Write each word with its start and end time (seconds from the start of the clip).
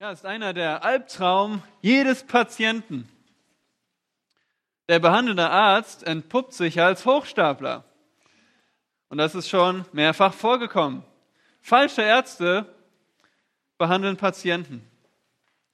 Ja, 0.00 0.12
ist 0.12 0.24
einer 0.24 0.54
der 0.54 0.84
Albtraum 0.84 1.60
jedes 1.80 2.22
Patienten. 2.22 3.08
Der 4.88 5.00
behandelnde 5.00 5.50
Arzt 5.50 6.06
entpuppt 6.06 6.52
sich 6.52 6.80
als 6.80 7.04
Hochstapler. 7.04 7.82
Und 9.08 9.18
das 9.18 9.34
ist 9.34 9.48
schon 9.48 9.86
mehrfach 9.90 10.32
vorgekommen. 10.32 11.02
Falsche 11.60 12.02
Ärzte 12.02 12.72
behandeln 13.76 14.16
Patienten. 14.16 14.88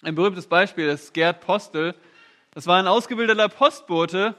Ein 0.01 0.15
berühmtes 0.15 0.47
Beispiel 0.47 0.89
ist 0.89 1.13
Gerd 1.13 1.43
Postel. 1.43 1.95
Das 2.53 2.67
war 2.67 2.79
ein 2.79 2.87
ausgebildeter 2.87 3.51
Postbote, 3.51 4.35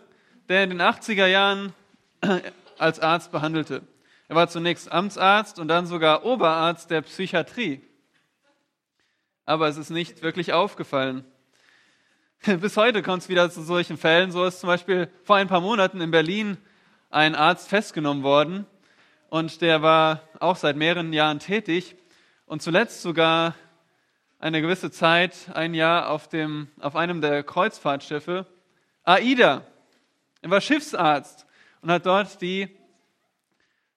der 0.50 0.64
in 0.64 0.72
den 0.72 0.82
80er 0.82 1.28
Jahren 1.28 1.74
als 2.80 3.00
Arzt 3.02 3.32
behandelte. 3.32 3.84
Er 4.30 4.36
war 4.36 4.48
zunächst 4.48 4.92
Amtsarzt 4.92 5.60
und 5.60 5.68
dann 5.68 5.86
sogar 5.86 6.26
Oberarzt 6.26 6.90
der 6.90 7.04
Psychiatrie 7.04 7.84
aber 9.46 9.68
es 9.68 9.78
ist 9.78 9.90
nicht 9.90 10.22
wirklich 10.22 10.54
aufgefallen. 10.54 11.24
Bis 12.46 12.78
heute 12.78 13.02
kommt 13.02 13.24
es 13.24 13.30
wieder 13.30 13.50
zu 13.50 13.62
solchen 13.62 13.98
Fällen. 13.98 14.32
So 14.32 14.46
ist 14.46 14.60
zum 14.60 14.68
Beispiel 14.68 15.10
vor 15.24 15.36
ein 15.36 15.48
paar 15.48 15.62
Monaten 15.62 16.02
in 16.02 16.12
Berlin 16.12 16.58
ein 17.10 17.36
Arzt 17.36 17.70
festgenommen 17.70 18.24
worden 18.24 18.66
und 19.30 19.62
der 19.62 19.82
war 19.82 20.22
auch 20.40 20.56
seit 20.56 20.76
mehreren 20.76 21.14
Jahren 21.14 21.40
tätig 21.40 21.96
und 22.46 22.62
zuletzt 22.62 23.02
sogar 23.02 23.56
eine 24.40 24.62
gewisse 24.62 24.92
Zeit, 24.92 25.50
ein 25.54 25.74
Jahr 25.74 26.10
auf, 26.10 26.28
dem, 26.28 26.68
auf 26.80 26.96
einem 26.96 27.22
der 27.22 27.44
Kreuzfahrtschiffe, 27.44 28.46
AIDA. 29.04 29.66
Er 30.42 30.50
war 30.50 30.62
Schiffsarzt 30.62 31.48
und 31.82 31.92
hat 31.92 32.06
dort 32.06 32.42
die, 32.42 32.76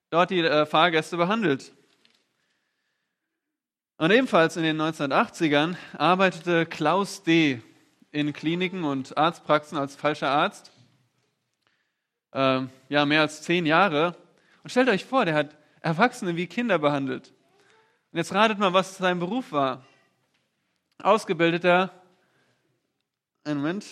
dort 0.09 0.29
die 0.29 0.39
äh, 0.39 0.65
Fahrgäste 0.65 1.17
behandelt. 1.17 1.73
Und 3.99 4.11
ebenfalls 4.11 4.55
in 4.55 4.63
den 4.63 4.81
1980ern 4.81 5.75
arbeitete 5.97 6.65
Klaus 6.65 7.21
D. 7.21 7.61
in 8.11 8.31
Kliniken 8.31 8.85
und 8.85 9.17
Arztpraxen 9.17 9.77
als 9.77 9.97
falscher 9.97 10.29
Arzt. 10.29 10.71
Äh, 12.31 12.61
ja, 12.87 13.05
mehr 13.05 13.19
als 13.19 13.41
zehn 13.41 13.65
Jahre. 13.65 14.15
Und 14.63 14.69
stellt 14.69 14.87
euch 14.87 15.03
vor, 15.03 15.25
der 15.25 15.35
hat 15.35 15.57
Erwachsene 15.81 16.37
wie 16.37 16.47
Kinder 16.47 16.79
behandelt. 16.79 17.33
Und 18.13 18.19
jetzt 18.19 18.33
ratet 18.33 18.57
mal, 18.57 18.71
was 18.71 18.97
sein 18.97 19.19
Beruf 19.19 19.51
war. 19.51 19.85
Ausgebildeter, 21.03 21.91
einen 23.43 23.59
Moment. 23.59 23.85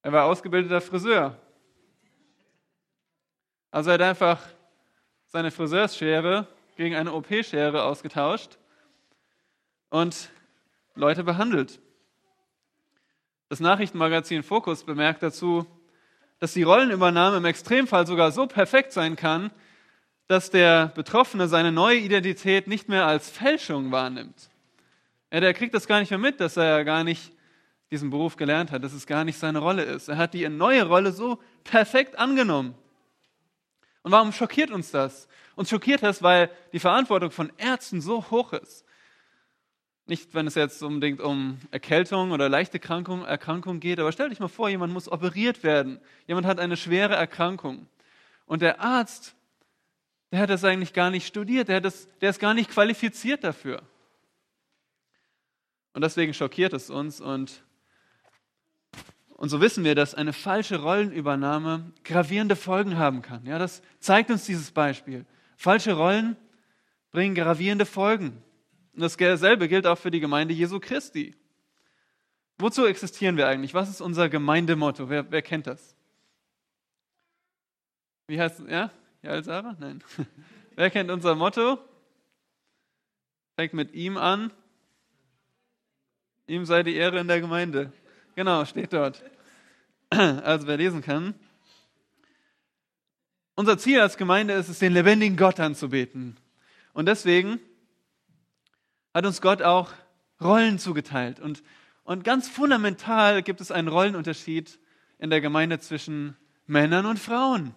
Er 0.00 0.12
war 0.12 0.24
ausgebildeter 0.24 0.80
Friseur. 0.80 1.38
Also 3.70 3.90
er 3.90 3.94
hat 3.94 4.02
einfach 4.02 4.40
seine 5.26 5.50
Friseursschere 5.50 6.48
gegen 6.80 6.96
eine 6.96 7.12
OP-Schere 7.12 7.82
ausgetauscht 7.82 8.56
und 9.90 10.30
Leute 10.94 11.24
behandelt. 11.24 11.78
Das 13.50 13.60
Nachrichtenmagazin 13.60 14.42
Focus 14.42 14.84
bemerkt 14.84 15.22
dazu, 15.22 15.66
dass 16.38 16.54
die 16.54 16.62
Rollenübernahme 16.62 17.36
im 17.36 17.44
Extremfall 17.44 18.06
sogar 18.06 18.32
so 18.32 18.46
perfekt 18.46 18.92
sein 18.92 19.14
kann, 19.14 19.50
dass 20.26 20.48
der 20.48 20.86
Betroffene 20.86 21.48
seine 21.48 21.70
neue 21.70 21.98
Identität 21.98 22.66
nicht 22.66 22.88
mehr 22.88 23.04
als 23.04 23.28
Fälschung 23.28 23.92
wahrnimmt. 23.92 24.48
Ja, 25.30 25.40
der 25.40 25.52
kriegt 25.52 25.74
das 25.74 25.86
gar 25.86 26.00
nicht 26.00 26.08
mehr 26.08 26.18
mit, 26.18 26.40
dass 26.40 26.56
er 26.56 26.78
ja 26.78 26.82
gar 26.82 27.04
nicht 27.04 27.30
diesen 27.90 28.08
Beruf 28.08 28.36
gelernt 28.36 28.70
hat, 28.70 28.82
dass 28.84 28.94
es 28.94 29.06
gar 29.06 29.24
nicht 29.24 29.38
seine 29.38 29.58
Rolle 29.58 29.82
ist. 29.82 30.08
Er 30.08 30.16
hat 30.16 30.32
die 30.32 30.48
neue 30.48 30.86
Rolle 30.86 31.12
so 31.12 31.40
perfekt 31.62 32.18
angenommen. 32.18 32.74
Und 34.02 34.12
warum 34.12 34.32
schockiert 34.32 34.70
uns 34.70 34.90
das? 34.90 35.28
Uns 35.56 35.68
schockiert 35.68 36.02
das, 36.02 36.22
weil 36.22 36.50
die 36.72 36.78
Verantwortung 36.78 37.30
von 37.30 37.52
Ärzten 37.58 38.00
so 38.00 38.30
hoch 38.30 38.52
ist. 38.52 38.84
Nicht, 40.06 40.34
wenn 40.34 40.46
es 40.46 40.54
jetzt 40.54 40.82
unbedingt 40.82 41.20
um 41.20 41.58
Erkältung 41.70 42.32
oder 42.32 42.48
leichte 42.48 42.78
Erkrankung, 42.78 43.24
Erkrankung 43.24 43.78
geht, 43.78 44.00
aber 44.00 44.10
stell 44.10 44.30
dich 44.30 44.40
mal 44.40 44.48
vor, 44.48 44.68
jemand 44.68 44.92
muss 44.92 45.10
operiert 45.10 45.62
werden. 45.62 46.00
Jemand 46.26 46.46
hat 46.46 46.58
eine 46.58 46.76
schwere 46.76 47.14
Erkrankung. 47.14 47.86
Und 48.46 48.62
der 48.62 48.80
Arzt, 48.80 49.36
der 50.32 50.40
hat 50.40 50.50
das 50.50 50.64
eigentlich 50.64 50.92
gar 50.92 51.10
nicht 51.10 51.26
studiert, 51.26 51.68
der, 51.68 51.80
das, 51.80 52.08
der 52.20 52.30
ist 52.30 52.40
gar 52.40 52.54
nicht 52.54 52.70
qualifiziert 52.70 53.44
dafür. 53.44 53.82
Und 55.92 56.02
deswegen 56.02 56.34
schockiert 56.34 56.72
es 56.72 56.88
uns 56.90 57.20
und 57.20 57.62
und 59.40 59.48
so 59.48 59.62
wissen 59.62 59.84
wir, 59.84 59.94
dass 59.94 60.14
eine 60.14 60.34
falsche 60.34 60.82
Rollenübernahme 60.82 61.92
gravierende 62.04 62.56
Folgen 62.56 62.98
haben 62.98 63.22
kann. 63.22 63.46
Ja, 63.46 63.58
das 63.58 63.80
zeigt 63.98 64.30
uns 64.30 64.44
dieses 64.44 64.70
Beispiel. 64.70 65.24
Falsche 65.56 65.94
Rollen 65.94 66.36
bringen 67.10 67.34
gravierende 67.34 67.86
Folgen. 67.86 68.42
Und 68.92 69.00
dasselbe 69.00 69.66
gilt 69.66 69.86
auch 69.86 69.96
für 69.96 70.10
die 70.10 70.20
Gemeinde 70.20 70.52
Jesu 70.52 70.78
Christi. 70.78 71.34
Wozu 72.58 72.84
existieren 72.84 73.38
wir 73.38 73.48
eigentlich? 73.48 73.72
Was 73.72 73.88
ist 73.88 74.02
unser 74.02 74.28
Gemeindemotto? 74.28 75.08
Wer, 75.08 75.32
wer 75.32 75.40
kennt 75.40 75.66
das? 75.66 75.96
Wie 78.26 78.38
heißt 78.38 78.60
es? 78.60 78.70
Ja? 78.70 78.90
Ja, 79.22 79.42
Sarah? 79.42 79.74
Nein. 79.80 80.04
wer 80.76 80.90
kennt 80.90 81.10
unser 81.10 81.34
Motto? 81.34 81.78
Fängt 83.56 83.72
mit 83.72 83.94
ihm 83.94 84.18
an. 84.18 84.52
Ihm 86.46 86.66
sei 86.66 86.82
die 86.82 86.96
Ehre 86.96 87.20
in 87.20 87.28
der 87.28 87.40
Gemeinde. 87.40 87.90
Genau, 88.34 88.64
steht 88.64 88.92
dort. 88.92 89.22
Also 90.12 90.66
wer 90.66 90.76
lesen 90.76 91.02
kann. 91.02 91.34
Unser 93.54 93.78
Ziel 93.78 94.00
als 94.00 94.16
Gemeinde 94.16 94.54
ist 94.54 94.68
es, 94.68 94.80
den 94.80 94.92
lebendigen 94.92 95.36
Gott 95.36 95.60
anzubeten. 95.60 96.36
Und 96.92 97.06
deswegen 97.06 97.60
hat 99.14 99.24
uns 99.24 99.40
Gott 99.40 99.62
auch 99.62 99.92
Rollen 100.40 100.78
zugeteilt. 100.78 101.38
Und, 101.38 101.62
und 102.02 102.24
ganz 102.24 102.48
fundamental 102.48 103.42
gibt 103.42 103.60
es 103.60 103.70
einen 103.70 103.88
Rollenunterschied 103.88 104.80
in 105.18 105.30
der 105.30 105.40
Gemeinde 105.40 105.78
zwischen 105.78 106.36
Männern 106.66 107.06
und 107.06 107.18
Frauen. 107.18 107.74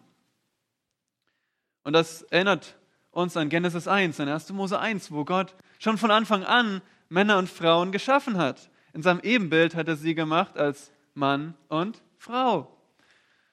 Und 1.83 1.93
das 1.93 2.23
erinnert 2.23 2.77
uns 3.11 3.37
an 3.37 3.49
Genesis 3.49 3.87
1, 3.87 4.19
an 4.19 4.29
1. 4.29 4.49
Mose 4.53 4.79
1, 4.79 5.11
wo 5.11 5.25
Gott 5.25 5.53
schon 5.79 5.97
von 5.97 6.11
Anfang 6.11 6.43
an 6.43 6.81
Männer 7.09 7.37
und 7.37 7.49
Frauen 7.49 7.91
geschaffen 7.91 8.37
hat. 8.37 8.71
In 8.93 9.01
seinem 9.01 9.21
Ebenbild 9.21 9.75
hat 9.75 9.87
er 9.87 9.95
sie 9.95 10.15
gemacht 10.15 10.57
als 10.57 10.91
Mann 11.15 11.55
und 11.67 12.01
Frau. 12.17 12.75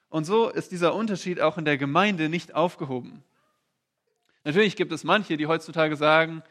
Und 0.09 0.25
so 0.25 0.49
ist 0.49 0.71
dieser 0.71 0.93
Unterschied 0.93 1.41
auch 1.41 1.57
in 1.57 1.65
der 1.65 1.77
Gemeinde 1.77 2.29
nicht 2.29 2.53
aufgehoben. 2.53 3.23
Natürlich 4.43 4.75
gibt 4.75 4.91
es 4.91 5.03
manche, 5.03 5.37
die 5.37 5.47
heutzutage 5.47 5.95
sagen, 5.95 6.43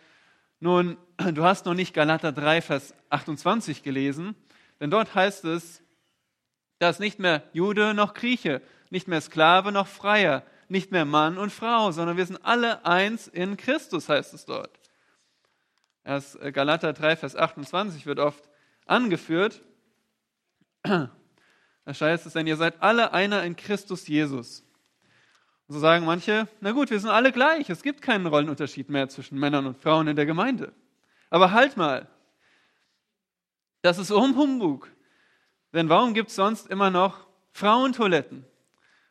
nun, 0.59 0.97
du 1.19 1.45
hast 1.45 1.67
noch 1.67 1.75
nicht 1.75 1.95
Galater 1.95 2.33
3, 2.33 2.63
Vers 2.63 2.95
28 3.11 3.83
gelesen, 3.83 4.35
denn 4.81 4.91
dort 4.91 5.15
heißt 5.15 5.45
es, 5.45 5.83
dass 6.79 6.99
nicht 6.99 7.19
mehr 7.19 7.43
Jude 7.53 7.95
noch 7.95 8.15
Grieche, 8.15 8.63
nicht 8.91 9.07
mehr 9.07 9.21
Sklave 9.21 9.73
noch 9.73 9.87
Freier, 9.87 10.43
nicht 10.69 10.93
mehr 10.93 11.05
Mann 11.05 11.39
und 11.39 11.51
Frau, 11.51 11.93
sondern 11.93 12.17
wir 12.17 12.27
sind 12.27 12.45
alle 12.45 12.85
eins 12.85 13.29
in 13.29 13.57
Christus, 13.57 14.09
heißt 14.09 14.35
es 14.35 14.47
dort. 14.47 14.71
Erst 16.05 16.39
Galater 16.53 16.93
3, 16.93 17.17
Vers 17.17 17.37
28 17.37 18.07
wird 18.07 18.19
oft 18.19 18.50
angeführt. 18.87 19.63
Da 21.87 22.07
heißt 22.07 22.27
es 22.27 22.35
denn, 22.35 22.47
ihr 22.47 22.57
seid 22.57 22.81
alle 22.83 23.13
einer 23.13 23.43
in 23.43 23.57
Christus 23.57 24.07
Jesus. 24.07 24.65
Und 25.67 25.75
so 25.75 25.81
sagen 25.81 26.05
manche, 26.05 26.47
na 26.61 26.71
gut, 26.71 26.91
wir 26.91 27.01
sind 27.01 27.11
alle 27.11 27.33
gleich. 27.33 27.69
Es 27.69 27.83
gibt 27.83 28.01
keinen 28.01 28.27
Rollenunterschied 28.27 28.89
mehr 28.91 29.09
zwischen 29.09 29.39
Männern 29.39 29.67
und 29.67 29.77
Frauen 29.77 30.07
in 30.07 30.15
der 30.15 30.27
Gemeinde. 30.27 30.73
Aber 31.31 31.51
halt 31.51 31.77
mal. 31.77 32.07
Das 33.83 33.99
ist 33.99 34.11
Humbug. 34.11 34.89
Denn 35.73 35.89
warum 35.89 36.15
gibt 36.15 36.29
es 36.29 36.37
sonst 36.37 36.69
immer 36.69 36.91
noch 36.91 37.27
Frauentoiletten? 37.53 38.45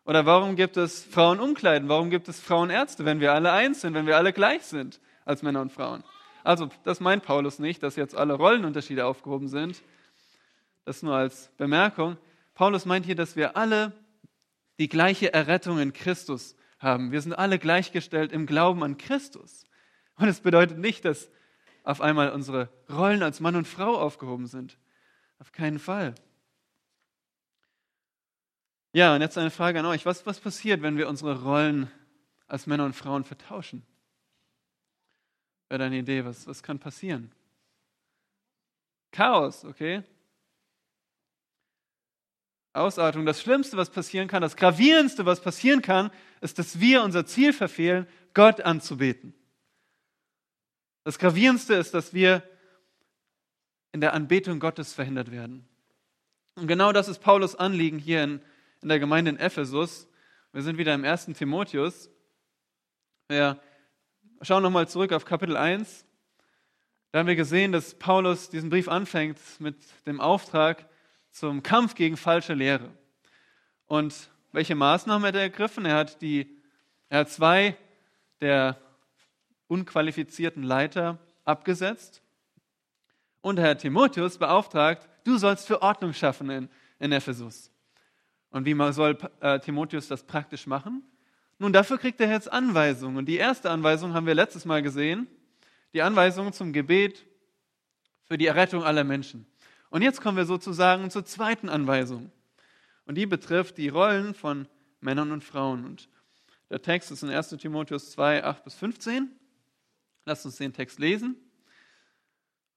Oder 0.06 0.26
warum 0.26 0.56
gibt 0.56 0.78
es 0.78 1.04
Frauenumkleiden? 1.04 1.88
Warum 1.88 2.10
gibt 2.10 2.28
es 2.30 2.40
Frauenärzte, 2.40 3.06
wenn 3.06 3.20
wir 3.20 3.34
alle 3.34 3.52
eins 3.52 3.82
sind, 3.82 3.94
wenn 3.94 4.08
wir 4.08 4.18
alle 4.18 4.34
gleich 4.34 4.64
sind 4.64 5.00
als 5.26 5.44
Männer 5.44 5.62
und 5.62 5.72
Frauen? 5.72 6.04
Also, 6.44 6.70
das 6.84 7.00
meint 7.00 7.24
Paulus 7.24 7.60
nicht, 7.60 7.84
dass 7.84 7.96
jetzt 7.96 8.16
alle 8.16 8.34
Rollenunterschiede 8.34 9.06
aufgehoben 9.06 9.48
sind. 9.48 9.82
Das 10.86 11.04
nur 11.04 11.16
als 11.16 11.52
Bemerkung. 11.58 12.18
Paulus 12.54 12.86
meint 12.86 13.06
hier, 13.06 13.16
dass 13.16 13.36
wir 13.36 13.56
alle 13.58 13.94
die 14.80 14.90
gleiche 14.90 15.34
Errettung 15.34 15.80
in 15.80 15.94
Christus 15.94 16.56
haben. 16.80 17.12
Wir 17.12 17.22
sind 17.22 17.34
alle 17.34 17.60
gleichgestellt 17.60 18.32
im 18.32 18.46
Glauben 18.46 18.84
an 18.84 18.98
Christus. 18.98 19.66
Und 20.16 20.28
es 20.28 20.40
bedeutet 20.40 20.78
nicht, 20.78 21.06
dass 21.06 21.30
auf 21.84 22.02
einmal 22.02 22.32
unsere 22.32 22.70
Rollen 22.90 23.24
als 23.24 23.40
Mann 23.40 23.56
und 23.56 23.68
Frau 23.68 23.98
aufgehoben 23.98 24.48
sind. 24.48 24.78
Auf 25.40 25.52
keinen 25.52 25.80
Fall. 25.80 26.16
Ja, 28.92 29.14
und 29.14 29.22
jetzt 29.22 29.38
eine 29.38 29.52
Frage 29.52 29.80
an 29.80 29.86
euch. 29.86 30.06
Was, 30.06 30.26
was 30.26 30.40
passiert, 30.40 30.82
wenn 30.82 30.98
wir 30.98 31.08
unsere 31.08 31.44
Rollen 31.44 31.92
als 32.48 32.66
Männer 32.66 32.86
und 32.86 32.96
Frauen 32.96 33.24
vertauschen? 33.24 33.86
Wäre 35.70 35.80
deine 35.80 36.00
Idee, 36.00 36.26
was, 36.26 36.48
was 36.48 36.64
kann 36.64 36.80
passieren? 36.80 37.32
Chaos, 39.12 39.64
okay? 39.64 40.04
Ausartung. 42.74 43.26
Das 43.26 43.42
Schlimmste, 43.42 43.78
was 43.78 43.90
passieren 43.90 44.28
kann, 44.28 44.42
das 44.42 44.56
Gravierendste, 44.56 45.26
was 45.26 45.42
passieren 45.42 45.82
kann, 45.82 46.12
ist, 46.42 46.60
dass 46.60 46.80
wir 46.80 47.04
unser 47.04 47.26
Ziel 47.26 47.54
verfehlen, 47.54 48.08
Gott 48.34 48.62
anzubeten. 48.62 49.34
Das 51.04 51.18
Gravierendste 51.20 51.76
ist, 51.76 51.94
dass 51.94 52.14
wir 52.14 52.44
in 53.92 54.02
der 54.02 54.14
Anbetung 54.14 54.60
Gottes 54.60 54.94
verhindert 54.94 55.32
werden. 55.32 55.68
Und 56.56 56.68
genau 56.68 56.92
das 56.92 57.08
ist 57.08 57.20
Paulus 57.20 57.56
Anliegen 57.56 57.98
hier 57.98 58.24
in, 58.24 58.42
in 58.82 58.90
der 58.90 59.00
Gemeinde 59.00 59.32
in 59.32 59.38
Ephesus. 59.38 60.08
Wir 60.52 60.62
sind 60.62 60.78
wieder 60.78 60.94
im 60.94 61.04
ersten 61.04 61.34
Timotheus. 61.34 62.10
Wir 63.28 63.60
schauen 64.42 64.64
nochmal 64.64 64.88
zurück 64.88 65.12
auf 65.12 65.26
Kapitel 65.26 65.58
1. 65.58 66.06
Da 67.12 67.20
haben 67.20 67.28
wir 67.28 67.36
gesehen, 67.36 67.72
dass 67.72 67.96
Paulus 67.96 68.50
diesen 68.50 68.70
Brief 68.70 68.88
anfängt 68.88 69.38
mit 69.60 69.76
dem 70.06 70.22
Auftrag 70.22 70.88
zum 71.32 71.64
Kampf 71.64 71.96
gegen 71.96 72.18
falsche 72.18 72.54
Lehre. 72.54 72.90
Und 73.88 74.30
welche 74.52 74.76
Maßnahmen 74.76 75.28
hat 75.28 75.36
er 75.36 75.42
ergriffen? 75.42 75.86
Er 75.86 75.96
hat, 75.96 76.22
die, 76.22 76.58
er 77.10 77.20
hat 77.20 77.30
zwei 77.30 77.76
der 78.42 78.80
unqualifizierten 79.68 80.64
Leiter 80.64 81.18
abgesetzt 81.44 82.22
und 83.42 83.60
er 83.60 83.72
hat 83.72 83.80
Timotheus 83.80 84.38
beauftragt, 84.38 85.08
du 85.26 85.38
sollst 85.38 85.68
für 85.68 85.82
Ordnung 85.82 86.14
schaffen 86.14 86.50
in, 86.50 86.70
in 87.00 87.12
Ephesus. 87.12 87.72
Und 88.52 88.66
wie 88.66 88.94
soll 88.94 89.18
äh, 89.42 89.60
Timotheus 89.60 90.08
das 90.08 90.24
praktisch 90.24 90.66
machen? 90.66 91.04
Nun, 91.60 91.74
dafür 91.74 91.98
kriegt 91.98 92.20
er 92.22 92.32
jetzt 92.32 92.52
Anweisungen. 92.52 93.18
Und 93.18 93.26
die 93.26 93.36
erste 93.36 93.70
Anweisung 93.70 94.14
haben 94.14 94.26
wir 94.26 94.34
letztes 94.34 94.66
Mal 94.66 94.82
gesehen, 94.82 95.28
die 95.94 96.02
Anweisung 96.02 96.54
zum 96.54 96.74
Gebet 96.74 97.26
für 98.24 98.38
die 98.38 98.46
Errettung 98.46 98.84
aller 98.84 99.04
Menschen. 99.04 99.46
Und 99.90 100.02
jetzt 100.02 100.22
kommen 100.22 100.38
wir 100.38 100.46
sozusagen 100.46 101.10
zur 101.10 101.26
zweiten 101.26 101.68
Anweisung. 101.68 102.32
Und 103.06 103.16
die 103.16 103.26
betrifft 103.26 103.78
die 103.78 103.90
Rollen 103.90 104.34
von 104.34 104.68
Männern 105.02 105.32
und 105.32 105.44
Frauen. 105.44 105.84
Und 105.84 106.10
der 106.70 106.82
Text 106.82 107.12
ist 107.12 107.24
in 107.24 107.30
1 107.30 107.50
Timotheus 107.50 108.12
2, 108.12 108.44
8 108.44 108.64
bis 108.64 108.76
15. 108.76 109.30
Lasst 110.26 110.46
uns 110.46 110.58
den 110.58 110.74
Text 110.74 111.00
lesen 111.00 111.36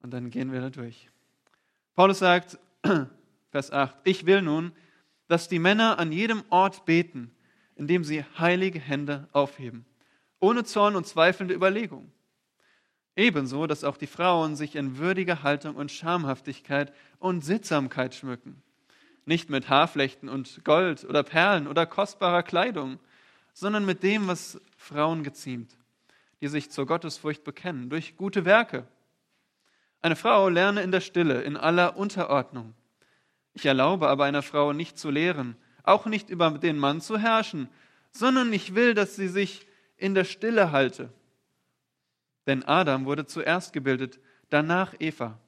und 0.00 0.12
dann 0.12 0.30
gehen 0.30 0.52
wir 0.52 0.60
da 0.60 0.70
durch. 0.70 1.10
Paulus 1.94 2.18
sagt, 2.18 2.58
Vers 3.50 3.70
8, 3.70 3.96
ich 4.04 4.26
will 4.26 4.42
nun, 4.42 4.72
dass 5.28 5.48
die 5.48 5.58
Männer 5.58 5.98
an 5.98 6.12
jedem 6.12 6.42
Ort 6.48 6.84
beten, 6.84 7.30
indem 7.76 8.04
sie 8.04 8.24
heilige 8.38 8.78
Hände 8.78 9.28
aufheben, 9.32 9.84
ohne 10.40 10.64
Zorn 10.64 10.96
und 10.96 11.06
zweifelnde 11.06 11.54
Überlegung. 11.54 12.10
Ebenso, 13.14 13.66
dass 13.66 13.84
auch 13.84 13.96
die 13.96 14.06
Frauen 14.06 14.56
sich 14.56 14.74
in 14.74 14.96
würdiger 14.98 15.42
Haltung 15.42 15.76
und 15.76 15.92
Schamhaftigkeit 15.92 16.92
und 17.18 17.44
Sittsamkeit 17.44 18.14
schmücken, 18.14 18.62
nicht 19.26 19.50
mit 19.50 19.68
Haarflechten 19.68 20.28
und 20.28 20.64
Gold 20.64 21.04
oder 21.04 21.22
Perlen 21.22 21.68
oder 21.68 21.84
kostbarer 21.84 22.42
Kleidung, 22.42 22.98
sondern 23.52 23.84
mit 23.84 24.02
dem, 24.02 24.28
was 24.28 24.60
Frauen 24.76 25.24
geziemt, 25.24 25.76
die 26.40 26.48
sich 26.48 26.70
zur 26.70 26.86
Gottesfurcht 26.86 27.44
bekennen, 27.44 27.90
durch 27.90 28.16
gute 28.16 28.44
Werke. 28.44 28.86
Eine 30.00 30.16
Frau 30.16 30.48
lerne 30.48 30.82
in 30.82 30.90
der 30.90 31.00
Stille, 31.00 31.42
in 31.42 31.56
aller 31.56 31.96
Unterordnung. 31.96 32.74
Ich 33.52 33.66
erlaube 33.66 34.08
aber 34.08 34.24
einer 34.24 34.42
Frau 34.42 34.72
nicht 34.72 34.98
zu 34.98 35.10
lehren, 35.10 35.56
auch 35.82 36.06
nicht 36.06 36.30
über 36.30 36.50
den 36.50 36.78
Mann 36.78 37.00
zu 37.00 37.18
herrschen, 37.18 37.68
sondern 38.10 38.52
ich 38.52 38.74
will, 38.74 38.94
dass 38.94 39.16
sie 39.16 39.28
sich 39.28 39.66
in 39.96 40.14
der 40.14 40.24
Stille 40.24 40.72
halte. 40.72 41.12
Denn 42.46 42.64
Adam 42.64 43.04
wurde 43.04 43.26
zuerst 43.26 43.72
gebildet, 43.72 44.20
danach 44.50 44.94
Eva. 44.98 45.38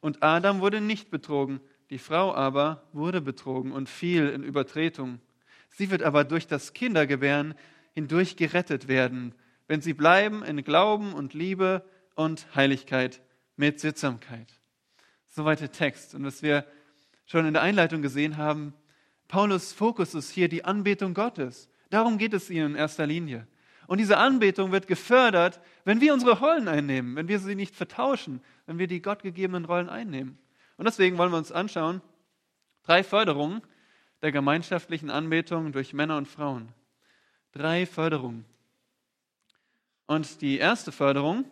Und 0.00 0.22
Adam 0.22 0.60
wurde 0.60 0.80
nicht 0.80 1.10
betrogen, 1.10 1.60
die 1.90 1.98
Frau 1.98 2.34
aber 2.34 2.88
wurde 2.92 3.20
betrogen 3.20 3.72
und 3.72 3.88
fiel 3.88 4.28
in 4.28 4.42
Übertretung. 4.42 5.20
Sie 5.70 5.90
wird 5.90 6.02
aber 6.02 6.24
durch 6.24 6.46
das 6.46 6.72
Kindergebären 6.72 7.54
hindurch 7.94 8.36
gerettet 8.36 8.88
werden, 8.88 9.34
wenn 9.66 9.80
sie 9.80 9.94
bleiben 9.94 10.42
in 10.42 10.62
Glauben 10.64 11.12
und 11.12 11.34
Liebe 11.34 11.84
und 12.14 12.46
Heiligkeit 12.54 13.20
mit 13.56 13.80
Sittsamkeit. 13.80 14.52
Soweit 15.28 15.60
der 15.60 15.72
Text. 15.72 16.14
Und 16.14 16.24
was 16.24 16.42
wir 16.42 16.64
schon 17.26 17.46
in 17.46 17.52
der 17.52 17.62
Einleitung 17.62 18.02
gesehen 18.02 18.36
haben, 18.36 18.72
Paulus 19.28 19.72
Fokus 19.72 20.14
ist 20.14 20.30
hier 20.30 20.48
die 20.48 20.64
Anbetung 20.64 21.14
Gottes. 21.14 21.68
Darum 21.90 22.18
geht 22.18 22.34
es 22.34 22.50
ihnen 22.50 22.72
in 22.72 22.76
erster 22.76 23.06
Linie. 23.06 23.46
Und 23.86 23.98
diese 23.98 24.18
Anbetung 24.18 24.72
wird 24.72 24.86
gefördert, 24.86 25.60
wenn 25.84 26.00
wir 26.00 26.12
unsere 26.12 26.38
Rollen 26.38 26.68
einnehmen, 26.68 27.16
wenn 27.16 27.28
wir 27.28 27.38
sie 27.38 27.54
nicht 27.54 27.74
vertauschen, 27.74 28.42
wenn 28.66 28.78
wir 28.78 28.86
die 28.86 29.00
gottgegebenen 29.00 29.64
Rollen 29.64 29.88
einnehmen. 29.88 30.38
Und 30.76 30.86
deswegen 30.86 31.16
wollen 31.16 31.32
wir 31.32 31.38
uns 31.38 31.52
anschauen, 31.52 32.02
drei 32.82 33.02
Förderungen 33.02 33.62
der 34.20 34.32
gemeinschaftlichen 34.32 35.10
Anbetung 35.10 35.72
durch 35.72 35.94
Männer 35.94 36.16
und 36.16 36.28
Frauen. 36.28 36.68
Drei 37.52 37.86
Förderungen. 37.86 38.44
Und 40.06 40.40
die 40.40 40.58
erste 40.58 40.92
Förderung 40.92 41.44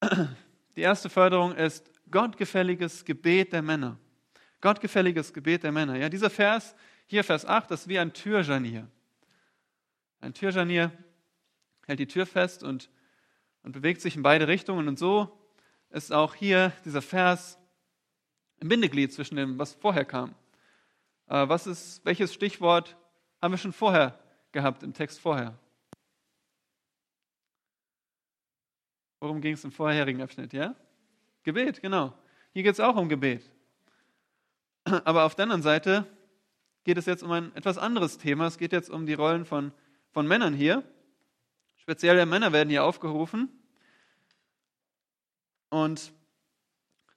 die 0.76 0.80
erste 0.80 1.08
Förderung 1.08 1.54
ist 1.54 1.90
gottgefälliges 2.10 3.04
Gebet 3.04 3.52
der 3.52 3.62
Männer. 3.62 3.96
Gottgefälliges 4.64 5.34
Gebet 5.34 5.62
der 5.62 5.72
Männer. 5.72 5.94
Ja, 5.96 6.08
dieser 6.08 6.30
Vers, 6.30 6.74
hier 7.04 7.22
Vers 7.22 7.44
8, 7.44 7.70
das 7.70 7.82
ist 7.82 7.88
wie 7.88 7.98
ein 7.98 8.14
Türjanier. 8.14 8.88
Ein 10.22 10.32
Türjanier 10.32 10.90
hält 11.86 11.98
die 11.98 12.06
Tür 12.06 12.24
fest 12.24 12.62
und, 12.62 12.88
und 13.62 13.72
bewegt 13.72 14.00
sich 14.00 14.16
in 14.16 14.22
beide 14.22 14.48
Richtungen. 14.48 14.88
Und 14.88 14.98
so 14.98 15.38
ist 15.90 16.14
auch 16.14 16.34
hier 16.34 16.72
dieser 16.82 17.02
Vers 17.02 17.58
ein 18.62 18.68
Bindeglied 18.68 19.12
zwischen 19.12 19.36
dem, 19.36 19.58
was 19.58 19.74
vorher 19.74 20.06
kam. 20.06 20.34
Äh, 21.26 21.46
was 21.46 21.66
ist, 21.66 22.02
welches 22.06 22.32
Stichwort 22.32 22.96
haben 23.42 23.52
wir 23.52 23.58
schon 23.58 23.74
vorher 23.74 24.18
gehabt 24.50 24.82
im 24.82 24.94
Text 24.94 25.20
vorher? 25.20 25.58
Worum 29.20 29.42
ging 29.42 29.52
es 29.52 29.64
im 29.64 29.72
vorherigen 29.72 30.22
Abschnitt, 30.22 30.54
ja? 30.54 30.74
Gebet, 31.42 31.82
genau. 31.82 32.14
Hier 32.54 32.62
geht 32.62 32.72
es 32.72 32.80
auch 32.80 32.96
um 32.96 33.10
Gebet. 33.10 33.50
Aber 34.84 35.24
auf 35.24 35.34
der 35.34 35.44
anderen 35.44 35.62
Seite 35.62 36.06
geht 36.84 36.98
es 36.98 37.06
jetzt 37.06 37.22
um 37.22 37.30
ein 37.30 37.54
etwas 37.56 37.78
anderes 37.78 38.18
Thema. 38.18 38.46
Es 38.46 38.58
geht 38.58 38.72
jetzt 38.72 38.90
um 38.90 39.06
die 39.06 39.14
Rollen 39.14 39.44
von, 39.44 39.72
von 40.10 40.26
Männern 40.26 40.54
hier. 40.54 40.82
Spezielle 41.76 42.26
Männer 42.26 42.52
werden 42.52 42.68
hier 42.68 42.84
aufgerufen. 42.84 43.48
Und 45.70 46.12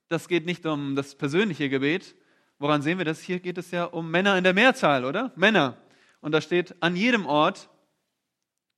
das 0.07 0.27
geht 0.27 0.45
nicht 0.45 0.65
um 0.65 0.95
das 0.95 1.15
persönliche 1.15 1.69
Gebet. 1.69 2.15
Woran 2.59 2.81
sehen 2.81 2.97
wir 2.97 3.05
das? 3.05 3.21
Hier 3.21 3.39
geht 3.39 3.57
es 3.57 3.71
ja 3.71 3.83
um 3.83 4.09
Männer 4.09 4.37
in 4.37 4.43
der 4.43 4.53
Mehrzahl, 4.53 5.05
oder? 5.05 5.31
Männer. 5.35 5.77
Und 6.21 6.31
da 6.31 6.41
steht 6.41 6.81
an 6.81 6.95
jedem 6.95 7.25
Ort. 7.25 7.69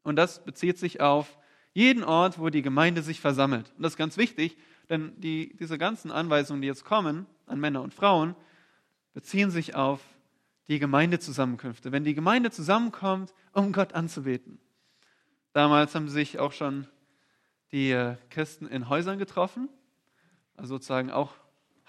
Und 0.01 0.15
das 0.15 0.43
bezieht 0.43 0.79
sich 0.79 1.01
auf 1.01 1.37
jeden 1.73 2.03
Ort, 2.03 2.39
wo 2.39 2.49
die 2.49 2.63
Gemeinde 2.63 3.03
sich 3.03 3.21
versammelt. 3.21 3.71
Und 3.77 3.83
das 3.83 3.93
ist 3.93 3.97
ganz 3.97 4.17
wichtig, 4.17 4.57
denn 4.89 5.13
die, 5.17 5.55
diese 5.57 5.77
ganzen 5.77 6.11
Anweisungen, 6.11 6.61
die 6.61 6.67
jetzt 6.67 6.83
kommen 6.83 7.27
an 7.45 7.59
Männer 7.59 7.83
und 7.83 7.93
Frauen, 7.93 8.35
beziehen 9.13 9.51
sich 9.51 9.75
auf 9.75 10.01
die 10.67 10.79
Gemeindezusammenkünfte. 10.79 11.91
Wenn 11.91 12.03
die 12.03 12.13
Gemeinde 12.13 12.51
zusammenkommt, 12.51 13.33
um 13.53 13.73
Gott 13.73 13.93
anzubeten. 13.93 14.59
Damals 15.53 15.95
haben 15.95 16.07
sich 16.07 16.39
auch 16.39 16.53
schon 16.53 16.87
die 17.71 17.91
äh, 17.91 18.15
Christen 18.29 18.67
in 18.67 18.87
Häusern 18.87 19.17
getroffen, 19.17 19.69
also 20.55 20.75
sozusagen 20.75 21.11
auch 21.11 21.33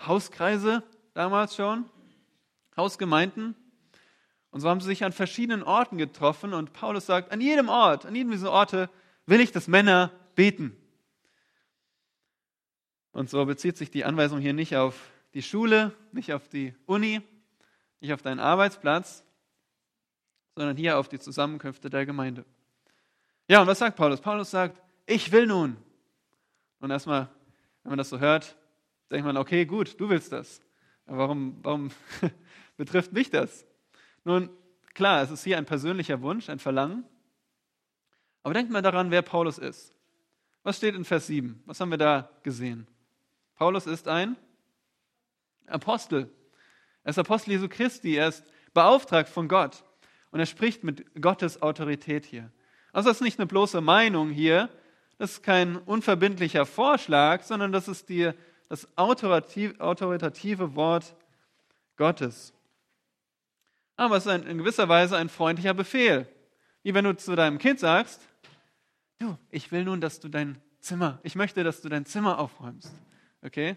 Hauskreise 0.07 0.83
damals 1.13 1.57
schon, 1.57 1.85
Hausgemeinden. 2.77 3.55
Und 4.51 4.61
so 4.61 4.69
haben 4.69 4.81
sie 4.81 4.87
sich 4.87 5.05
an 5.05 5.13
verschiedenen 5.13 5.63
Orten 5.63 5.99
getroffen 5.99 6.55
und 6.55 6.73
Paulus 6.73 7.07
sagt, 7.07 7.33
an 7.33 7.41
jedem 7.41 7.69
Ort, 7.69 8.07
an 8.07 8.15
jedem 8.15 8.33
dieser 8.33 8.51
Orte 8.51 8.91
will 9.27 9.41
ich, 9.41 9.53
dass 9.53 9.69
Männer 9.69 10.11
beten. 10.35 10.77
Und 13.13 13.29
so 13.29 13.45
bezieht 13.45 13.77
sich 13.77 13.91
die 13.91 14.05
Anweisung 14.05 14.41
hier 14.41 14.53
nicht 14.53 14.77
auf 14.77 15.10
die 15.35 15.43
Schule, 15.43 15.95
nicht 16.13 16.33
auf 16.33 16.49
die 16.49 16.75
Uni, 16.87 17.21
nicht 18.01 18.13
auf 18.13 18.23
deinen 18.23 18.41
Arbeitsplatz, 18.41 19.25
sondern 20.57 20.77
hier 20.77 20.99
auf 20.99 21.09
die 21.09 21.19
Zusammenkünfte 21.19 21.91
der 21.91 22.07
Gemeinde. 22.07 22.45
Ja, 23.49 23.61
und 23.61 23.67
was 23.67 23.79
sagt 23.79 23.97
Paulus? 23.97 24.21
Paulus 24.21 24.51
sagt, 24.51 24.81
ich 25.07 25.33
will 25.33 25.47
nun. 25.47 25.77
Und 26.81 26.91
erstmal, 26.91 27.29
wenn 27.83 27.91
man 27.91 27.99
das 27.99 28.09
so 28.09 28.19
hört, 28.19 28.57
denkt 29.11 29.27
man, 29.27 29.37
okay, 29.37 29.65
gut, 29.67 29.99
du 30.01 30.09
willst 30.09 30.33
das. 30.33 30.61
Aber 31.07 31.19
warum, 31.19 31.59
warum 31.63 31.91
betrifft 32.77 33.13
mich 33.13 33.31
das? 33.31 33.67
Nun, 34.25 34.51
klar, 34.95 35.23
es 35.23 35.31
ist 35.31 35.45
hier 35.45 35.59
ein 35.59 35.67
persönlicher 35.67 36.21
Wunsch, 36.23 36.49
ein 36.49 36.59
Verlangen. 36.59 37.05
Aber 38.43 38.55
denkt 38.55 38.71
mal 38.71 38.83
daran, 38.83 39.11
wer 39.11 39.23
Paulus 39.23 39.59
ist. 39.59 39.95
Was 40.63 40.77
steht 40.77 40.95
in 40.95 41.05
Vers 41.05 41.27
7? 41.27 41.63
Was 41.67 41.81
haben 41.81 41.91
wir 41.91 41.99
da 41.99 42.31
gesehen? 42.43 42.87
Paulus 43.55 43.87
ist 43.87 44.09
ein 44.09 44.37
Apostel. 45.71 46.31
Er 47.05 47.11
ist 47.11 47.19
Apostel 47.19 47.53
Jesu 47.53 47.69
Christi. 47.69 48.17
Er 48.17 48.29
ist 48.29 48.45
beauftragt 48.75 49.29
von 49.29 49.49
Gott. 49.49 49.85
Und 50.31 50.41
er 50.41 50.47
spricht 50.47 50.85
mit 50.85 51.21
Gottes 51.21 51.63
Autorität 51.63 52.25
hier. 52.25 52.51
Also 52.93 53.09
das 53.09 53.19
ist 53.19 53.23
nicht 53.23 53.39
eine 53.39 53.47
bloße 53.47 53.81
Meinung 53.81 54.31
hier. 54.31 54.69
Das 55.19 55.33
ist 55.33 55.43
kein 55.43 55.77
unverbindlicher 55.77 56.67
Vorschlag, 56.67 57.43
sondern 57.43 57.73
das 57.73 57.89
ist 57.89 58.09
die, 58.09 58.31
das 58.69 58.89
autoritative 58.97 60.75
Wort 60.77 61.15
Gottes. 61.97 62.53
Aber 63.97 64.17
es 64.17 64.25
ist 64.25 64.33
ein, 64.33 64.45
in 64.45 64.59
gewisser 64.59 64.89
Weise 64.89 65.17
ein 65.19 65.29
freundlicher 65.29 65.75
Befehl. 65.75 66.27
Wie 66.83 66.95
wenn 66.95 67.05
du 67.05 67.15
zu 67.15 67.37
deinem 67.37 67.59
Kind 67.59 67.79
sagst, 67.81 68.23
du, 69.19 69.37
ich 69.51 69.71
will 69.71 69.85
nun, 69.85 70.01
dass 70.01 70.21
du 70.21 70.29
dein 70.29 70.59
Zimmer. 70.81 71.19
Ich 71.23 71.35
möchte, 71.35 71.63
dass 71.65 71.83
du 71.83 71.91
dein 71.91 72.07
Zimmer 72.07 72.39
aufräumst. 72.39 72.95
Okay? 73.43 73.77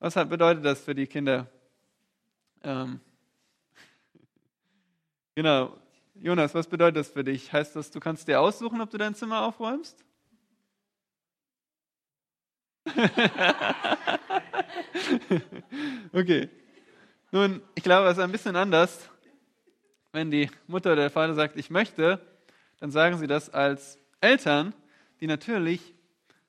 Was 0.00 0.14
bedeutet 0.14 0.64
das 0.64 0.80
für 0.80 0.94
die 0.94 1.06
Kinder? 1.06 1.46
Ähm, 2.62 3.00
genau. 5.34 5.76
Jonas, 6.14 6.54
was 6.54 6.66
bedeutet 6.66 6.96
das 6.96 7.10
für 7.10 7.24
dich? 7.24 7.52
Heißt 7.52 7.76
das, 7.76 7.90
du 7.90 8.00
kannst 8.00 8.28
dir 8.28 8.40
aussuchen, 8.40 8.80
ob 8.80 8.90
du 8.90 8.98
dein 8.98 9.14
Zimmer 9.14 9.42
aufräumst? 9.42 10.04
okay. 16.12 16.48
Nun, 17.30 17.60
ich 17.74 17.82
glaube, 17.82 18.08
es 18.08 18.16
ist 18.18 18.24
ein 18.24 18.32
bisschen 18.32 18.56
anders. 18.56 19.10
Wenn 20.12 20.30
die 20.30 20.50
Mutter 20.66 20.92
oder 20.92 21.02
der 21.02 21.10
Vater 21.10 21.34
sagt, 21.34 21.56
ich 21.56 21.70
möchte, 21.70 22.20
dann 22.80 22.90
sagen 22.90 23.18
sie 23.18 23.26
das 23.26 23.50
als 23.50 23.98
Eltern, 24.20 24.74
die 25.20 25.26
natürlich 25.26 25.94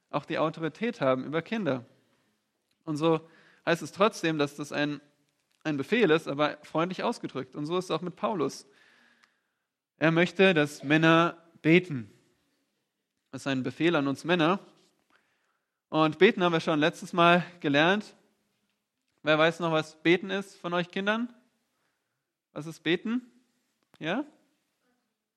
auch 0.10 0.26
die 0.26 0.38
Autorität 0.40 1.02
haben 1.02 1.26
über 1.26 1.42
Kinder. 1.42 1.86
Und 2.86 2.98
so 2.98 3.20
heißt 3.66 3.82
es 3.82 3.92
trotzdem, 3.92 4.38
dass 4.38 4.56
das 4.56 4.72
ein, 4.72 5.02
ein 5.64 5.78
Befehl 5.78 6.10
ist, 6.12 6.28
aber 6.28 6.58
freundlich 6.64 7.04
ausgedrückt. 7.04 7.56
Und 7.56 7.66
so 7.66 7.78
ist 7.78 7.86
es 7.86 7.92
auch 7.92 8.02
mit 8.02 8.16
Paulus. 8.16 8.66
Er 9.98 10.12
möchte, 10.12 10.54
dass 10.54 10.84
Männer 10.84 11.38
beten. 11.62 12.12
Das 13.32 13.42
ist 13.42 13.48
ein 13.48 13.64
Befehl 13.64 13.96
an 13.96 14.08
uns 14.08 14.24
Männer. 14.24 14.60
Und 15.90 16.20
beten 16.20 16.44
haben 16.44 16.54
wir 16.54 16.60
schon 16.60 16.80
letztes 16.80 17.14
Mal 17.14 17.44
gelernt. 17.60 18.16
Wer 19.24 19.38
weiß 19.38 19.60
noch, 19.60 19.72
was 19.72 20.02
beten 20.02 20.30
ist 20.30 20.56
von 20.56 20.74
euch 20.74 20.90
Kindern? 20.90 21.34
Was 22.54 22.66
ist 22.66 22.82
beten? 22.82 23.22
Ja? 24.00 24.24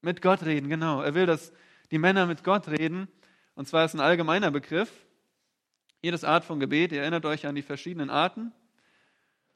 Mit 0.01 0.23
Gott 0.23 0.45
reden, 0.45 0.69
genau. 0.69 1.03
Er 1.03 1.15
will, 1.15 1.27
dass 1.27 1.53
die 1.91 1.99
Männer 1.99 2.27
mit 2.27 2.45
Gott 2.45 2.69
reden. 2.69 3.09
Und 3.55 3.67
zwar 3.67 3.85
ist 3.85 3.95
ein 3.95 4.01
allgemeiner 4.01 4.51
Begriff. 4.51 4.91
Jedes 6.03 6.25
Art 6.25 6.45
von 6.45 6.59
Gebet, 6.59 6.91
ihr 6.91 7.03
erinnert 7.03 7.25
euch 7.25 7.47
an 7.47 7.55
die 7.55 7.63
verschiedenen 7.63 8.11
Arten. 8.11 8.53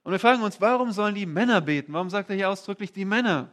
Und 0.04 0.12
wir 0.12 0.20
fragen 0.20 0.42
uns, 0.42 0.60
warum 0.60 0.92
sollen 0.92 1.16
die 1.16 1.26
Männer 1.26 1.60
beten? 1.60 1.92
Warum 1.92 2.08
sagt 2.08 2.30
er 2.30 2.36
hier 2.36 2.48
ausdrücklich 2.48 2.92
die 2.92 3.04
Männer? 3.04 3.50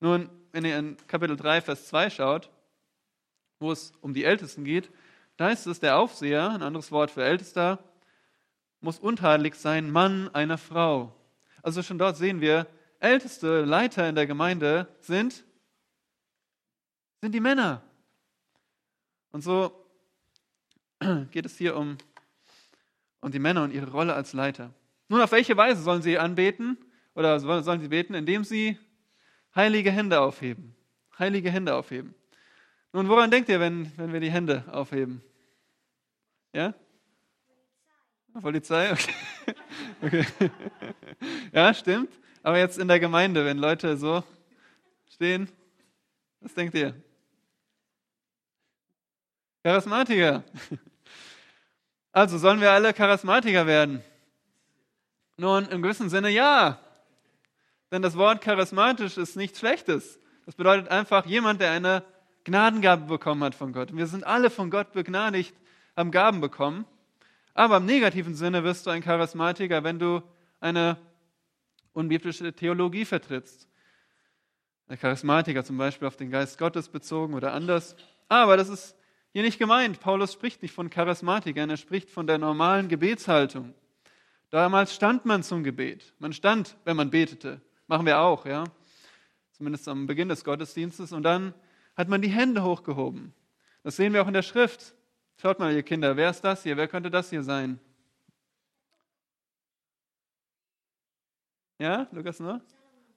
Nun, 0.00 0.30
wenn 0.52 0.64
ihr 0.64 0.78
in 0.78 0.96
Kapitel 1.06 1.36
3, 1.36 1.60
Vers 1.60 1.86
2 1.88 2.08
schaut, 2.08 2.50
wo 3.60 3.70
es 3.70 3.92
um 4.00 4.14
die 4.14 4.24
Ältesten 4.24 4.64
geht, 4.64 4.90
da 5.36 5.50
ist 5.50 5.66
es 5.66 5.78
der 5.78 5.98
Aufseher, 5.98 6.48
ein 6.48 6.62
anderes 6.62 6.90
Wort 6.92 7.10
für 7.10 7.22
Ältester, 7.22 7.78
muss 8.80 8.98
untadelig 8.98 9.56
sein, 9.56 9.90
Mann 9.90 10.34
einer 10.34 10.56
Frau. 10.56 11.14
Also 11.62 11.82
schon 11.82 11.98
dort 11.98 12.16
sehen 12.16 12.40
wir, 12.40 12.66
älteste 13.00 13.66
Leiter 13.66 14.08
in 14.08 14.14
der 14.14 14.26
Gemeinde 14.26 14.88
sind, 15.00 15.44
sind 17.20 17.34
die 17.34 17.40
Männer. 17.40 17.82
Und 19.30 19.42
so 19.42 19.85
geht 21.30 21.46
es 21.46 21.56
hier 21.56 21.76
um, 21.76 21.96
um 23.20 23.30
die 23.30 23.38
Männer 23.38 23.62
und 23.62 23.72
ihre 23.72 23.90
Rolle 23.90 24.14
als 24.14 24.32
Leiter. 24.32 24.72
Nun, 25.08 25.20
auf 25.20 25.32
welche 25.32 25.56
Weise 25.56 25.82
sollen 25.82 26.02
sie 26.02 26.18
anbeten 26.18 26.78
oder 27.14 27.38
sollen 27.40 27.80
sie 27.80 27.88
beten? 27.88 28.14
Indem 28.14 28.44
sie 28.44 28.78
heilige 29.54 29.90
Hände 29.90 30.20
aufheben. 30.20 30.74
Heilige 31.18 31.50
Hände 31.50 31.74
aufheben. 31.74 32.14
Nun, 32.92 33.08
woran 33.08 33.30
denkt 33.30 33.48
ihr, 33.48 33.60
wenn, 33.60 33.92
wenn 33.96 34.12
wir 34.12 34.20
die 34.20 34.30
Hände 34.30 34.64
aufheben? 34.72 35.22
Ja? 36.52 36.74
Polizei? 38.40 38.92
Okay. 38.92 39.14
okay. 40.02 40.26
Ja, 41.52 41.72
stimmt. 41.72 42.10
Aber 42.42 42.58
jetzt 42.58 42.78
in 42.78 42.86
der 42.86 43.00
Gemeinde, 43.00 43.44
wenn 43.44 43.58
Leute 43.58 43.96
so 43.96 44.22
stehen, 45.10 45.48
was 46.40 46.52
denkt 46.54 46.74
ihr? 46.74 46.94
Charismatiker. 49.66 50.44
Also 52.12 52.38
sollen 52.38 52.60
wir 52.60 52.70
alle 52.70 52.94
Charismatiker 52.94 53.66
werden? 53.66 54.00
Nun, 55.38 55.66
im 55.66 55.82
gewissen 55.82 56.08
Sinne 56.08 56.30
ja. 56.30 56.78
Denn 57.90 58.00
das 58.00 58.16
Wort 58.16 58.42
charismatisch 58.42 59.16
ist 59.16 59.34
nichts 59.34 59.58
Schlechtes. 59.58 60.20
Das 60.44 60.54
bedeutet 60.54 60.88
einfach 60.88 61.26
jemand, 61.26 61.60
der 61.60 61.72
eine 61.72 62.04
Gnadengabe 62.44 63.06
bekommen 63.06 63.42
hat 63.42 63.56
von 63.56 63.72
Gott. 63.72 63.94
Wir 63.94 64.06
sind 64.06 64.22
alle 64.22 64.50
von 64.50 64.70
Gott 64.70 64.92
begnadigt, 64.92 65.56
haben 65.96 66.12
Gaben 66.12 66.40
bekommen. 66.40 66.86
Aber 67.52 67.78
im 67.78 67.86
negativen 67.86 68.36
Sinne 68.36 68.62
wirst 68.62 68.86
du 68.86 68.90
ein 68.90 69.02
Charismatiker, 69.02 69.82
wenn 69.82 69.98
du 69.98 70.22
eine 70.60 70.96
unbiblische 71.92 72.52
Theologie 72.52 73.04
vertrittst. 73.04 73.68
Der 74.88 74.96
Charismatiker 74.96 75.64
zum 75.64 75.76
Beispiel 75.76 76.06
auf 76.06 76.16
den 76.16 76.30
Geist 76.30 76.56
Gottes 76.56 76.88
bezogen 76.88 77.34
oder 77.34 77.52
anders. 77.52 77.96
Aber 78.28 78.56
das 78.56 78.68
ist 78.68 78.95
hier 79.36 79.42
nicht 79.42 79.58
gemeint. 79.58 80.00
Paulus 80.00 80.32
spricht 80.32 80.62
nicht 80.62 80.72
von 80.72 80.88
Charismatikern, 80.88 81.68
er 81.68 81.76
spricht 81.76 82.08
von 82.08 82.26
der 82.26 82.38
normalen 82.38 82.88
Gebetshaltung. 82.88 83.74
Damals 84.48 84.94
stand 84.94 85.26
man 85.26 85.42
zum 85.42 85.62
Gebet. 85.62 86.14
Man 86.18 86.32
stand, 86.32 86.78
wenn 86.86 86.96
man 86.96 87.10
betete. 87.10 87.60
Machen 87.86 88.06
wir 88.06 88.18
auch, 88.18 88.46
ja. 88.46 88.64
Zumindest 89.52 89.88
am 89.88 90.06
Beginn 90.06 90.30
des 90.30 90.42
Gottesdienstes. 90.42 91.12
Und 91.12 91.22
dann 91.22 91.52
hat 91.98 92.08
man 92.08 92.22
die 92.22 92.30
Hände 92.30 92.64
hochgehoben. 92.64 93.34
Das 93.82 93.96
sehen 93.96 94.14
wir 94.14 94.22
auch 94.22 94.26
in 94.26 94.32
der 94.32 94.40
Schrift. 94.40 94.94
Schaut 95.36 95.58
mal, 95.58 95.70
ihr 95.74 95.82
Kinder, 95.82 96.16
wer 96.16 96.30
ist 96.30 96.40
das 96.40 96.62
hier? 96.62 96.78
Wer 96.78 96.88
könnte 96.88 97.10
das 97.10 97.28
hier 97.28 97.42
sein? 97.42 97.78
Ja, 101.78 102.06
Lukas, 102.10 102.40
ne? 102.40 102.62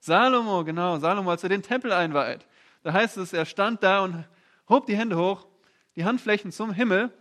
Salomo, 0.00 0.64
genau. 0.64 0.98
Salomo, 0.98 1.30
als 1.30 1.42
er 1.44 1.48
den 1.48 1.62
Tempel 1.62 1.92
einweiht. 1.92 2.46
Da 2.82 2.92
heißt 2.92 3.16
es, 3.16 3.32
er 3.32 3.46
stand 3.46 3.82
da 3.82 4.04
und 4.04 4.22
hob 4.68 4.84
die 4.84 4.98
Hände 4.98 5.16
hoch, 5.16 5.46
die 5.96 6.04
Handflächen 6.04 6.52
zum 6.52 6.72
Himmel. 6.72 7.12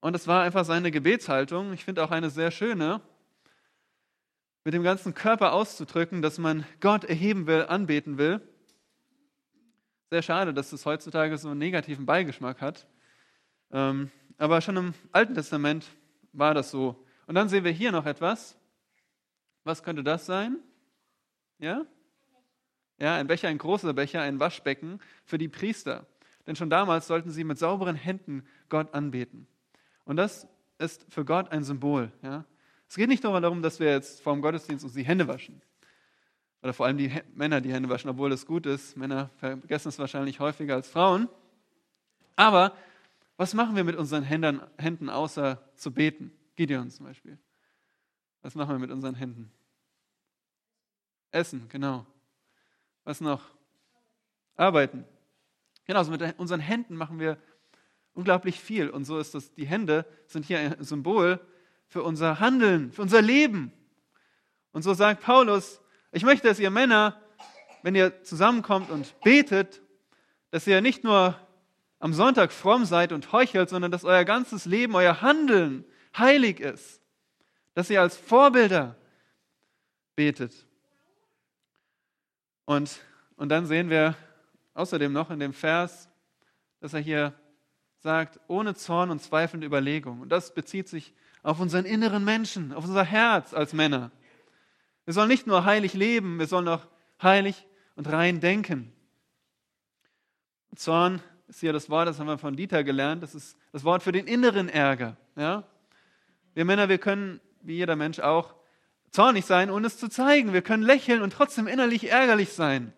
Und 0.00 0.16
es 0.16 0.26
war 0.26 0.42
einfach 0.42 0.64
seine 0.64 0.90
Gebetshaltung. 0.90 1.72
Ich 1.72 1.84
finde 1.84 2.02
auch 2.04 2.10
eine 2.10 2.30
sehr 2.30 2.50
schöne 2.50 3.00
mit 4.64 4.74
dem 4.74 4.82
ganzen 4.82 5.14
Körper 5.14 5.52
auszudrücken, 5.52 6.22
dass 6.22 6.38
man 6.38 6.64
Gott 6.80 7.04
erheben 7.04 7.46
will, 7.46 7.66
anbeten 7.66 8.18
will. 8.18 8.40
Sehr 10.10 10.22
schade, 10.22 10.54
dass 10.54 10.72
es 10.72 10.86
heutzutage 10.86 11.36
so 11.38 11.48
einen 11.48 11.58
negativen 11.58 12.06
Beigeschmack 12.06 12.60
hat. 12.60 12.86
Ähm, 13.70 14.10
aber 14.38 14.60
schon 14.60 14.76
im 14.76 14.94
Alten 15.10 15.34
Testament 15.34 15.86
war 16.32 16.54
das 16.54 16.70
so. 16.70 17.04
Und 17.26 17.34
dann 17.34 17.48
sehen 17.48 17.64
wir 17.64 17.72
hier 17.72 17.92
noch 17.92 18.06
etwas. 18.06 18.58
Was 19.64 19.82
könnte 19.82 20.04
das 20.04 20.26
sein? 20.26 20.58
Ja? 21.58 21.86
Ja, 22.98 23.16
ein 23.16 23.26
Becher, 23.26 23.48
ein 23.48 23.58
großer 23.58 23.94
Becher, 23.94 24.20
ein 24.22 24.38
Waschbecken 24.38 25.00
für 25.24 25.38
die 25.38 25.48
Priester. 25.48 26.06
Denn 26.46 26.56
schon 26.56 26.70
damals 26.70 27.06
sollten 27.06 27.30
sie 27.30 27.44
mit 27.44 27.58
sauberen 27.58 27.96
Händen 27.96 28.44
Gott 28.68 28.94
anbeten. 28.94 29.46
Und 30.04 30.16
das 30.16 30.46
ist 30.78 31.06
für 31.08 31.24
Gott 31.24 31.50
ein 31.52 31.62
Symbol. 31.62 32.10
Ja? 32.22 32.44
Es 32.88 32.96
geht 32.96 33.08
nicht 33.08 33.22
nur 33.22 33.40
darum, 33.40 33.62
dass 33.62 33.80
wir 33.80 33.90
jetzt 33.90 34.20
vor 34.22 34.32
dem 34.34 34.42
Gottesdienst 34.42 34.84
uns 34.84 34.94
die 34.94 35.04
Hände 35.04 35.28
waschen. 35.28 35.62
Oder 36.62 36.72
vor 36.72 36.86
allem 36.86 36.98
die 36.98 37.12
Männer 37.34 37.60
die 37.60 37.72
Hände 37.72 37.88
waschen, 37.88 38.10
obwohl 38.10 38.30
das 38.30 38.46
gut 38.46 38.66
ist. 38.66 38.96
Männer 38.96 39.30
vergessen 39.36 39.88
es 39.88 39.98
wahrscheinlich 39.98 40.40
häufiger 40.40 40.74
als 40.74 40.88
Frauen. 40.88 41.28
Aber 42.36 42.74
was 43.36 43.54
machen 43.54 43.74
wir 43.76 43.84
mit 43.84 43.96
unseren 43.96 44.22
Händen, 44.22 45.10
außer 45.10 45.62
zu 45.74 45.92
beten? 45.92 46.32
Gideon 46.54 46.90
zum 46.90 47.06
Beispiel. 47.06 47.38
Was 48.42 48.54
machen 48.54 48.74
wir 48.74 48.78
mit 48.78 48.90
unseren 48.90 49.14
Händen? 49.14 49.50
Essen, 51.30 51.68
genau. 51.68 52.06
Was 53.04 53.20
noch? 53.20 53.42
Arbeiten. 54.56 55.04
Genau, 55.92 55.98
also 55.98 56.10
mit 56.10 56.38
unseren 56.38 56.60
Händen 56.60 56.96
machen 56.96 57.20
wir 57.20 57.36
unglaublich 58.14 58.58
viel. 58.58 58.88
Und 58.88 59.04
so 59.04 59.18
ist 59.18 59.34
das, 59.34 59.52
die 59.52 59.66
Hände 59.66 60.06
sind 60.26 60.46
hier 60.46 60.58
ein 60.58 60.82
Symbol 60.82 61.38
für 61.86 62.02
unser 62.02 62.40
Handeln, 62.40 62.92
für 62.92 63.02
unser 63.02 63.20
Leben. 63.20 63.74
Und 64.70 64.80
so 64.84 64.94
sagt 64.94 65.22
Paulus, 65.22 65.82
ich 66.10 66.22
möchte, 66.22 66.48
dass 66.48 66.58
ihr 66.58 66.70
Männer, 66.70 67.20
wenn 67.82 67.94
ihr 67.94 68.22
zusammenkommt 68.22 68.88
und 68.88 69.20
betet, 69.20 69.82
dass 70.50 70.66
ihr 70.66 70.80
nicht 70.80 71.04
nur 71.04 71.38
am 71.98 72.14
Sonntag 72.14 72.52
fromm 72.52 72.86
seid 72.86 73.12
und 73.12 73.30
heuchelt, 73.30 73.68
sondern 73.68 73.90
dass 73.90 74.06
euer 74.06 74.24
ganzes 74.24 74.64
Leben, 74.64 74.94
euer 74.94 75.20
Handeln 75.20 75.84
heilig 76.16 76.58
ist. 76.58 77.02
Dass 77.74 77.90
ihr 77.90 78.00
als 78.00 78.16
Vorbilder 78.16 78.96
betet. 80.16 80.54
Und, 82.64 82.98
und 83.36 83.50
dann 83.50 83.66
sehen 83.66 83.90
wir 83.90 84.16
außerdem 84.74 85.12
noch 85.12 85.30
in 85.30 85.40
dem 85.40 85.52
Vers, 85.52 86.08
dass 86.80 86.94
er 86.94 87.00
hier 87.00 87.34
sagt, 87.98 88.40
ohne 88.48 88.74
Zorn 88.74 89.10
und 89.10 89.22
zweifelnde 89.22 89.66
Überlegung. 89.66 90.20
Und 90.20 90.30
das 90.30 90.54
bezieht 90.54 90.88
sich 90.88 91.14
auf 91.42 91.60
unseren 91.60 91.84
inneren 91.84 92.24
Menschen, 92.24 92.72
auf 92.72 92.84
unser 92.84 93.04
Herz 93.04 93.54
als 93.54 93.72
Männer. 93.72 94.10
Wir 95.04 95.14
sollen 95.14 95.28
nicht 95.28 95.46
nur 95.46 95.64
heilig 95.64 95.94
leben, 95.94 96.38
wir 96.38 96.46
sollen 96.46 96.68
auch 96.68 96.86
heilig 97.22 97.66
und 97.96 98.10
rein 98.10 98.40
denken. 98.40 98.92
Zorn 100.74 101.20
ist 101.48 101.60
hier 101.60 101.72
das 101.72 101.90
Wort, 101.90 102.08
das 102.08 102.18
haben 102.18 102.28
wir 102.28 102.38
von 102.38 102.56
Dieter 102.56 102.82
gelernt, 102.82 103.22
das 103.22 103.34
ist 103.34 103.56
das 103.72 103.84
Wort 103.84 104.02
für 104.02 104.12
den 104.12 104.26
inneren 104.26 104.68
Ärger. 104.68 105.16
Ja? 105.36 105.64
Wir 106.54 106.64
Männer, 106.64 106.88
wir 106.88 106.98
können, 106.98 107.40
wie 107.60 107.76
jeder 107.76 107.96
Mensch 107.96 108.20
auch, 108.20 108.54
zornig 109.10 109.44
sein, 109.44 109.70
ohne 109.70 109.86
es 109.86 109.98
zu 109.98 110.08
zeigen. 110.08 110.52
Wir 110.52 110.62
können 110.62 110.82
lächeln 110.82 111.22
und 111.22 111.32
trotzdem 111.32 111.66
innerlich 111.66 112.10
ärgerlich 112.10 112.52
sein. 112.52 112.92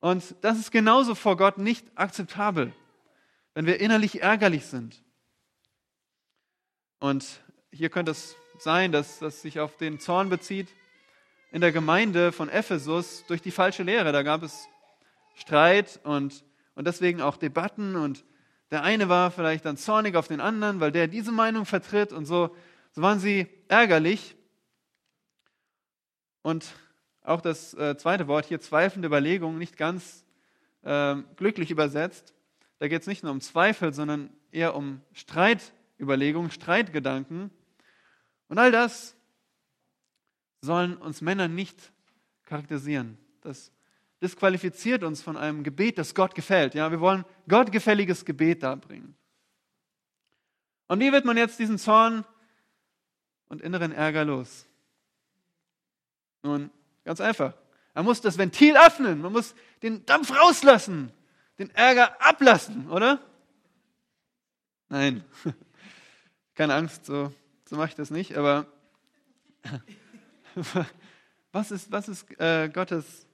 Und 0.00 0.36
das 0.42 0.58
ist 0.58 0.70
genauso 0.70 1.14
vor 1.14 1.36
Gott 1.36 1.58
nicht 1.58 1.86
akzeptabel. 1.96 2.72
wenn 3.54 3.66
wir 3.66 3.80
innerlich 3.80 4.22
ärgerlich 4.22 4.66
sind. 4.66 5.02
Und 7.00 7.26
hier 7.72 7.90
könnte 7.90 8.12
es 8.12 8.36
sein, 8.60 8.92
dass 8.92 9.18
das 9.18 9.42
sich 9.42 9.58
auf 9.58 9.76
den 9.76 9.98
Zorn 9.98 10.28
bezieht 10.28 10.68
in 11.50 11.60
der 11.60 11.72
Gemeinde 11.72 12.30
von 12.30 12.48
Ephesus 12.48 13.24
durch 13.26 13.42
die 13.42 13.50
falsche 13.50 13.82
Lehre. 13.82 14.12
Da 14.12 14.22
gab 14.22 14.44
es 14.44 14.68
Streit 15.34 15.98
und, 16.04 16.44
und 16.76 16.86
deswegen 16.86 17.20
auch 17.20 17.36
Debatten 17.36 17.96
und 17.96 18.24
der 18.70 18.82
eine 18.82 19.08
war 19.08 19.30
vielleicht 19.30 19.64
dann 19.64 19.76
zornig 19.76 20.14
auf 20.14 20.28
den 20.28 20.40
anderen, 20.40 20.78
weil 20.78 20.92
der 20.92 21.08
diese 21.08 21.32
Meinung 21.32 21.64
vertritt 21.64 22.12
und 22.12 22.26
so, 22.26 22.54
so 22.92 23.02
waren 23.02 23.18
sie 23.18 23.48
ärgerlich. 23.68 24.36
Und 26.42 26.66
auch 27.28 27.40
das 27.40 27.74
äh, 27.74 27.96
zweite 27.96 28.26
Wort 28.26 28.46
hier, 28.46 28.60
zweifelnde 28.60 29.06
Überlegung, 29.06 29.58
nicht 29.58 29.76
ganz 29.76 30.24
äh, 30.82 31.16
glücklich 31.36 31.70
übersetzt. 31.70 32.34
Da 32.78 32.88
geht 32.88 33.02
es 33.02 33.06
nicht 33.06 33.22
nur 33.22 33.32
um 33.32 33.40
Zweifel, 33.40 33.92
sondern 33.92 34.30
eher 34.50 34.74
um 34.74 35.00
Streitüberlegungen, 35.12 36.50
Streitgedanken. 36.50 37.50
Und 38.48 38.58
all 38.58 38.72
das 38.72 39.16
sollen 40.60 40.96
uns 40.96 41.20
Männer 41.20 41.48
nicht 41.48 41.92
charakterisieren. 42.44 43.18
Das 43.42 43.72
disqualifiziert 44.22 45.04
uns 45.04 45.22
von 45.22 45.36
einem 45.36 45.62
Gebet, 45.62 45.98
das 45.98 46.14
Gott 46.14 46.34
gefällt. 46.34 46.74
Ja, 46.74 46.90
wir 46.90 47.00
wollen 47.00 47.24
gottgefälliges 47.48 48.24
Gebet 48.24 48.62
darbringen. 48.62 49.14
Und 50.88 51.00
wie 51.00 51.12
wird 51.12 51.24
man 51.24 51.36
jetzt 51.36 51.58
diesen 51.58 51.78
Zorn 51.78 52.24
und 53.48 53.60
inneren 53.60 53.92
Ärger 53.92 54.24
los? 54.24 54.66
Nun, 56.42 56.70
ganz 57.04 57.20
einfach. 57.20 57.54
Man 57.94 58.04
muss 58.04 58.20
das 58.20 58.38
Ventil 58.38 58.76
öffnen, 58.76 59.20
man 59.20 59.32
muss 59.32 59.54
den 59.82 60.06
Dampf 60.06 60.30
rauslassen, 60.30 61.10
den 61.58 61.70
Ärger 61.70 62.20
ablassen, 62.24 62.88
oder? 62.90 63.20
Nein, 64.88 65.24
keine 66.54 66.74
Angst, 66.74 67.04
so, 67.06 67.32
so 67.64 67.76
mache 67.76 67.88
ich 67.88 67.94
das 67.94 68.10
nicht, 68.10 68.36
aber 68.36 68.66
was 71.52 71.70
ist, 71.70 71.90
was 71.90 72.08
ist 72.08 72.40
äh, 72.40 72.68
Gottes, 72.68 73.26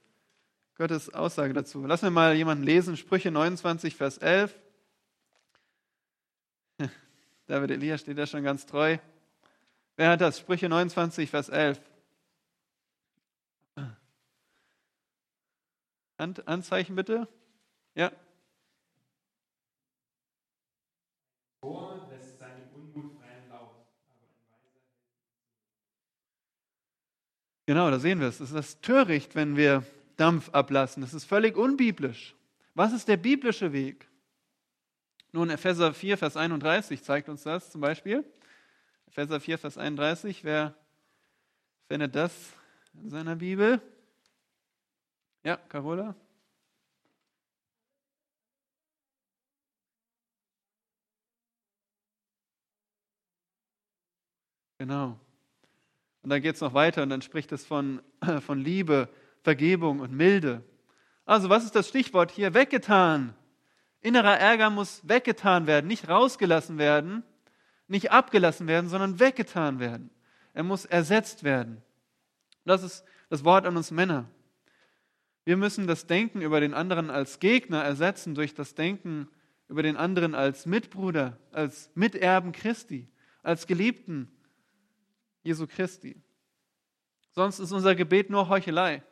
Gottes 0.77 1.13
Aussage 1.13 1.53
dazu? 1.53 1.85
Lassen 1.85 2.07
wir 2.07 2.11
mal 2.11 2.35
jemanden 2.35 2.63
lesen, 2.63 2.97
Sprüche 2.97 3.31
29, 3.31 3.95
Vers 3.95 4.17
11. 4.17 4.53
David 7.45 7.71
Elia 7.71 7.97
steht 7.97 8.17
da 8.17 8.25
schon 8.25 8.43
ganz 8.43 8.65
treu. 8.65 8.97
Wer 9.95 10.09
hat 10.09 10.21
das? 10.21 10.39
Sprüche 10.39 10.67
29, 10.67 11.29
Vers 11.29 11.49
11. 11.49 11.79
Anzeichen 16.17 16.95
bitte. 16.95 17.27
Ja. 17.93 18.11
Genau, 27.65 27.89
da 27.89 27.99
sehen 27.99 28.19
wir 28.19 28.27
es. 28.27 28.39
Es 28.39 28.51
ist 28.51 28.83
töricht, 28.83 29.33
wenn 29.35 29.57
wir 29.57 29.83
Dampf 30.17 30.49
ablassen. 30.49 31.01
Das 31.01 31.13
ist 31.13 31.25
völlig 31.25 31.57
unbiblisch. 31.57 32.35
Was 32.75 32.93
ist 32.93 33.07
der 33.07 33.17
biblische 33.17 33.73
Weg? 33.73 34.07
Nun, 35.31 35.49
Epheser 35.49 35.93
4, 35.93 36.17
Vers 36.17 36.37
31 36.37 37.03
zeigt 37.03 37.27
uns 37.27 37.43
das 37.43 37.71
zum 37.71 37.81
Beispiel. 37.81 38.23
Epheser 39.07 39.39
4, 39.39 39.57
Vers 39.57 39.77
31. 39.77 40.43
Wer 40.43 40.75
findet 41.87 42.15
das 42.15 42.53
in 42.93 43.09
seiner 43.09 43.35
Bibel? 43.35 43.81
Ja, 45.45 45.57
Carola? 45.69 46.15
Genau. 54.79 55.19
Und 56.23 56.29
dann 56.31 56.41
geht 56.41 56.55
es 56.55 56.61
noch 56.61 56.73
weiter 56.73 57.03
und 57.03 57.09
dann 57.09 57.21
spricht 57.21 57.51
es 57.51 57.63
von, 57.63 58.01
von 58.41 58.59
Liebe, 58.59 59.07
Vergebung 59.43 59.99
und 59.99 60.11
Milde. 60.11 60.63
Also 61.25 61.47
was 61.49 61.63
ist 61.63 61.75
das 61.75 61.89
Stichwort 61.89 62.31
hier? 62.31 62.55
Weggetan. 62.55 63.35
Innerer 64.01 64.39
Ärger 64.39 64.71
muss 64.71 65.07
weggetan 65.07 65.67
werden, 65.67 65.85
nicht 65.85 66.09
rausgelassen 66.09 66.79
werden, 66.79 67.21
nicht 67.87 68.11
abgelassen 68.11 68.65
werden, 68.65 68.89
sondern 68.89 69.19
weggetan 69.19 69.79
werden. 69.79 70.09
Er 70.55 70.63
muss 70.63 70.85
ersetzt 70.85 71.43
werden. 71.43 71.83
Das 72.65 72.81
ist 72.81 73.05
das 73.29 73.43
Wort 73.43 73.67
an 73.67 73.77
uns 73.77 73.91
Männer. 73.91 74.25
Wir 75.45 75.57
müssen 75.57 75.85
das 75.85 76.07
Denken 76.07 76.41
über 76.41 76.59
den 76.59 76.73
anderen 76.73 77.11
als 77.11 77.39
Gegner 77.39 77.83
ersetzen 77.83 78.33
durch 78.33 78.55
das 78.55 78.73
Denken 78.73 79.29
über 79.67 79.83
den 79.83 79.95
anderen 79.95 80.35
als 80.35 80.65
Mitbruder, 80.65 81.37
als 81.51 81.91
Miterben 81.93 82.51
Christi, 82.51 83.07
als 83.43 83.67
Geliebten 83.67 84.31
Jesu 85.43 85.67
Christi. 85.67 86.19
Sonst 87.31 87.59
ist 87.59 87.71
unser 87.71 87.93
Gebet 87.95 88.29
nur 88.31 88.49
Heuchelei. 88.49 89.03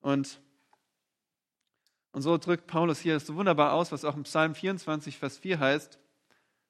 Und, 0.00 0.40
und 2.12 2.22
so 2.22 2.38
drückt 2.38 2.68
Paulus 2.68 3.00
hier 3.00 3.18
so 3.18 3.34
wunderbar 3.34 3.72
aus, 3.72 3.90
was 3.90 4.04
auch 4.04 4.16
im 4.16 4.22
Psalm 4.22 4.54
24, 4.54 5.18
Vers 5.18 5.38
4 5.38 5.58
heißt. 5.58 5.98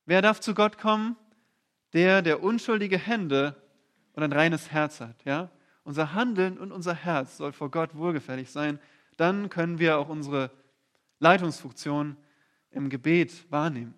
Wer 0.06 0.22
darf 0.22 0.40
zu 0.40 0.54
Gott 0.54 0.78
kommen? 0.78 1.16
Der, 1.92 2.22
der 2.22 2.42
unschuldige 2.42 2.98
Hände 2.98 3.60
und 4.12 4.22
ein 4.22 4.32
reines 4.32 4.70
Herz 4.70 5.00
hat. 5.00 5.24
Ja? 5.24 5.50
Unser 5.84 6.12
Handeln 6.12 6.58
und 6.58 6.72
unser 6.72 6.94
Herz 6.94 7.36
soll 7.36 7.52
vor 7.52 7.70
Gott 7.70 7.94
wohlgefällig 7.96 8.50
sein. 8.50 8.78
Dann 9.16 9.48
können 9.48 9.78
wir 9.78 9.98
auch 9.98 10.08
unsere 10.08 10.50
Leitungsfunktion 11.18 12.16
im 12.70 12.88
Gebet 12.88 13.50
wahrnehmen. 13.50 13.94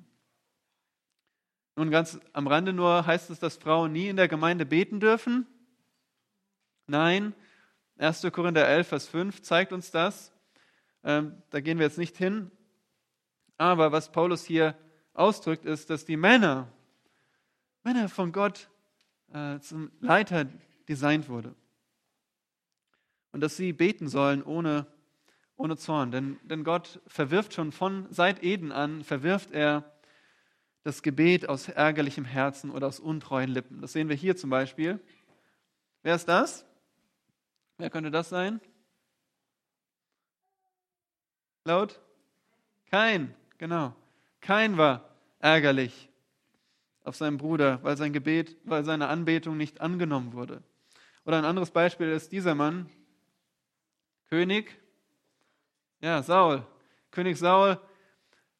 Nun 1.76 1.90
ganz 1.90 2.20
am 2.32 2.46
Rande 2.46 2.72
nur 2.72 3.06
heißt 3.06 3.30
es, 3.30 3.38
dass 3.38 3.56
Frauen 3.56 3.92
nie 3.92 4.08
in 4.08 4.16
der 4.16 4.28
Gemeinde 4.28 4.66
beten 4.66 5.00
dürfen. 5.00 5.46
Nein, 6.86 7.34
1. 7.96 8.26
Korinther 8.32 8.66
11, 8.66 8.88
Vers 8.88 9.08
5 9.08 9.42
zeigt 9.42 9.72
uns 9.72 9.90
das. 9.90 10.32
Ähm, 11.04 11.42
da 11.50 11.60
gehen 11.60 11.78
wir 11.78 11.86
jetzt 11.86 11.98
nicht 11.98 12.16
hin. 12.16 12.50
Aber 13.56 13.92
was 13.92 14.12
Paulus 14.12 14.44
hier 14.44 14.76
ausdrückt, 15.14 15.64
ist, 15.64 15.88
dass 15.88 16.04
die 16.04 16.16
Männer, 16.16 16.68
Männer 17.84 18.08
von 18.08 18.32
Gott 18.32 18.68
äh, 19.32 19.58
zum 19.60 19.90
Leiter 20.00 20.46
designt 20.88 21.28
wurde. 21.28 21.54
Und 23.32 23.40
dass 23.40 23.56
sie 23.56 23.72
beten 23.72 24.08
sollen 24.08 24.42
ohne, 24.42 24.86
ohne 25.56 25.76
Zorn. 25.76 26.10
Denn, 26.10 26.38
denn 26.44 26.64
Gott 26.64 27.00
verwirft 27.06 27.54
schon 27.54 27.72
von 27.72 28.06
seit 28.10 28.42
Eden 28.42 28.72
an, 28.72 29.02
verwirft 29.04 29.50
er 29.50 29.90
das 30.84 31.02
Gebet 31.02 31.48
aus 31.48 31.68
ärgerlichem 31.68 32.24
Herzen 32.24 32.70
oder 32.70 32.86
aus 32.86 33.00
untreuen 33.00 33.50
Lippen. 33.50 33.80
Das 33.80 33.92
sehen 33.92 34.08
wir 34.08 34.16
hier 34.16 34.36
zum 34.36 34.50
Beispiel. 34.50 35.00
Wer 36.02 36.16
ist 36.16 36.28
das? 36.28 36.66
Wer 37.78 37.90
könnte 37.90 38.10
das 38.10 38.28
sein? 38.28 38.60
Laut? 41.64 42.00
Kein, 42.90 43.34
genau. 43.58 43.94
Kein 44.40 44.76
war 44.76 45.08
ärgerlich 45.38 46.10
auf 47.04 47.16
seinen 47.16 47.38
Bruder, 47.38 47.82
weil 47.82 47.96
sein 47.96 48.12
Gebet, 48.12 48.56
weil 48.64 48.84
seine 48.84 49.08
Anbetung 49.08 49.56
nicht 49.56 49.80
angenommen 49.80 50.32
wurde. 50.32 50.62
Oder 51.24 51.38
ein 51.38 51.44
anderes 51.44 51.70
Beispiel 51.70 52.08
ist 52.08 52.32
dieser 52.32 52.54
Mann, 52.54 52.90
König, 54.32 54.80
ja, 56.00 56.22
Saul. 56.22 56.64
König 57.10 57.36
Saul 57.36 57.78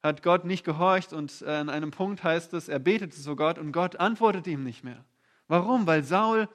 hat 0.02 0.22
Gott 0.22 0.44
nicht 0.44 0.66
gehorcht 0.66 1.14
und 1.14 1.40
äh, 1.40 1.46
an 1.46 1.70
einem 1.70 1.90
Punkt 1.90 2.22
heißt 2.22 2.52
es, 2.52 2.68
er 2.68 2.78
betete 2.78 3.16
zu 3.16 3.34
Gott 3.36 3.56
und 3.56 3.72
Gott 3.72 3.96
antwortete 3.96 4.50
ihm 4.50 4.64
nicht 4.64 4.84
mehr. 4.84 5.02
Warum? 5.48 5.86
Weil 5.86 6.04
Saul, 6.04 6.46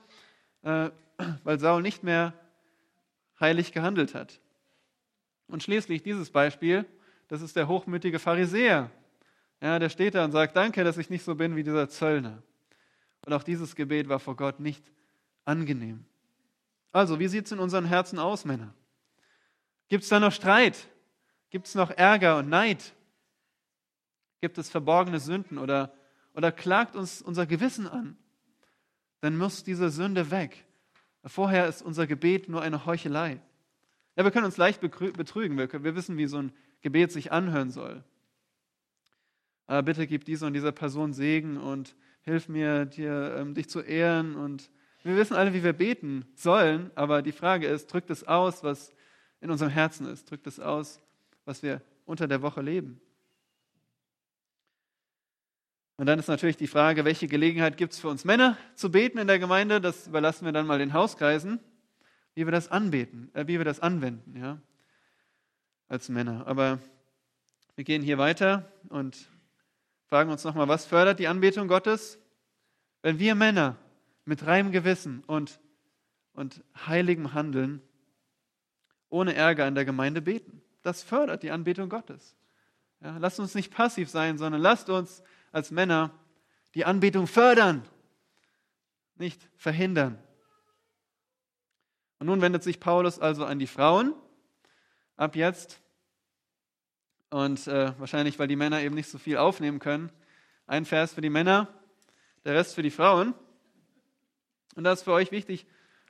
äh, 0.61 0.91
weil 1.43 1.59
Saul 1.59 1.81
nicht 1.81 2.03
mehr 2.03 2.31
heilig 3.39 3.71
gehandelt 3.71 4.13
hat. 4.13 4.39
Und 5.47 5.63
schließlich 5.63 6.03
dieses 6.03 6.29
Beispiel, 6.29 6.85
das 7.27 7.41
ist 7.41 7.55
der 7.55 7.67
hochmütige 7.67 8.19
Pharisäer. 8.19 8.91
Ja, 9.61 9.79
der 9.79 9.89
steht 9.89 10.13
da 10.13 10.25
und 10.25 10.31
sagt, 10.31 10.55
danke, 10.55 10.83
dass 10.83 10.99
ich 10.99 11.09
nicht 11.09 11.23
so 11.23 11.33
bin 11.33 11.55
wie 11.55 11.63
dieser 11.63 11.89
Zöllner. 11.89 12.43
Und 13.25 13.33
auch 13.33 13.41
dieses 13.41 13.75
Gebet 13.75 14.09
war 14.09 14.19
vor 14.19 14.35
Gott 14.35 14.59
nicht 14.59 14.91
angenehm. 15.43 16.05
Also, 16.91 17.17
wie 17.17 17.27
sieht 17.27 17.47
es 17.47 17.51
in 17.51 17.57
unseren 17.57 17.85
Herzen 17.85 18.19
aus, 18.19 18.45
Männer? 18.45 18.75
Gibt 19.89 20.03
es 20.03 20.09
da 20.09 20.19
noch 20.19 20.31
Streit? 20.31 20.87
Gibt 21.49 21.67
es 21.67 21.75
noch 21.75 21.91
Ärger 21.91 22.37
und 22.37 22.49
Neid? 22.49 22.93
Gibt 24.41 24.57
es 24.57 24.69
verborgene 24.69 25.19
Sünden 25.19 25.57
oder, 25.57 25.93
oder 26.33 26.51
klagt 26.51 26.95
uns 26.95 27.21
unser 27.21 27.45
Gewissen 27.45 27.87
an? 27.87 28.17
Dann 29.21 29.37
muss 29.37 29.63
diese 29.63 29.89
Sünde 29.89 30.29
weg. 30.29 30.65
Vorher 31.25 31.67
ist 31.67 31.81
unser 31.81 32.05
Gebet 32.07 32.49
nur 32.49 32.61
eine 32.61 32.85
Heuchelei. 32.85 33.41
Ja, 34.15 34.23
wir 34.23 34.31
können 34.31 34.45
uns 34.45 34.57
leicht 34.57 34.81
betrügen. 34.81 35.57
Wir, 35.57 35.83
wir 35.83 35.95
wissen, 35.95 36.17
wie 36.17 36.27
so 36.27 36.37
ein 36.37 36.51
Gebet 36.81 37.11
sich 37.11 37.31
anhören 37.31 37.71
soll. 37.71 38.03
Aber 39.65 39.83
bitte 39.83 40.07
gib 40.07 40.25
dieser 40.25 40.47
und 40.47 40.53
dieser 40.53 40.71
Person 40.71 41.13
Segen 41.13 41.57
und 41.57 41.95
hilf 42.21 42.47
mir, 42.47 42.85
dir, 42.85 43.35
ähm, 43.37 43.53
dich 43.53 43.69
zu 43.69 43.81
ehren. 43.81 44.35
Und 44.35 44.69
wir 45.03 45.15
wissen 45.15 45.35
alle, 45.35 45.53
wie 45.53 45.63
wir 45.63 45.73
beten 45.73 46.25
sollen, 46.35 46.91
aber 46.95 47.21
die 47.21 47.31
Frage 47.31 47.67
ist, 47.67 47.87
drückt 47.87 48.09
es 48.09 48.25
aus, 48.25 48.63
was 48.63 48.93
in 49.41 49.51
unserem 49.51 49.71
Herzen 49.71 50.07
ist? 50.07 50.29
Drückt 50.29 50.47
es 50.47 50.59
aus, 50.59 51.01
was 51.45 51.63
wir 51.63 51.81
unter 52.05 52.27
der 52.27 52.41
Woche 52.41 52.61
leben? 52.61 53.01
Und 55.97 56.05
dann 56.05 56.19
ist 56.19 56.27
natürlich 56.27 56.57
die 56.57 56.67
Frage, 56.67 57.05
welche 57.05 57.27
Gelegenheit 57.27 57.75
gibt 57.75 57.93
es 57.93 57.99
für 57.99 58.07
uns 58.07 58.23
Männer 58.23 58.55
zu 58.75 58.91
beten 58.91 59.17
in 59.17 59.27
der 59.27 59.39
Gemeinde? 59.39 59.81
Das 59.81 60.07
überlassen 60.07 60.45
wir 60.45 60.51
dann 60.51 60.67
mal 60.67 60.77
den 60.77 60.93
Hauskreisen, 60.93 61.59
wie 62.35 62.45
wir 62.45 62.51
das 62.51 62.69
anbeten, 62.69 63.31
äh, 63.33 63.47
wie 63.47 63.57
wir 63.57 63.65
das 63.65 63.79
anwenden, 63.79 64.37
ja, 64.37 64.61
als 65.87 66.07
Männer. 66.09 66.45
Aber 66.45 66.79
wir 67.75 67.83
gehen 67.83 68.03
hier 68.03 68.19
weiter 68.19 68.71
und 68.89 69.27
fragen 70.05 70.29
uns 70.29 70.43
nochmal, 70.43 70.67
was 70.67 70.85
fördert 70.85 71.17
die 71.17 71.27
Anbetung 71.27 71.67
Gottes? 71.67 72.19
Wenn 73.01 73.17
wir 73.17 73.33
Männer 73.33 73.75
mit 74.23 74.45
reinem 74.45 74.71
Gewissen 74.71 75.23
und, 75.25 75.59
und 76.33 76.63
heiligem 76.85 77.33
Handeln 77.33 77.81
ohne 79.09 79.35
Ärger 79.35 79.67
in 79.67 79.75
der 79.75 79.85
Gemeinde 79.85 80.21
beten. 80.21 80.61
Das 80.81 81.03
fördert 81.03 81.43
die 81.43 81.51
Anbetung 81.51 81.89
Gottes. 81.89 82.35
Ja, 83.01 83.17
lasst 83.17 83.39
uns 83.39 83.55
nicht 83.55 83.73
passiv 83.73 84.09
sein, 84.09 84.37
sondern 84.37 84.61
lasst 84.61 84.89
uns 84.89 85.21
als 85.51 85.71
Männer 85.71 86.11
die 86.73 86.85
Anbetung 86.85 87.27
fördern, 87.27 87.83
nicht 89.15 89.47
verhindern. 89.55 90.17
Und 92.19 92.27
nun 92.27 92.41
wendet 92.41 92.63
sich 92.63 92.79
Paulus 92.79 93.19
also 93.19 93.45
an 93.45 93.59
die 93.59 93.67
Frauen 93.67 94.13
ab 95.15 95.35
jetzt. 95.35 95.81
Und 97.29 97.67
äh, 97.67 97.99
wahrscheinlich, 97.99 98.39
weil 98.39 98.47
die 98.47 98.55
Männer 98.55 98.81
eben 98.81 98.95
nicht 98.95 99.09
so 99.09 99.17
viel 99.17 99.37
aufnehmen 99.37 99.79
können. 99.79 100.11
Ein 100.65 100.85
Vers 100.85 101.13
für 101.13 101.21
die 101.21 101.29
Männer, 101.29 101.67
der 102.45 102.55
Rest 102.55 102.75
für 102.75 102.83
die 102.83 102.91
Frauen. 102.91 103.33
Und 104.75 104.83
da 104.83 104.93
ist 104.93 105.03
für 105.03 105.11
euch 105.11 105.31
wichtig, 105.31 105.67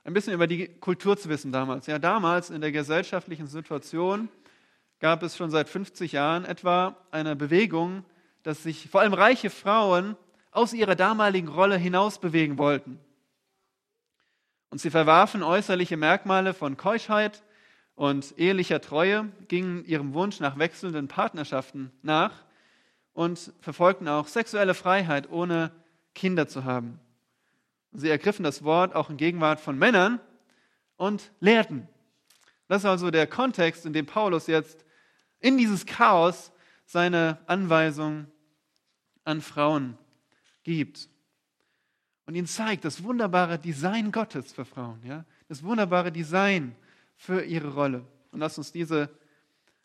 ein 0.07 0.13
bisschen 0.13 0.33
über 0.33 0.47
die 0.47 0.69
Kultur 0.69 1.17
zu 1.17 1.27
wissen 1.27 1.51
damals. 1.51 1.85
Ja, 1.85 1.99
damals 1.99 2.49
in 2.49 2.61
der 2.61 2.71
gesellschaftlichen 2.71 3.45
Situation 3.45 4.29
gab 4.99 5.21
es 5.21 5.35
schon 5.35 5.51
seit 5.51 5.67
50 5.67 6.13
Jahren 6.13 6.45
etwa 6.45 6.95
eine 7.11 7.35
Bewegung, 7.35 8.05
dass 8.41 8.63
sich 8.63 8.89
vor 8.89 9.01
allem 9.01 9.13
reiche 9.13 9.49
Frauen 9.49 10.15
aus 10.51 10.71
ihrer 10.71 10.95
damaligen 10.95 11.49
Rolle 11.49 11.75
hinaus 11.75 12.19
bewegen 12.19 12.57
wollten. 12.57 13.01
Und 14.69 14.79
sie 14.79 14.91
verwarfen 14.91 15.43
äußerliche 15.43 15.97
Merkmale 15.97 16.53
von 16.53 16.77
Keuschheit 16.77 17.43
und 17.95 18.33
ehelicher 18.37 18.79
Treue, 18.79 19.29
gingen 19.49 19.83
ihrem 19.83 20.13
Wunsch 20.13 20.39
nach 20.39 20.57
wechselnden 20.57 21.09
Partnerschaften 21.09 21.91
nach 22.01 22.45
und 23.11 23.51
verfolgten 23.59 24.07
auch 24.07 24.27
sexuelle 24.27 24.73
Freiheit, 24.73 25.29
ohne 25.29 25.71
Kinder 26.15 26.47
zu 26.47 26.63
haben. 26.63 27.01
Sie 27.91 28.09
ergriffen 28.09 28.43
das 28.43 28.63
Wort 28.63 28.95
auch 28.95 29.09
in 29.09 29.17
Gegenwart 29.17 29.59
von 29.59 29.77
Männern 29.77 30.19
und 30.97 31.31
lehrten. 31.39 31.87
Das 32.67 32.81
ist 32.81 32.85
also 32.85 33.11
der 33.11 33.27
Kontext, 33.27 33.85
in 33.85 33.93
dem 33.93 34.05
Paulus 34.05 34.47
jetzt 34.47 34.85
in 35.39 35.57
dieses 35.57 35.85
Chaos 35.85 36.51
seine 36.85 37.37
Anweisung 37.47 38.27
an 39.23 39.41
Frauen 39.41 39.97
gibt. 40.63 41.09
Und 42.25 42.35
ihnen 42.35 42.47
zeigt 42.47 42.83
das 42.83 43.03
wunderbare 43.03 43.57
Design 43.57 44.11
Gottes 44.11 44.51
für 44.51 44.65
Frauen, 44.65 45.01
ja? 45.03 45.25
das 45.47 45.63
wunderbare 45.63 46.11
Design 46.11 46.75
für 47.15 47.43
ihre 47.43 47.73
Rolle. 47.73 48.05
Und 48.31 48.39
lasst 48.39 48.57
uns 48.57 48.71
diese 48.71 49.09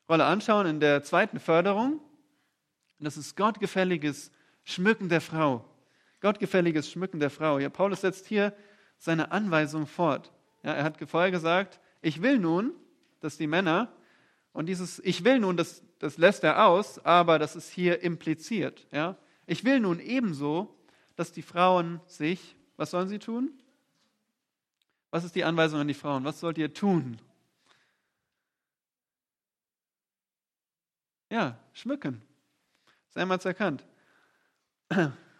Rolle 0.09 0.25
anschauen 0.25 0.67
in 0.67 0.81
der 0.81 1.03
zweiten 1.03 1.39
Förderung. 1.39 2.01
das 2.99 3.17
ist 3.17 3.37
gottgefälliges 3.37 4.31
Schmücken 4.65 5.09
der 5.09 5.21
Frau. 5.21 5.65
Gottgefälliges 6.23 6.91
Schmücken 6.91 7.21
der 7.21 7.31
Frau. 7.31 7.59
Ja, 7.59 7.69
Paulus 7.69 8.01
setzt 8.01 8.27
hier 8.27 8.55
seine 8.97 9.33
Anweisung 9.33 9.87
fort. 9.87 10.33
Ja, 10.63 10.73
er 10.73 10.85
hat 10.85 10.97
vorher 11.09 11.33
gesagt, 11.33 11.81
ich 12.01 12.23
will 12.23 12.39
nun, 12.39 12.73
dass 13.21 13.37
die 13.37 13.49
Männer, 13.49 13.93
und 14.53 14.67
dieses 14.67 15.01
Ich 15.01 15.25
will 15.25 15.41
nun, 15.41 15.57
das, 15.57 15.83
das 15.99 16.19
lässt 16.19 16.45
er 16.45 16.67
aus, 16.67 17.05
aber 17.05 17.39
das 17.39 17.57
ist 17.57 17.71
hier 17.71 18.03
impliziert. 18.03 18.87
Ja? 18.93 19.17
Ich 19.47 19.65
will 19.65 19.81
nun 19.81 19.99
ebenso, 19.99 20.79
dass 21.17 21.33
die 21.33 21.43
Frauen 21.43 22.01
sich, 22.07 22.57
was 22.77 22.91
sollen 22.91 23.09
sie 23.09 23.19
tun? 23.19 23.51
Was 25.11 25.25
ist 25.25 25.35
die 25.35 25.45
Anweisung 25.45 25.81
an 25.81 25.89
die 25.89 25.95
Frauen? 25.95 26.25
Was 26.25 26.41
sollt 26.41 26.59
ihr 26.59 26.73
tun? 26.73 27.19
Ja, 31.31 31.59
schmücken. 31.73 32.23
Sei 33.11 33.25
mal 33.25 33.39
erkannt. 33.43 33.85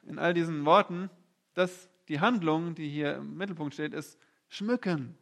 In 0.03 0.19
all 0.19 0.35
diesen 0.35 0.65
Worten, 0.65 1.11
dass 1.55 1.89
die 2.09 2.21
Handlung, 2.21 2.75
die 2.75 2.89
hier 2.89 3.17
im 3.17 3.37
Mittelpunkt 3.37 3.75
steht, 3.75 3.95
ist 3.95 4.19
schmücken. 4.49 5.17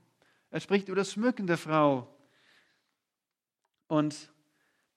Er 0.50 0.60
spricht 0.60 0.88
über 0.88 0.96
das 0.96 1.12
Schmücken 1.12 1.46
der 1.46 1.58
Frau. 1.58 2.08
Und 3.86 4.32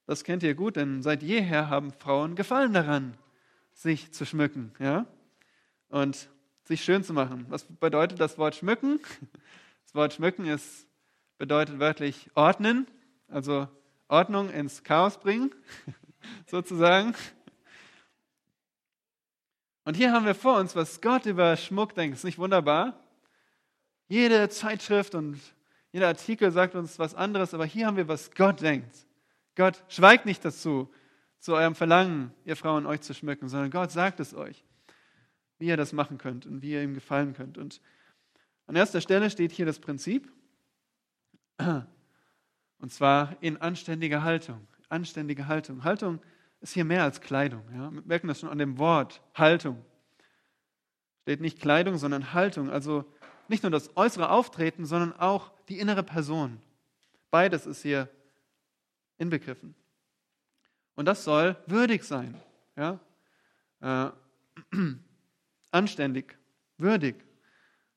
das 0.06 0.24
kennt 0.24 0.43
ihr 0.43 0.56
gut, 0.56 0.76
denn 0.76 1.02
seit 1.02 1.24
jeher 1.24 1.69
haben 1.69 1.91
Frauen 1.91 2.36
Gefallen 2.36 2.74
daran, 2.74 3.17
sich 3.72 4.12
zu 4.13 4.26
schmücken, 4.26 4.74
ja? 4.80 5.06
Und 5.89 6.30
sich 6.63 6.84
schön 6.84 7.04
zu 7.04 7.13
machen. 7.13 7.46
Was 7.50 7.63
bedeutet 7.63 8.19
das 8.19 8.38
Wort 8.38 8.56
schmücken? 8.56 9.00
Das 9.86 9.96
Wort 9.96 10.13
schmücken 10.13 10.46
ist, 10.46 10.88
bedeutet 11.38 11.80
wörtlich 11.80 12.32
ordnen, 12.36 12.88
also 13.28 13.67
Ordnung 14.08 14.50
ins 14.50 14.84
Chaos 14.84 15.19
bringen, 15.19 15.54
sozusagen. 16.48 17.13
Und 19.86 19.98
hier 19.98 20.12
haben 20.12 20.26
wir 20.26 20.36
vor 20.36 20.60
uns, 20.60 20.76
was 20.76 21.02
Gott 21.02 21.26
über 21.26 21.58
Schmuck 21.58 21.93
denkt. 21.93 22.17
Ist 22.17 22.24
nicht 22.24 22.39
wunderbar? 22.39 23.00
Jede 24.08 24.48
Zeitschrift 24.50 25.15
und 25.15 25.39
jeder 25.91 26.08
Artikel 26.08 26.52
sagt 26.52 26.76
uns 26.76 27.00
was 27.00 27.13
anderes, 27.15 27.54
aber 27.54 27.65
hier 27.65 27.88
haben 27.88 27.98
wir, 27.98 28.08
was 28.08 28.32
Gott 28.32 28.62
denkt. 28.62 29.06
Gott 29.56 29.84
schweigt 29.88 30.26
nicht 30.26 30.43
dazu, 30.43 30.91
zu 31.39 31.54
eurem 31.54 31.76
Verlangen, 31.76 32.32
ihr 32.46 32.56
Frauen, 32.56 32.86
euch 32.86 33.02
zu 33.02 33.13
schmücken, 33.13 33.50
sondern 33.50 33.69
Gott 33.69 33.91
sagt 33.91 34.19
es 34.19 34.34
euch, 34.34 34.63
wie 35.60 35.67
ihr 35.67 35.78
das 35.78 35.91
machen 35.91 36.17
könnt 36.17 36.46
und 36.46 36.62
wie 36.62 36.72
ihr 36.72 36.82
ihm 36.82 36.93
gefallen 36.93 37.34
könnt. 37.34 37.58
Und 37.58 37.82
an 38.65 38.76
erster 38.76 39.02
Stelle 39.02 39.30
steht 39.30 39.52
hier 39.52 39.65
das 39.65 39.80
Prinzip, 39.80 40.32
und 41.58 42.91
zwar 42.91 43.36
in 43.41 43.58
anständiger 43.58 44.24
Haltung. 44.24 44.65
Anständige 44.89 45.48
Haltung. 45.48 45.84
Haltung 45.84 46.22
ist 46.63 46.73
hier 46.73 46.86
mehr 46.86 47.04
als 47.04 47.19
Kleidung. 47.19 47.62
Ja? 47.73 47.91
Wir 47.91 48.02
merken 48.04 48.30
das 48.30 48.39
schon 48.39 48.49
an 48.49 48.58
dem 48.58 48.80
Wort 48.80 49.21
Haltung. 49.36 49.84
Steht 51.21 51.41
nicht 51.41 51.60
Kleidung, 51.60 51.97
sondern 51.97 52.34
Haltung. 52.34 52.69
Also 52.69 53.04
nicht 53.49 53.63
nur 53.63 53.71
das 53.71 53.95
äußere 53.97 54.30
Auftreten, 54.30 54.86
sondern 54.86 55.13
auch 55.13 55.52
die 55.67 55.78
innere 55.78 56.04
Person. 56.04 56.62
Beides 57.30 57.65
ist 57.65 57.82
hier 57.82 58.10
inbegriffen. 59.17 59.76
Und 60.95 61.06
das 61.06 61.26
soll 61.26 61.58
würdig 61.65 62.06
sein. 62.06 62.39
Ja? 62.78 62.99
Äh, 63.82 64.12
anständig, 65.71 66.38
würdig. 66.78 67.15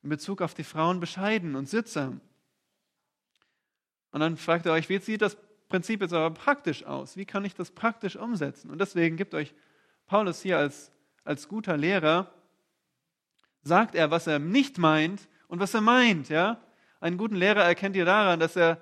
In 0.03 0.09
Bezug 0.09 0.43
auf 0.43 0.55
die 0.55 0.65
Frauen 0.65 0.99
bescheiden 0.99 1.55
und 1.55 1.69
sittsam. 1.69 2.21
Und 4.11 4.21
dann 4.21 4.37
fragt 4.37 4.67
ihr 4.67 4.73
euch, 4.73 4.89
wie 4.89 4.99
sieht 4.99 5.23
das 5.23 5.37
Prinzip 5.69 6.01
jetzt 6.01 6.13
aber 6.13 6.33
praktisch 6.33 6.85
aus? 6.85 7.17
Wie 7.17 7.25
kann 7.25 7.45
ich 7.45 7.55
das 7.55 7.71
praktisch 7.71 8.17
umsetzen? 8.17 8.71
Und 8.71 8.81
deswegen 8.81 9.17
gibt 9.17 9.35
euch 9.35 9.55
Paulus 10.07 10.41
hier 10.43 10.59
als, 10.59 10.93
als 11.25 11.49
guter 11.49 11.77
Lehrer, 11.77 12.31
sagt 13.63 13.95
er, 13.95 14.11
was 14.11 14.27
er 14.27 14.39
nicht 14.39 14.79
meint 14.79 15.29
und 15.49 15.59
was 15.59 15.75
er 15.75 15.81
meint. 15.81 16.29
Ja? 16.29 16.61
Einen 17.01 17.19
guten 17.19 17.37
Lehrer 17.37 17.65
erkennt 17.65 17.97
ihr 17.97 18.05
daran, 18.05 18.39
dass 18.39 18.57
er 18.57 18.81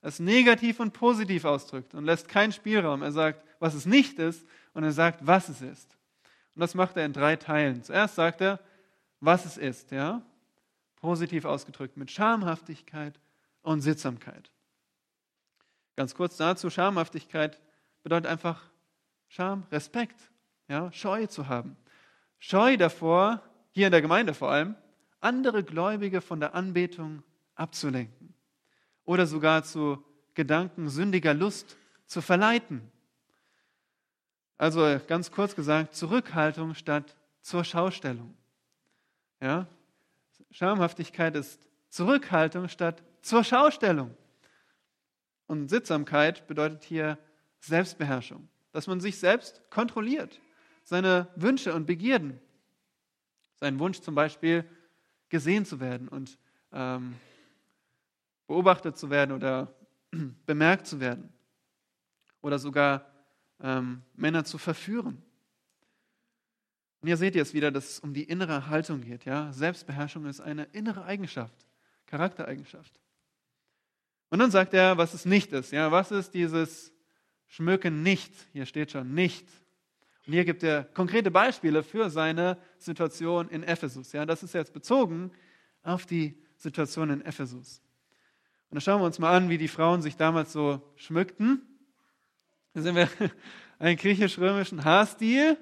es 0.00 0.18
negativ 0.18 0.80
und 0.80 0.92
positiv 0.92 1.44
ausdrückt 1.44 1.94
und 1.94 2.04
lässt 2.04 2.28
keinen 2.28 2.52
Spielraum. 2.52 3.02
Er 3.02 3.12
sagt, 3.12 3.44
was 3.58 3.74
es 3.74 3.86
nicht 3.86 4.18
ist 4.18 4.46
und 4.74 4.84
er 4.84 4.92
sagt, 4.92 5.26
was 5.26 5.48
es 5.48 5.60
ist. 5.60 5.96
Und 6.54 6.60
das 6.60 6.74
macht 6.74 6.96
er 6.96 7.06
in 7.06 7.12
drei 7.12 7.36
Teilen. 7.36 7.82
Zuerst 7.82 8.16
sagt 8.16 8.40
er, 8.40 8.60
was 9.20 9.44
es 9.44 9.56
ist, 9.56 9.90
ja? 9.90 10.22
Positiv 10.96 11.44
ausgedrückt 11.44 11.96
mit 11.96 12.10
Schamhaftigkeit 12.10 13.18
und 13.62 13.80
Sittsamkeit. 13.80 14.50
Ganz 15.96 16.14
kurz 16.14 16.36
dazu, 16.36 16.70
Schamhaftigkeit 16.70 17.60
bedeutet 18.02 18.26
einfach 18.26 18.62
Scham, 19.28 19.66
Respekt, 19.70 20.30
ja, 20.68 20.90
Scheu 20.92 21.26
zu 21.26 21.48
haben. 21.48 21.76
Scheu 22.38 22.76
davor, 22.76 23.42
hier 23.70 23.86
in 23.86 23.92
der 23.92 24.02
Gemeinde 24.02 24.34
vor 24.34 24.50
allem, 24.50 24.74
andere 25.20 25.62
Gläubige 25.62 26.20
von 26.20 26.40
der 26.40 26.54
Anbetung 26.54 27.22
abzulenken 27.54 28.34
oder 29.04 29.26
sogar 29.26 29.64
zu 29.64 30.04
Gedanken 30.34 30.88
sündiger 30.88 31.34
Lust 31.34 31.76
zu 32.06 32.20
verleiten. 32.20 32.90
Also 34.58 35.00
ganz 35.06 35.30
kurz 35.30 35.54
gesagt, 35.54 35.94
Zurückhaltung 35.94 36.74
statt 36.74 37.16
zur 37.40 37.64
Schaustellung. 37.64 38.36
Ja? 39.40 39.66
Schamhaftigkeit 40.50 41.34
ist 41.36 41.66
Zurückhaltung 41.88 42.68
statt 42.68 43.02
zur 43.22 43.44
Schaustellung. 43.44 44.16
Und 45.52 45.68
Sittsamkeit 45.68 46.46
bedeutet 46.46 46.82
hier 46.82 47.18
Selbstbeherrschung, 47.60 48.48
dass 48.72 48.86
man 48.86 49.00
sich 49.00 49.18
selbst 49.18 49.60
kontrolliert, 49.68 50.40
seine 50.82 51.28
Wünsche 51.36 51.74
und 51.74 51.84
Begierden. 51.84 52.40
Sein 53.60 53.78
Wunsch 53.78 54.00
zum 54.00 54.14
Beispiel, 54.14 54.64
gesehen 55.28 55.66
zu 55.66 55.78
werden 55.78 56.08
und 56.08 56.38
ähm, 56.72 57.16
beobachtet 58.46 58.96
zu 58.96 59.10
werden 59.10 59.32
oder 59.32 59.74
bemerkt 60.46 60.86
zu 60.86 61.00
werden. 61.00 61.30
Oder 62.40 62.58
sogar 62.58 63.04
ähm, 63.60 64.00
Männer 64.14 64.44
zu 64.44 64.56
verführen. 64.56 65.22
Und 67.02 67.08
hier 67.08 67.18
seht 67.18 67.36
ihr 67.36 67.42
es 67.42 67.52
wieder, 67.52 67.70
dass 67.70 67.90
es 67.90 68.00
um 68.00 68.14
die 68.14 68.24
innere 68.24 68.68
Haltung 68.68 69.02
geht. 69.02 69.26
Ja? 69.26 69.52
Selbstbeherrschung 69.52 70.24
ist 70.24 70.40
eine 70.40 70.64
innere 70.72 71.04
Eigenschaft, 71.04 71.66
Charaktereigenschaft. 72.06 73.01
Und 74.32 74.38
dann 74.38 74.50
sagt 74.50 74.72
er, 74.72 74.96
was 74.96 75.12
es 75.12 75.26
nicht 75.26 75.52
ist. 75.52 75.72
Ja? 75.72 75.92
Was 75.92 76.10
ist 76.10 76.32
dieses 76.32 76.90
Schmücken 77.48 78.02
nicht? 78.02 78.32
Hier 78.54 78.64
steht 78.64 78.90
schon 78.90 79.12
nicht. 79.12 79.46
Und 80.26 80.32
hier 80.32 80.46
gibt 80.46 80.62
er 80.62 80.84
konkrete 80.84 81.30
Beispiele 81.30 81.82
für 81.82 82.08
seine 82.08 82.56
Situation 82.78 83.50
in 83.50 83.62
Ephesus. 83.62 84.12
Ja? 84.12 84.24
Das 84.24 84.42
ist 84.42 84.54
jetzt 84.54 84.72
bezogen 84.72 85.32
auf 85.82 86.06
die 86.06 86.34
Situation 86.56 87.10
in 87.10 87.20
Ephesus. 87.20 87.82
Und 88.70 88.76
dann 88.76 88.80
schauen 88.80 89.02
wir 89.02 89.04
uns 89.04 89.18
mal 89.18 89.36
an, 89.36 89.50
wie 89.50 89.58
die 89.58 89.68
Frauen 89.68 90.00
sich 90.00 90.16
damals 90.16 90.54
so 90.54 90.80
schmückten. 90.96 91.60
Da 92.72 92.80
sind 92.80 92.96
wir 92.96 93.10
einen 93.78 93.98
griechisch-römischen 93.98 94.82
Haarstil. 94.82 95.58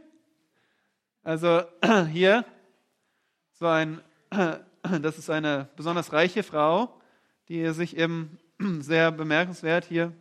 Also 1.25 1.65
hier 2.13 2.45
so 3.55 3.67
ein, 3.67 4.01
das 4.31 5.19
ist 5.19 5.29
eine 5.29 5.69
besonders 5.75 6.13
reiche 6.13 6.45
Frau, 6.45 7.01
die 7.49 7.69
sich 7.73 7.97
eben 7.97 8.39
sehr 8.81 9.11
bemerkenswert 9.11 9.85
hier, 9.85 10.13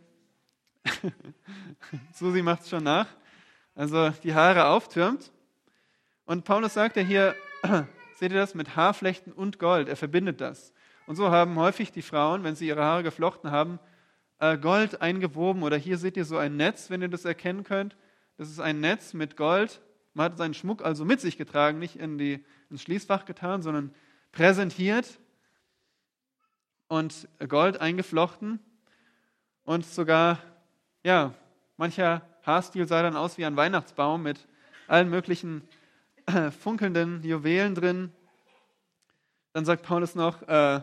Susi 2.12 2.42
macht 2.42 2.62
es 2.62 2.70
schon 2.70 2.84
nach, 2.84 3.06
also 3.74 4.10
die 4.22 4.34
Haare 4.34 4.66
auftürmt. 4.66 5.30
Und 6.24 6.44
Paulus 6.44 6.74
sagt 6.74 6.96
ja 6.96 7.02
hier, 7.02 7.34
seht 8.16 8.32
ihr 8.32 8.38
das, 8.38 8.54
mit 8.54 8.76
Haarflechten 8.76 9.32
und 9.32 9.58
Gold, 9.58 9.88
er 9.88 9.96
verbindet 9.96 10.40
das. 10.40 10.72
Und 11.06 11.16
so 11.16 11.30
haben 11.30 11.56
häufig 11.56 11.92
die 11.92 12.02
Frauen, 12.02 12.44
wenn 12.44 12.56
sie 12.56 12.68
ihre 12.68 12.84
Haare 12.84 13.02
geflochten 13.02 13.50
haben, 13.50 13.78
äh, 14.38 14.56
Gold 14.58 15.02
eingewoben 15.02 15.62
oder 15.62 15.76
hier 15.76 15.98
seht 15.98 16.16
ihr 16.16 16.24
so 16.24 16.36
ein 16.38 16.56
Netz, 16.56 16.90
wenn 16.90 17.02
ihr 17.02 17.08
das 17.08 17.24
erkennen 17.24 17.64
könnt. 17.64 17.96
Das 18.36 18.48
ist 18.48 18.60
ein 18.60 18.80
Netz 18.80 19.12
mit 19.12 19.36
Gold 19.36 19.80
man 20.14 20.24
hat 20.24 20.38
seinen 20.38 20.54
Schmuck 20.54 20.84
also 20.84 21.04
mit 21.04 21.20
sich 21.20 21.36
getragen, 21.36 21.78
nicht 21.78 21.96
in 21.96 22.18
die, 22.18 22.44
ins 22.68 22.82
Schließfach 22.82 23.24
getan, 23.24 23.62
sondern 23.62 23.94
präsentiert 24.32 25.18
und 26.90 27.28
Gold 27.48 27.80
eingeflochten. 27.80 28.58
Und 29.62 29.86
sogar, 29.86 30.40
ja, 31.04 31.32
mancher 31.76 32.22
Haarstil 32.44 32.88
sah 32.88 33.00
dann 33.02 33.16
aus 33.16 33.38
wie 33.38 33.44
ein 33.44 33.56
Weihnachtsbaum 33.56 34.24
mit 34.24 34.48
allen 34.88 35.08
möglichen 35.08 35.62
äh, 36.26 36.50
funkelnden 36.50 37.22
Juwelen 37.22 37.76
drin. 37.76 38.12
Dann 39.52 39.64
sagt 39.64 39.84
Paulus 39.84 40.16
noch, 40.16 40.42
äh, 40.48 40.80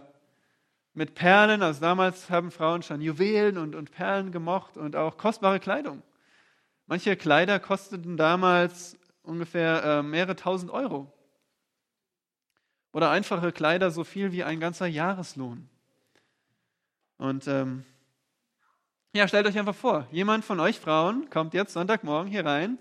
mit 0.94 1.14
Perlen, 1.14 1.62
also 1.62 1.82
damals 1.82 2.30
haben 2.30 2.52
Frauen 2.52 2.84
schon 2.84 3.02
Juwelen 3.02 3.58
und, 3.58 3.76
und 3.76 3.92
Perlen 3.92 4.32
gemocht 4.32 4.78
und 4.78 4.96
auch 4.96 5.18
kostbare 5.18 5.60
Kleidung. 5.60 6.02
Manche 6.86 7.18
Kleider 7.18 7.60
kosteten 7.60 8.16
damals 8.16 8.98
ungefähr 9.24 9.84
äh, 9.84 10.04
mehrere 10.04 10.38
tausend 10.38 10.72
Euro. 10.72 11.14
Oder 12.94 13.10
einfache 13.10 13.52
Kleider 13.52 13.92
so 13.92 14.06
viel 14.06 14.32
wie 14.32 14.46
ein 14.46 14.62
ganzer 14.62 14.88
Jahreslohn. 14.88 15.70
Und 17.18 17.48
ähm, 17.48 17.84
ja, 19.14 19.28
stellt 19.28 19.48
euch 19.48 19.58
einfach 19.58 19.76
vor, 19.76 20.08
jemand 20.12 20.46
von 20.46 20.60
euch 20.60 20.80
Frauen 20.80 21.30
kommt 21.30 21.54
jetzt 21.54 21.74
Sonntagmorgen 21.74 22.32
hier 22.32 22.46
rein 22.46 22.78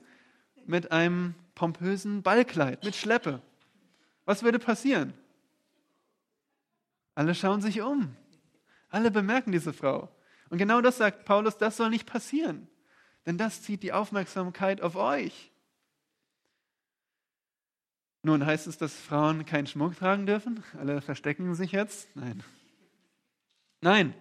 mit 0.67 0.93
einem 0.93 1.35
pompösen 1.55 2.23
Ballkleid, 2.23 2.85
mit 2.85 2.95
Schleppe. 2.95 3.41
Was 4.25 4.43
würde 4.43 4.59
passieren? 4.59 5.15
Alle 7.15 7.35
schauen 7.35 7.63
sich 7.63 7.81
um. 7.81 8.15
Alle 8.91 9.11
bemerken 9.11 9.53
diese 9.53 9.73
Frau. 9.73 10.15
Und 10.51 10.59
genau 10.59 10.81
das 10.81 10.99
sagt 10.99 11.25
Paulus, 11.25 11.57
das 11.57 11.77
soll 11.77 11.91
nicht 11.91 12.07
passieren. 12.07 12.69
Denn 13.25 13.39
das 13.39 13.63
zieht 13.63 13.83
die 13.83 13.93
Aufmerksamkeit 13.93 14.81
auf 14.81 14.97
euch. 14.97 15.51
Nun 18.23 18.45
heißt 18.45 18.67
es, 18.67 18.77
dass 18.77 18.95
Frauen 18.95 19.47
keinen 19.47 19.67
Schmuck 19.67 19.97
tragen 19.97 20.27
dürfen? 20.27 20.63
Alle 20.79 21.01
verstecken 21.01 21.55
sich 21.55 21.73
jetzt? 21.73 22.15
Nein. 22.15 22.43
Nein. 23.81 24.15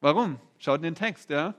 Warum? 0.00 0.40
Schaut 0.58 0.78
in 0.78 0.84
den 0.84 0.94
Text, 0.94 1.30
ja? 1.30 1.54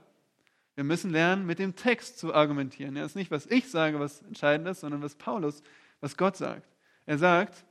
Wir 0.74 0.84
müssen 0.84 1.10
lernen, 1.10 1.46
mit 1.46 1.58
dem 1.58 1.76
Text 1.76 2.18
zu 2.18 2.34
argumentieren. 2.34 2.96
Ja, 2.96 3.02
es 3.02 3.12
ist 3.12 3.16
nicht, 3.16 3.30
was 3.30 3.46
ich 3.46 3.70
sage, 3.70 4.00
was 4.00 4.22
entscheidend 4.22 4.68
ist, 4.68 4.80
sondern 4.80 5.02
was 5.02 5.14
Paulus, 5.14 5.62
was 6.00 6.16
Gott 6.16 6.36
sagt. 6.36 6.66
Er 7.04 7.18
sagt, 7.18 7.64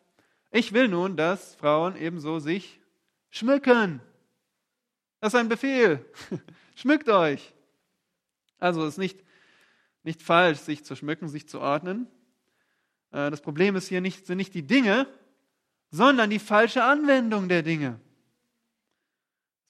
ich 0.51 0.73
will 0.73 0.87
nun, 0.87 1.17
dass 1.17 1.55
Frauen 1.55 1.95
ebenso 1.95 2.39
sich 2.39 2.79
schmücken. 3.29 4.01
Das 5.19 5.33
ist 5.33 5.39
ein 5.39 5.49
Befehl. 5.49 6.05
Schmückt 6.75 7.09
euch. 7.09 7.53
Also 8.59 8.83
es 8.83 8.93
ist 8.93 8.97
nicht, 8.97 9.23
nicht 10.03 10.21
falsch, 10.21 10.59
sich 10.59 10.83
zu 10.83 10.95
schmücken, 10.95 11.29
sich 11.29 11.47
zu 11.47 11.59
ordnen. 11.59 12.07
Äh, 13.11 13.31
das 13.31 13.41
Problem 13.41 13.75
ist 13.75 13.87
hier 13.87 14.01
nicht, 14.01 14.25
sind 14.25 14.37
nicht 14.37 14.53
die 14.53 14.67
Dinge, 14.67 15.07
sondern 15.91 16.29
die 16.29 16.39
falsche 16.39 16.83
Anwendung 16.83 17.49
der 17.49 17.63
Dinge. 17.63 17.99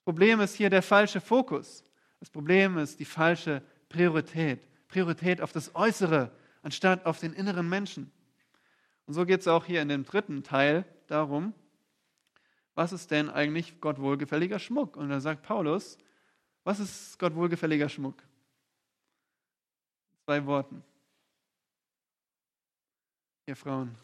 Das 0.09 0.15
Problem 0.15 0.39
ist 0.39 0.55
hier 0.55 0.71
der 0.71 0.81
falsche 0.81 1.21
Fokus. 1.21 1.85
Das 2.19 2.31
Problem 2.31 2.79
ist 2.79 2.99
die 2.99 3.05
falsche 3.05 3.61
Priorität. 3.89 4.67
Priorität 4.87 5.39
auf 5.39 5.51
das 5.51 5.75
Äußere 5.75 6.31
anstatt 6.63 7.05
auf 7.05 7.19
den 7.19 7.31
inneren 7.31 7.69
Menschen. 7.69 8.11
Und 9.05 9.13
so 9.13 9.23
geht 9.23 9.41
es 9.41 9.47
auch 9.47 9.65
hier 9.65 9.83
in 9.83 9.87
dem 9.87 10.05
dritten 10.05 10.41
Teil 10.41 10.83
darum, 11.05 11.53
was 12.73 12.91
ist 12.91 13.11
denn 13.11 13.29
eigentlich 13.29 13.79
Gott 13.81 13.99
wohlgefälliger 13.99 14.57
Schmuck? 14.57 14.97
Und 14.97 15.09
da 15.09 15.19
sagt 15.19 15.43
Paulus, 15.43 15.99
was 16.63 16.79
ist 16.79 17.19
Gott 17.19 17.35
wohlgefälliger 17.35 17.87
Schmuck? 17.87 18.23
Zwei 20.25 20.43
Worten 20.47 20.83
ihr 23.45 23.55
Frauen? 23.55 23.95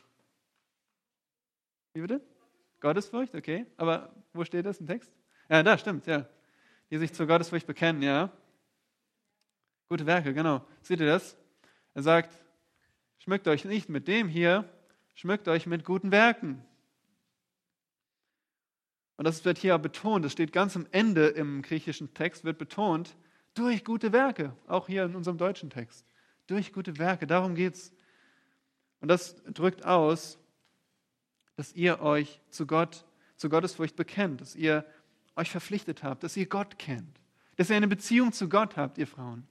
Wie 1.95 2.01
bitte? 2.01 2.21
Gottesfurcht, 2.79 3.33
okay. 3.33 3.65
Aber 3.77 4.13
wo 4.33 4.45
steht 4.45 4.67
das 4.67 4.79
im 4.79 4.85
Text? 4.85 5.11
Ja, 5.49 5.63
da 5.63 5.77
stimmt, 5.77 6.07
ja. 6.07 6.25
Die 6.89 6.97
sich 6.97 7.13
zur 7.13 7.27
Gottesfurcht 7.27 7.67
bekennen, 7.67 8.01
ja. 8.01 8.31
Gute 9.87 10.05
Werke, 10.05 10.33
genau. 10.33 10.65
Seht 10.81 10.99
ihr 10.99 11.05
das? 11.05 11.37
Er 11.93 12.03
sagt, 12.03 12.35
schmückt 13.19 13.47
euch 13.47 13.65
nicht 13.65 13.89
mit 13.89 14.07
dem 14.07 14.27
hier, 14.27 14.67
schmückt 15.13 15.47
euch 15.47 15.67
mit 15.67 15.85
guten 15.85 16.11
Werken. 16.11 16.63
Und 19.17 19.25
das 19.25 19.45
wird 19.45 19.57
hier 19.57 19.77
betont, 19.77 20.25
das 20.25 20.33
steht 20.33 20.51
ganz 20.51 20.75
am 20.75 20.87
Ende 20.91 21.27
im 21.27 21.61
griechischen 21.61 22.13
Text, 22.13 22.43
wird 22.43 22.57
betont, 22.57 23.15
durch 23.53 23.85
gute 23.85 24.11
Werke, 24.11 24.53
auch 24.67 24.87
hier 24.87 25.05
in 25.05 25.15
unserem 25.15 25.37
deutschen 25.37 25.69
Text. 25.69 26.05
Durch 26.47 26.73
gute 26.73 26.97
Werke, 26.97 27.25
darum 27.25 27.55
geht 27.55 27.75
es. 27.75 27.93
Und 28.99 29.07
das 29.07 29.35
drückt 29.45 29.85
aus, 29.85 30.37
dass 31.55 31.73
ihr 31.73 32.01
euch 32.01 32.41
zu 32.49 32.67
Gott, 32.67 33.05
zu 33.37 33.49
Gottesfurcht 33.49 33.95
bekennt, 33.95 34.41
dass 34.41 34.55
ihr 34.55 34.85
euch 35.35 35.51
verpflichtet 35.51 36.03
habt, 36.03 36.23
dass 36.23 36.37
ihr 36.37 36.47
Gott 36.47 36.79
kennt, 36.79 37.19
dass 37.55 37.69
ihr 37.69 37.75
eine 37.75 37.87
Beziehung 37.87 38.31
zu 38.31 38.49
Gott 38.49 38.77
habt, 38.77 38.97
ihr 38.97 39.07
Frauen. 39.07 39.47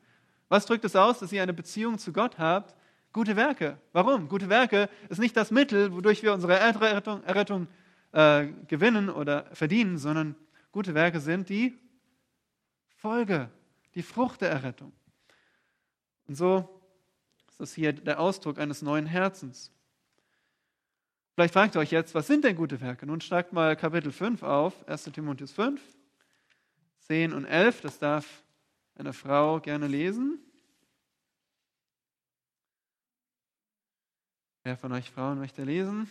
Was 0.49 0.66
drückt 0.66 0.85
es 0.85 0.97
aus, 0.97 1.18
dass 1.18 1.33
ihr 1.33 1.42
eine 1.42 1.53
Beziehung 1.53 1.99
zu 1.99 2.12
Gott 2.12 2.38
habt? 2.38 2.75
Gute 3.12 3.37
Werke. 3.37 3.79
Warum? 3.92 4.29
Gute 4.29 4.49
Werke 4.49 4.88
ist 5.09 5.18
nicht 5.18 5.37
das 5.37 5.51
Mittel, 5.51 5.92
wodurch 5.92 6.23
wir 6.23 6.33
unsere 6.33 6.59
Errettung, 6.59 7.23
Errettung 7.25 7.68
äh, 8.12 8.49
gewinnen 8.66 9.09
oder 9.09 9.47
verdienen, 9.53 9.99
sondern 9.99 10.35
gute 10.73 10.94
Werke 10.94 11.20
sind 11.20 11.49
die 11.49 11.79
Folge, 12.97 13.51
die 13.94 14.03
Frucht 14.03 14.40
der 14.40 14.51
Errettung. 14.51 14.92
Und 16.27 16.35
so 16.35 16.75
das 17.59 17.70
ist 17.70 17.75
hier 17.77 17.92
der 17.92 18.18
Ausdruck 18.18 18.59
eines 18.59 18.83
neuen 18.83 19.07
Herzens. 19.07 19.70
Vielleicht 21.35 21.55
fragt 21.55 21.75
ihr 21.75 21.81
euch 21.81 21.90
jetzt, 21.90 22.14
was 22.14 22.29
sind 22.29 22.44
denn 22.44 22.55
gute 22.55 22.81
Werke? 22.81 23.07
Nun 23.07 23.20
schlagt 23.20 23.53
mal 23.53 23.75
Kapitel 23.75 24.12
5 24.12 24.44
auf, 24.44 24.87
1 24.87 25.05
Timotheus 25.12 25.51
5, 25.51 25.83
10 27.01 27.33
und 27.33 27.44
11. 27.44 27.81
Das 27.81 27.99
darf 27.99 28.44
eine 28.94 29.12
Frau 29.12 29.59
gerne 29.59 29.88
lesen. 29.88 30.38
Wer 34.62 34.77
von 34.77 34.92
euch 34.92 35.11
Frauen 35.11 35.40
möchte 35.40 35.64
lesen? 35.64 36.09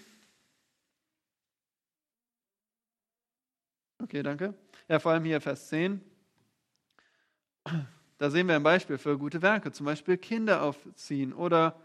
Okay, 4.00 4.24
danke. 4.24 4.54
Ja, 4.90 5.00
vor 5.00 5.14
allem 5.14 5.24
hier 5.24 5.40
Vers 5.40 5.70
10. 5.70 6.02
Da 8.18 8.30
sehen 8.30 8.50
wir 8.50 8.58
ein 8.58 8.64
Beispiel 8.64 8.98
für 8.98 9.18
gute 9.18 9.42
Werke, 9.42 9.72
zum 9.72 9.86
Beispiel 9.86 10.18
Kinder 10.18 10.64
aufziehen 10.64 11.32
oder, 11.32 11.80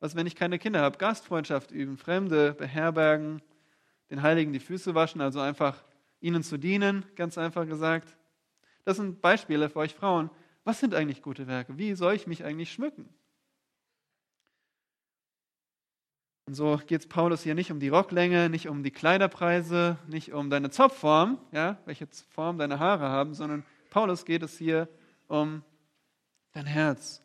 was 0.00 0.16
wenn 0.16 0.26
ich 0.26 0.34
keine 0.34 0.58
Kinder 0.58 0.80
habe, 0.80 0.98
Gastfreundschaft 0.98 1.70
üben, 1.70 1.96
Fremde 1.96 2.54
beherbergen, 2.54 3.42
den 4.10 4.22
Heiligen 4.22 4.52
die 4.52 4.60
Füße 4.60 4.94
waschen, 4.94 5.20
also 5.20 5.40
einfach 5.40 5.84
ihnen 6.20 6.42
zu 6.42 6.58
dienen, 6.58 7.04
ganz 7.16 7.38
einfach 7.38 7.66
gesagt. 7.66 8.16
Das 8.84 8.96
sind 8.96 9.20
Beispiele 9.20 9.68
für 9.68 9.78
euch 9.78 9.94
Frauen. 9.94 10.30
Was 10.64 10.80
sind 10.80 10.94
eigentlich 10.94 11.22
gute 11.22 11.46
Werke? 11.46 11.78
Wie 11.78 11.94
soll 11.94 12.14
ich 12.14 12.26
mich 12.26 12.44
eigentlich 12.44 12.72
schmücken? 12.72 13.08
Und 16.46 16.54
so 16.54 16.80
geht 16.84 17.02
es 17.02 17.08
Paulus 17.08 17.42
hier 17.42 17.54
nicht 17.54 17.70
um 17.70 17.78
die 17.78 17.88
Rocklänge, 17.88 18.50
nicht 18.50 18.68
um 18.68 18.82
die 18.82 18.90
Kleiderpreise, 18.90 19.98
nicht 20.08 20.32
um 20.32 20.50
deine 20.50 20.70
Zopfform, 20.70 21.38
ja, 21.52 21.78
welche 21.84 22.08
Form 22.30 22.58
deine 22.58 22.80
Haare 22.80 23.08
haben, 23.08 23.34
sondern 23.34 23.64
Paulus 23.90 24.24
geht 24.24 24.42
es 24.42 24.58
hier 24.58 24.88
um 25.28 25.62
dein 26.52 26.66
Herz. 26.66 27.22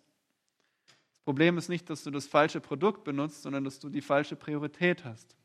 Problem 1.26 1.58
ist 1.58 1.70
nicht, 1.70 1.90
dass 1.90 2.04
du 2.04 2.12
das 2.12 2.28
falsche 2.28 2.62
Produkt 2.62 3.04
benutzt, 3.04 3.42
sondern 3.42 3.64
dass 3.64 3.80
du 3.80 3.90
die 3.90 4.02
falsche 4.02 4.36
Priorität 4.36 5.04
hast. 5.04 5.36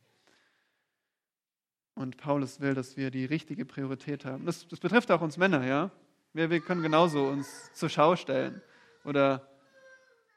Und 1.94 2.18
Paulus 2.18 2.60
will, 2.60 2.74
dass 2.74 2.98
wir 2.98 3.10
die 3.10 3.24
richtige 3.24 3.64
Priorität 3.64 4.26
haben. 4.26 4.44
Das, 4.44 4.68
das 4.68 4.78
betrifft 4.78 5.10
auch 5.10 5.22
uns 5.22 5.38
Männer, 5.38 5.66
ja. 5.66 5.90
Wir, 6.34 6.50
wir 6.50 6.60
können 6.60 6.82
genauso 6.82 7.26
uns 7.26 7.72
zur 7.72 7.88
Schau 7.88 8.14
stellen 8.14 8.60
oder, 9.04 9.48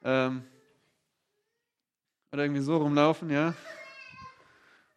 ähm, 0.02 0.44
oder 2.32 2.44
irgendwie 2.44 2.62
so 2.62 2.78
rumlaufen, 2.78 3.30
ja. 3.30 3.54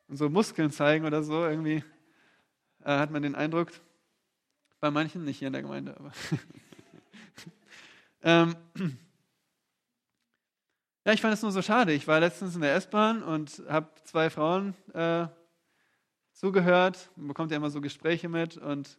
Und 0.06 0.16
so 0.16 0.30
Muskeln 0.30 0.70
zeigen 0.70 1.04
oder 1.04 1.24
so. 1.24 1.44
Irgendwie 1.44 1.82
äh, 2.84 2.98
hat 2.98 3.10
man 3.10 3.22
den 3.22 3.34
Eindruck, 3.34 3.72
bei 4.78 4.92
manchen, 4.92 5.24
nicht 5.24 5.40
hier 5.40 5.48
in 5.48 5.54
der 5.54 5.62
Gemeinde, 5.62 5.96
aber. 5.96 6.12
ähm, 8.22 8.56
ja, 11.06 11.12
ich 11.12 11.20
fand 11.20 11.32
es 11.32 11.42
nur 11.42 11.52
so 11.52 11.62
schade. 11.62 11.92
Ich 11.92 12.08
war 12.08 12.18
letztens 12.18 12.56
in 12.56 12.62
der 12.62 12.74
S-Bahn 12.74 13.22
und 13.22 13.62
habe 13.68 13.88
zwei 14.02 14.28
Frauen 14.28 14.74
äh, 14.92 15.28
zugehört. 16.32 17.10
Man 17.14 17.28
bekommt 17.28 17.52
ja 17.52 17.58
immer 17.58 17.70
so 17.70 17.80
Gespräche 17.80 18.28
mit 18.28 18.56
und 18.56 18.98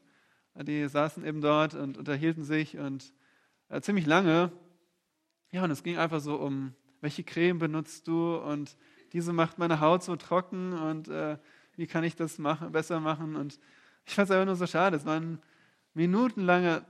die 0.55 0.87
saßen 0.87 1.25
eben 1.25 1.41
dort 1.41 1.73
und 1.73 1.97
unterhielten 1.97 2.45
sich 2.45 2.77
und 2.77 3.13
äh, 3.67 3.81
ziemlich 3.81 4.05
lange. 4.05 4.53
Ja, 5.51 5.65
und 5.65 5.71
es 5.71 5.83
ging 5.83 5.97
einfach 5.97 6.21
so 6.21 6.37
um, 6.37 6.73
welche 7.01 7.25
Creme 7.25 7.59
benutzt 7.59 8.07
du 8.07 8.37
und 8.37 8.77
diese 9.11 9.33
macht 9.33 9.57
meine 9.57 9.81
Haut 9.81 10.01
so 10.01 10.15
trocken 10.15 10.71
und 10.71 11.09
äh, 11.09 11.37
wie 11.75 11.87
kann 11.87 12.05
ich 12.05 12.15
das 12.15 12.37
machen, 12.37 12.71
besser 12.71 13.01
machen? 13.01 13.35
Und 13.35 13.59
ich 14.05 14.15
fand 14.15 14.29
es 14.29 14.31
einfach 14.31 14.45
nur 14.45 14.55
so 14.55 14.65
schade. 14.65 14.95
Es 14.95 15.05
war 15.05 15.19
ein 15.19 15.39
minutenlange 15.93 16.85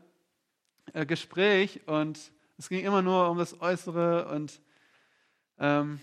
äh, 0.94 1.08
Gespräch 1.08 1.88
und 1.88 2.20
es 2.60 2.70
ging 2.70 2.86
immer 2.86 3.02
nur 3.02 3.32
um 3.32 3.40
das 3.40 3.60
Äußere 3.60 4.28
und 4.28 4.62
ähm, 5.60 6.00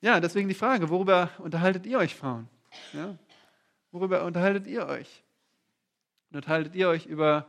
ja, 0.00 0.20
deswegen 0.20 0.48
die 0.48 0.54
Frage, 0.54 0.88
worüber 0.88 1.30
unterhaltet 1.38 1.86
ihr 1.86 1.98
euch 1.98 2.14
Frauen? 2.14 2.48
Ja? 2.92 3.16
Worüber 3.90 4.24
unterhaltet 4.24 4.66
ihr 4.66 4.86
euch? 4.86 5.22
Unterhaltet 6.32 6.74
ihr 6.74 6.88
euch 6.88 7.06
über 7.06 7.46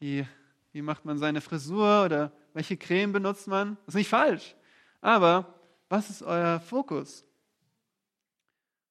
die, 0.00 0.26
wie 0.72 0.82
macht 0.82 1.04
man 1.04 1.18
seine 1.18 1.40
Frisur 1.40 2.04
oder 2.04 2.32
welche 2.54 2.76
Creme 2.76 3.12
benutzt 3.12 3.46
man? 3.46 3.76
Das 3.84 3.94
ist 3.94 3.98
nicht 3.98 4.08
falsch. 4.08 4.54
Aber 5.00 5.54
was 5.88 6.08
ist 6.08 6.22
euer 6.22 6.60
Fokus? 6.60 7.24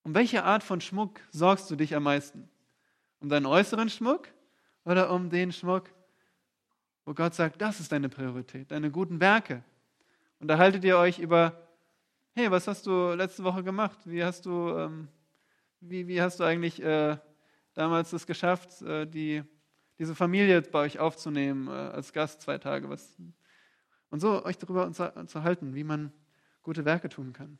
Um 0.04 0.14
welche 0.14 0.44
Art 0.44 0.64
von 0.64 0.82
Schmuck 0.82 1.20
sorgst 1.32 1.72
du 1.72 1.76
dich 1.76 1.96
am 1.96 2.04
meisten? 2.04 2.50
Um 3.20 3.30
deinen 3.30 3.46
äußeren 3.46 3.90
Schmuck 3.90 4.28
oder 4.86 5.12
um 5.12 5.30
den 5.30 5.52
Schmuck, 5.52 5.90
wo 7.06 7.14
Gott 7.14 7.34
sagt, 7.34 7.62
das 7.62 7.80
ist 7.80 7.92
deine 7.92 8.10
Priorität, 8.10 8.70
deine 8.72 8.92
guten 8.92 9.20
Werke? 9.20 9.64
Unterhaltet 10.44 10.84
ihr 10.84 10.98
euch 10.98 11.20
über, 11.20 11.58
hey, 12.34 12.52
was 12.52 12.68
hast 12.68 12.86
du 12.86 13.14
letzte 13.14 13.46
Woche 13.46 13.64
gemacht? 13.64 13.98
Wie 14.04 14.26
hast 14.26 14.46
du, 14.46 14.78
ähm, 14.78 15.08
wie, 15.80 16.06
wie 16.06 16.22
hast 16.22 16.42
du 16.42 16.44
eigentlich 16.44 16.84
äh, 16.84 17.16
damals 17.74 18.12
es 18.12 18.28
geschafft, 18.28 18.82
äh, 18.82 19.08
die, 19.08 19.42
diese 20.00 20.16
Familie 20.16 20.62
bei 20.62 20.80
euch 20.80 21.00
aufzunehmen, 21.00 21.70
äh, 21.70 21.72
als 21.72 22.12
Gast 22.12 22.42
zwei 22.42 22.58
Tage? 22.58 22.90
Was, 22.90 23.18
und 24.10 24.20
so 24.20 24.44
euch 24.44 24.58
darüber 24.58 24.86
unterhalten, 24.86 25.76
wie 25.76 25.86
man 25.86 26.12
gute 26.62 26.84
Werke 26.84 27.08
tun 27.08 27.32
kann. 27.32 27.58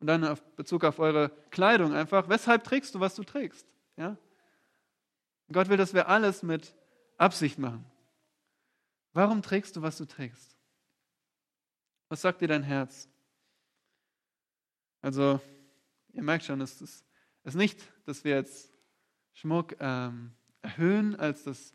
Und 0.00 0.08
dann 0.08 0.24
auf 0.24 0.42
Bezug 0.56 0.82
auf 0.82 0.98
eure 0.98 1.30
Kleidung 1.50 1.92
einfach, 1.92 2.28
weshalb 2.28 2.64
trägst 2.64 2.96
du, 2.96 2.98
was 2.98 3.14
du 3.14 3.22
trägst? 3.22 3.64
Ja? 3.96 4.16
Gott 5.52 5.68
will, 5.68 5.76
dass 5.76 5.94
wir 5.94 6.08
alles 6.08 6.42
mit 6.42 6.74
Absicht 7.16 7.60
machen. 7.60 7.84
Warum 9.12 9.40
trägst 9.40 9.76
du, 9.76 9.82
was 9.82 9.98
du 9.98 10.04
trägst? 10.04 10.59
Was 12.10 12.22
sagt 12.22 12.40
dir 12.40 12.48
dein 12.48 12.64
Herz? 12.64 13.08
Also, 15.00 15.40
ihr 16.12 16.22
merkt 16.24 16.44
schon, 16.44 16.60
es 16.60 16.82
ist, 16.82 17.04
es 17.44 17.54
ist 17.54 17.54
nicht, 17.54 17.80
dass 18.04 18.24
wir 18.24 18.34
jetzt 18.34 18.72
Schmuck 19.32 19.76
ähm, 19.78 20.32
erhöhen 20.60 21.14
als, 21.14 21.44
das, 21.44 21.72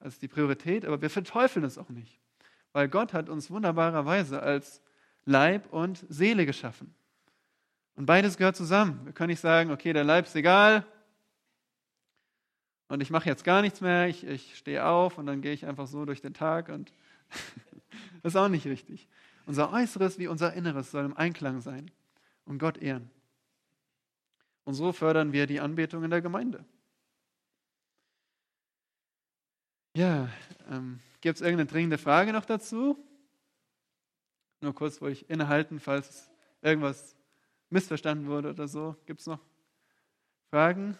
als 0.00 0.18
die 0.18 0.26
Priorität, 0.26 0.86
aber 0.86 1.02
wir 1.02 1.10
verteufeln 1.10 1.66
es 1.66 1.76
auch 1.76 1.90
nicht. 1.90 2.18
Weil 2.72 2.88
Gott 2.88 3.12
hat 3.12 3.28
uns 3.28 3.50
wunderbarerweise 3.50 4.42
als 4.42 4.80
Leib 5.26 5.70
und 5.70 6.02
Seele 6.08 6.46
geschaffen. 6.46 6.94
Und 7.94 8.06
beides 8.06 8.38
gehört 8.38 8.56
zusammen. 8.56 9.04
Wir 9.04 9.12
können 9.12 9.28
nicht 9.28 9.40
sagen, 9.40 9.70
okay, 9.70 9.92
der 9.92 10.04
Leib 10.04 10.24
ist 10.24 10.34
egal 10.34 10.86
und 12.88 13.02
ich 13.02 13.10
mache 13.10 13.28
jetzt 13.28 13.44
gar 13.44 13.60
nichts 13.60 13.82
mehr, 13.82 14.08
ich, 14.08 14.26
ich 14.26 14.56
stehe 14.56 14.86
auf 14.86 15.18
und 15.18 15.26
dann 15.26 15.42
gehe 15.42 15.52
ich 15.52 15.66
einfach 15.66 15.86
so 15.86 16.06
durch 16.06 16.22
den 16.22 16.32
Tag 16.32 16.70
und 16.70 16.90
das 18.22 18.32
ist 18.32 18.36
auch 18.36 18.48
nicht 18.48 18.64
richtig. 18.64 19.08
Unser 19.46 19.72
Äußeres 19.72 20.18
wie 20.18 20.26
unser 20.26 20.54
Inneres 20.54 20.90
soll 20.90 21.04
im 21.04 21.16
Einklang 21.16 21.60
sein 21.60 21.90
und 22.44 22.58
Gott 22.58 22.78
ehren. 22.78 23.10
Und 24.64 24.74
so 24.74 24.92
fördern 24.92 25.32
wir 25.32 25.46
die 25.46 25.60
Anbetung 25.60 26.02
in 26.04 26.10
der 26.10 26.22
Gemeinde. 26.22 26.64
Ja, 29.96 30.28
ähm, 30.70 31.00
gibt 31.20 31.36
es 31.36 31.42
irgendeine 31.42 31.70
dringende 31.70 31.98
Frage 31.98 32.32
noch 32.32 32.44
dazu? 32.44 32.98
Nur 34.60 34.74
kurz, 34.74 35.00
wo 35.00 35.06
ich 35.06 35.28
innehalten, 35.28 35.78
falls 35.78 36.30
irgendwas 36.62 37.14
missverstanden 37.68 38.26
wurde 38.26 38.50
oder 38.50 38.66
so. 38.66 38.96
Gibt 39.04 39.20
es 39.20 39.26
noch 39.26 39.40
Fragen? 40.50 40.96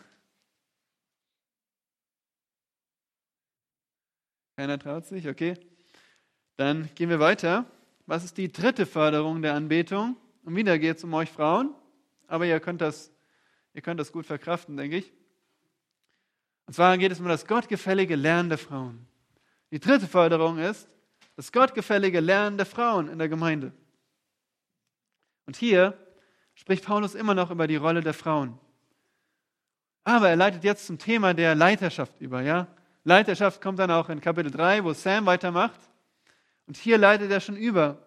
Keiner 4.57 4.79
traut 4.79 5.07
sich, 5.07 5.29
okay. 5.29 5.59
Dann 6.57 6.89
gehen 6.95 7.09
wir 7.09 7.19
weiter. 7.19 7.67
Was 8.07 8.25
ist 8.25 8.37
die 8.37 8.53
dritte 8.53 8.87
Förderung 8.87 9.43
der 9.43 9.55
Anbetung? 9.55 10.17
Und 10.45 10.57
wieder 10.57 10.79
geht 10.79 10.99
es 10.99 11.05
um 11.05 11.15
euch 11.15 11.31
Frauen, 11.31 11.75
aber 12.27 12.45
ihr 12.45 12.61
könnt 12.61 12.81
das, 12.81 13.11
ihr 13.73 13.81
könnt 13.81 13.99
das 13.99 14.13
gut 14.13 14.27
verkraften, 14.27 14.77
denke 14.77 14.99
ich. 14.99 15.13
Und 16.67 16.75
zwar 16.75 16.97
geht 16.99 17.13
es 17.13 17.21
um 17.21 17.29
das 17.29 17.47
gottgefällige 17.47 18.17
Lernen 18.17 18.49
der 18.51 18.59
Frauen. 18.59 19.07
Die 19.71 19.81
dritte 19.81 20.07
Förderung 20.07 20.59
ist, 20.59 20.89
das 21.37 21.51
gottgefällige 21.51 22.21
Lernen 22.21 22.57
der 22.57 22.67
Frauen 22.67 23.09
in 23.09 23.19
der 23.19 23.29
Gemeinde. 23.29 23.73
Und 25.47 25.57
hier 25.57 25.99
spricht 26.55 26.85
Paulus 26.85 27.15
immer 27.15 27.35
noch 27.35 27.51
über 27.51 27.67
die 27.67 27.77
Rolle 27.77 28.01
der 28.01 28.15
Frauen. 28.15 28.59
Aber 30.05 30.29
er 30.29 30.37
leitet 30.37 30.65
jetzt 30.65 30.87
zum 30.87 30.99
Thema 30.99 31.35
der 31.35 31.55
Leiterschaft 31.55 32.21
über. 32.21 32.43
Ja? 32.43 32.69
Leiterschaft 33.05 33.61
kommt 33.61 33.79
dann 33.79 33.91
auch 33.91 34.09
in 34.11 34.21
Kapitel 34.21 34.51
3, 34.51 34.85
wo 34.85 34.93
Sam 34.93 35.27
weitermacht. 35.27 35.81
Und 36.67 36.77
hier 36.77 36.99
leitet 36.99 37.31
er 37.31 37.41
schon 37.41 37.57
über. 37.57 38.05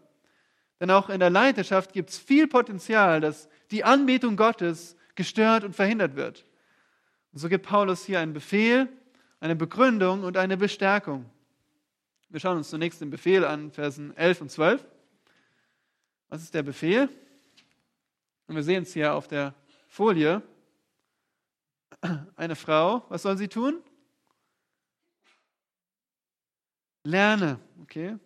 Denn 0.79 0.91
auch 0.91 1.09
in 1.09 1.19
der 1.19 1.29
Leiterschaft 1.29 1.93
gibt 1.93 2.09
es 2.09 2.17
viel 2.17 2.47
Potenzial, 2.47 3.21
dass 3.21 3.49
die 3.71 3.83
Anbetung 3.83 4.35
Gottes 4.37 4.95
gestört 5.15 5.63
und 5.63 5.75
verhindert 5.75 6.15
wird. 6.15 6.45
Und 7.33 7.39
so 7.39 7.49
gibt 7.49 7.65
Paulus 7.65 8.05
hier 8.05 8.19
einen 8.19 8.33
Befehl, 8.33 8.87
eine 9.39 9.55
Begründung 9.55 10.23
und 10.23 10.37
eine 10.37 10.57
Bestärkung. 10.57 11.29
Wir 12.29 12.39
schauen 12.39 12.57
uns 12.57 12.69
zunächst 12.69 13.01
den 13.01 13.09
Befehl 13.09 13.45
an, 13.45 13.71
Versen 13.71 14.15
11 14.17 14.41
und 14.41 14.51
12. 14.51 14.85
Was 16.29 16.43
ist 16.43 16.53
der 16.53 16.63
Befehl? 16.63 17.09
Und 18.47 18.55
wir 18.55 18.63
sehen 18.63 18.83
es 18.83 18.93
hier 18.93 19.13
auf 19.13 19.27
der 19.27 19.53
Folie. 19.87 20.41
Eine 22.35 22.55
Frau, 22.55 23.05
was 23.09 23.23
soll 23.23 23.37
sie 23.37 23.47
tun? 23.47 23.81
Lerne, 27.03 27.59
okay? 27.81 28.17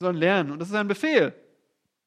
Sollen 0.00 0.16
lernen. 0.16 0.52
Und 0.52 0.60
das 0.60 0.68
ist 0.68 0.74
ein 0.74 0.88
Befehl. 0.88 1.34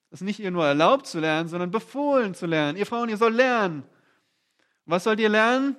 Es 0.09 0.21
ist 0.21 0.25
nicht 0.25 0.39
ihr 0.39 0.49
nur 0.51 0.65
erlaubt 0.65 1.07
zu 1.07 1.19
lernen, 1.19 1.49
sondern 1.49 1.71
befohlen 1.71 2.33
zu 2.33 2.45
lernen. 2.45 2.77
Ihr 2.77 2.85
Frauen, 2.85 3.09
ihr 3.09 3.17
sollt 3.17 3.35
lernen. 3.35 3.83
Was 4.85 5.03
sollt 5.05 5.19
ihr 5.19 5.29
lernen? 5.29 5.75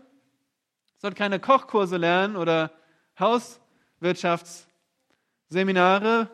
Ihr 0.94 1.00
sollt 1.00 1.16
keine 1.16 1.40
Kochkurse 1.40 1.96
lernen 1.96 2.36
oder 2.36 2.70
Haus 3.18 3.60
Wirtschaftsseminare, 4.00 6.30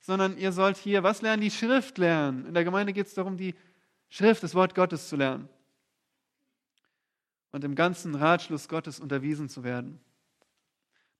sondern 0.00 0.36
ihr 0.38 0.52
sollt 0.52 0.76
hier 0.76 1.02
was 1.02 1.22
lernen? 1.22 1.42
Die 1.42 1.50
Schrift 1.50 1.98
lernen. 1.98 2.46
In 2.46 2.54
der 2.54 2.62
Gemeinde 2.64 2.92
geht 2.92 3.08
es 3.08 3.14
darum, 3.14 3.36
die 3.36 3.56
Schrift, 4.08 4.42
das 4.42 4.54
Wort 4.54 4.74
Gottes 4.74 5.08
zu 5.08 5.16
lernen 5.16 5.48
und 7.54 7.62
im 7.62 7.76
ganzen 7.76 8.16
Ratschluss 8.16 8.68
Gottes 8.68 8.98
unterwiesen 8.98 9.48
zu 9.48 9.62
werden. 9.62 10.00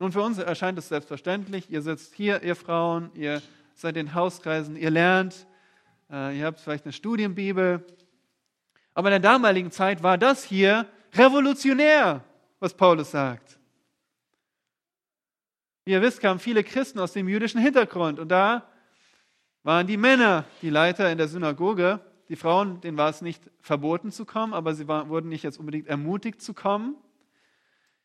Nun, 0.01 0.11
für 0.11 0.21
uns 0.21 0.37
erscheint 0.39 0.77
es 0.77 0.89
selbstverständlich. 0.89 1.71
Ihr 1.71 1.81
sitzt 1.81 2.12
hier, 2.12 2.43
ihr 2.43 2.57
Frauen, 2.57 3.12
ihr 3.14 3.41
seid 3.75 3.97
in 3.97 4.14
Hauskreisen, 4.14 4.77
ihr 4.77 4.91
lernt, 4.91 5.47
äh, 6.11 6.39
ihr 6.39 6.47
habt 6.47 6.61
vielleicht 6.61 6.85
eine 6.85 6.93
Studienbibel. 6.93 7.85
Aber 8.95 9.09
in 9.09 9.22
der 9.22 9.31
damaligen 9.31 9.70
Zeit 9.70 10.03
war 10.03 10.18
das 10.18 10.45
hier 10.45 10.87
revolutionär, 11.14 12.25
was 12.61 12.75
Paulus 12.75 13.11
sagt. 13.11 13.59
Wie 15.85 15.93
ihr 15.93 16.03
wisst, 16.03 16.20
kamen 16.20 16.41
viele 16.41 16.64
Christen 16.64 16.99
aus 16.99 17.12
dem 17.12 17.29
jüdischen 17.29 17.61
Hintergrund 17.61 18.18
und 18.18 18.29
da 18.29 18.68
waren 19.64 19.87
die 19.87 19.97
Männer 19.97 20.45
die 20.62 20.70
Leiter 20.70 21.11
in 21.11 21.18
der 21.18 21.29
Synagoge. 21.29 22.01
Die 22.29 22.37
Frauen, 22.37 22.81
denen 22.81 22.97
war 22.97 23.11
es 23.11 23.20
nicht 23.20 23.51
verboten 23.61 24.12
zu 24.12 24.25
kommen, 24.25 24.55
aber 24.55 24.75
sie 24.75 24.89
war, 24.89 25.09
wurden 25.09 25.29
nicht 25.29 25.43
jetzt 25.43 25.59
unbedingt 25.59 25.89
ermutigt 25.89 26.41
zu 26.41 26.55
kommen. 26.55 26.97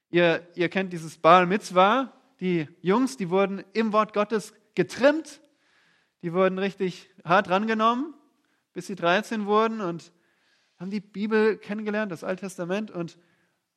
Ihr, 0.09 0.45
ihr 0.55 0.69
kennt 0.69 0.91
dieses 0.91 1.17
Baal 1.17 1.45
Mitzvah. 1.45 2.13
Die 2.39 2.67
Jungs, 2.81 3.17
die 3.17 3.29
wurden 3.29 3.63
im 3.73 3.93
Wort 3.93 4.13
Gottes 4.13 4.53
getrimmt. 4.75 5.41
Die 6.21 6.33
wurden 6.33 6.59
richtig 6.59 7.09
hart 7.23 7.49
rangenommen, 7.49 8.13
bis 8.73 8.87
sie 8.87 8.95
13 8.95 9.45
wurden 9.45 9.81
und 9.81 10.11
haben 10.77 10.91
die 10.91 10.99
Bibel 10.99 11.57
kennengelernt, 11.57 12.11
das 12.11 12.23
Alte 12.23 12.41
Testament. 12.41 12.91
Und 12.91 13.17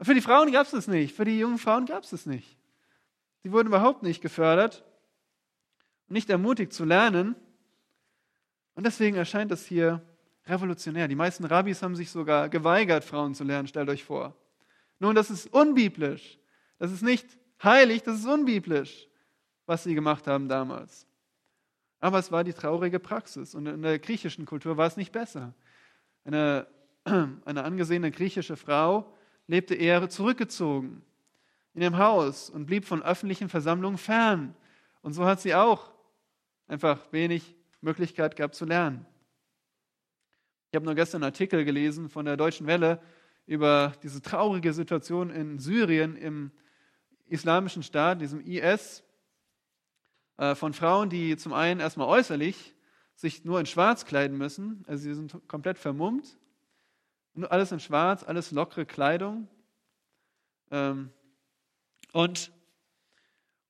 für 0.00 0.14
die 0.14 0.20
Frauen 0.20 0.52
gab 0.52 0.66
es 0.66 0.72
das 0.72 0.88
nicht, 0.88 1.14
für 1.14 1.24
die 1.24 1.38
jungen 1.38 1.58
Frauen 1.58 1.86
gab 1.86 2.04
es 2.04 2.10
das 2.10 2.26
nicht. 2.26 2.56
Sie 3.42 3.52
wurden 3.52 3.68
überhaupt 3.68 4.02
nicht 4.02 4.20
gefördert, 4.20 4.84
nicht 6.08 6.30
ermutigt 6.30 6.72
zu 6.72 6.84
lernen. 6.84 7.34
Und 8.74 8.86
deswegen 8.86 9.16
erscheint 9.16 9.50
das 9.50 9.66
hier 9.66 10.00
revolutionär. 10.46 11.08
Die 11.08 11.16
meisten 11.16 11.44
Rabbis 11.44 11.82
haben 11.82 11.96
sich 11.96 12.10
sogar 12.10 12.48
geweigert, 12.48 13.04
Frauen 13.04 13.34
zu 13.34 13.44
lernen, 13.44 13.68
stellt 13.68 13.88
euch 13.88 14.04
vor. 14.04 14.36
Nun, 14.98 15.14
das 15.14 15.30
ist 15.30 15.52
unbiblisch. 15.52 16.38
Das 16.78 16.92
ist 16.92 17.02
nicht 17.02 17.26
heilig, 17.62 18.02
das 18.02 18.18
ist 18.18 18.26
unbiblisch, 18.26 19.08
was 19.66 19.84
sie 19.84 19.94
gemacht 19.94 20.26
haben 20.26 20.48
damals. 20.48 21.06
Aber 22.02 22.18
es 22.18 22.32
war 22.32 22.42
die 22.42 22.52
traurige 22.52 22.98
Praxis. 22.98 23.54
Und 23.54 23.66
in 23.66 23.80
der 23.80 24.00
griechischen 24.00 24.44
Kultur 24.44 24.76
war 24.76 24.88
es 24.88 24.96
nicht 24.96 25.12
besser. 25.12 25.54
Eine, 26.24 26.66
eine 27.04 27.62
angesehene 27.62 28.10
griechische 28.10 28.56
Frau 28.56 29.14
lebte 29.46 29.76
eher 29.76 30.08
zurückgezogen 30.08 31.02
in 31.74 31.82
ihrem 31.82 31.98
Haus 31.98 32.50
und 32.50 32.66
blieb 32.66 32.86
von 32.86 33.04
öffentlichen 33.04 33.48
Versammlungen 33.48 33.98
fern. 33.98 34.56
Und 35.02 35.12
so 35.12 35.24
hat 35.24 35.40
sie 35.40 35.54
auch 35.54 35.92
einfach 36.66 36.98
wenig 37.12 37.54
Möglichkeit 37.80 38.34
gehabt 38.34 38.56
zu 38.56 38.64
lernen. 38.64 39.06
Ich 40.70 40.74
habe 40.74 40.84
nur 40.84 40.96
gestern 40.96 41.22
einen 41.22 41.32
Artikel 41.32 41.64
gelesen 41.64 42.08
von 42.08 42.24
der 42.24 42.36
Deutschen 42.36 42.66
Welle 42.66 43.00
über 43.46 43.92
diese 44.02 44.20
traurige 44.20 44.72
Situation 44.72 45.30
in 45.30 45.60
Syrien 45.60 46.16
im 46.16 46.50
islamischen 47.26 47.84
Staat, 47.84 48.20
diesem 48.20 48.40
IS, 48.40 49.04
von 50.54 50.72
Frauen, 50.72 51.10
die 51.10 51.36
zum 51.36 51.52
einen 51.52 51.80
erstmal 51.80 52.08
äußerlich 52.08 52.74
sich 53.14 53.44
nur 53.44 53.60
in 53.60 53.66
Schwarz 53.66 54.04
kleiden 54.04 54.36
müssen, 54.36 54.84
also 54.86 55.02
sie 55.04 55.14
sind 55.14 55.36
komplett 55.48 55.78
vermummt, 55.78 56.36
alles 57.48 57.72
in 57.72 57.80
Schwarz, 57.80 58.24
alles 58.24 58.50
lockere 58.50 58.84
Kleidung. 58.84 59.48
Ähm, 60.70 61.10
und 62.12 62.52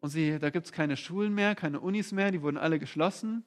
und 0.02 0.10
sie, 0.10 0.40
da 0.40 0.50
gibt 0.50 0.66
es 0.66 0.72
keine 0.72 0.96
Schulen 0.96 1.32
mehr, 1.32 1.54
keine 1.54 1.78
Unis 1.78 2.10
mehr, 2.10 2.32
die 2.32 2.42
wurden 2.42 2.58
alle 2.58 2.80
geschlossen. 2.80 3.44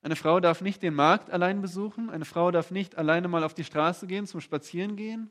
Eine 0.00 0.16
Frau 0.16 0.40
darf 0.40 0.62
nicht 0.62 0.82
den 0.82 0.94
Markt 0.94 1.30
allein 1.30 1.60
besuchen, 1.60 2.08
eine 2.08 2.24
Frau 2.24 2.50
darf 2.50 2.70
nicht 2.70 2.96
alleine 2.96 3.28
mal 3.28 3.44
auf 3.44 3.52
die 3.52 3.64
Straße 3.64 4.06
gehen 4.06 4.26
zum 4.26 4.40
Spazieren 4.40 4.96
gehen. 4.96 5.30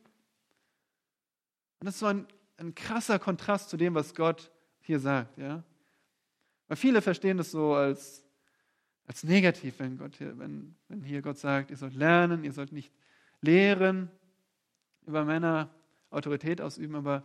Und 1.79 1.87
das 1.87 1.95
ist 1.95 2.01
so 2.01 2.05
ein, 2.05 2.27
ein 2.57 2.75
krasser 2.75 3.17
Kontrast 3.17 3.71
zu 3.71 3.77
dem, 3.77 3.95
was 3.95 4.13
Gott 4.13 4.51
hier 4.81 4.99
sagt. 4.99 5.39
Ja? 5.39 5.63
Weil 6.67 6.77
viele 6.77 7.01
verstehen 7.01 7.37
das 7.37 7.51
so 7.51 7.73
als, 7.73 8.25
als 9.05 9.23
negativ, 9.23 9.79
wenn, 9.79 9.97
Gott 9.97 10.15
hier, 10.17 10.37
wenn, 10.37 10.75
wenn 10.87 11.01
hier 11.01 11.21
Gott 11.21 11.37
sagt, 11.37 11.71
ihr 11.71 11.77
sollt 11.77 11.95
lernen, 11.95 12.43
ihr 12.43 12.53
sollt 12.53 12.71
nicht 12.71 12.91
lehren, 13.41 14.09
über 15.05 15.23
Männer 15.23 15.73
Autorität 16.09 16.61
ausüben, 16.61 16.95
aber 16.95 17.23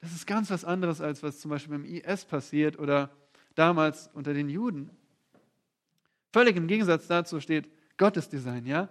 das 0.00 0.12
ist 0.12 0.26
ganz 0.26 0.50
was 0.50 0.64
anderes, 0.64 1.00
als 1.00 1.22
was 1.22 1.40
zum 1.40 1.50
Beispiel 1.50 1.78
beim 1.78 1.84
IS 1.84 2.24
passiert 2.24 2.78
oder 2.78 3.10
damals 3.54 4.08
unter 4.14 4.34
den 4.34 4.48
Juden. 4.48 4.90
Völlig 6.32 6.56
im 6.56 6.66
Gegensatz 6.66 7.06
dazu 7.06 7.40
steht 7.40 7.70
Gottesdesign, 7.98 8.66
ja? 8.66 8.88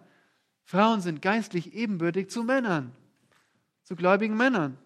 Frauen 0.63 1.01
sind 1.01 1.21
geistlich 1.21 1.73
ebenbürtig 1.73 2.29
zu 2.29 2.43
Männern, 2.43 2.95
zu 3.83 3.95
gläubigen 3.95 4.37
Männern. 4.37 4.77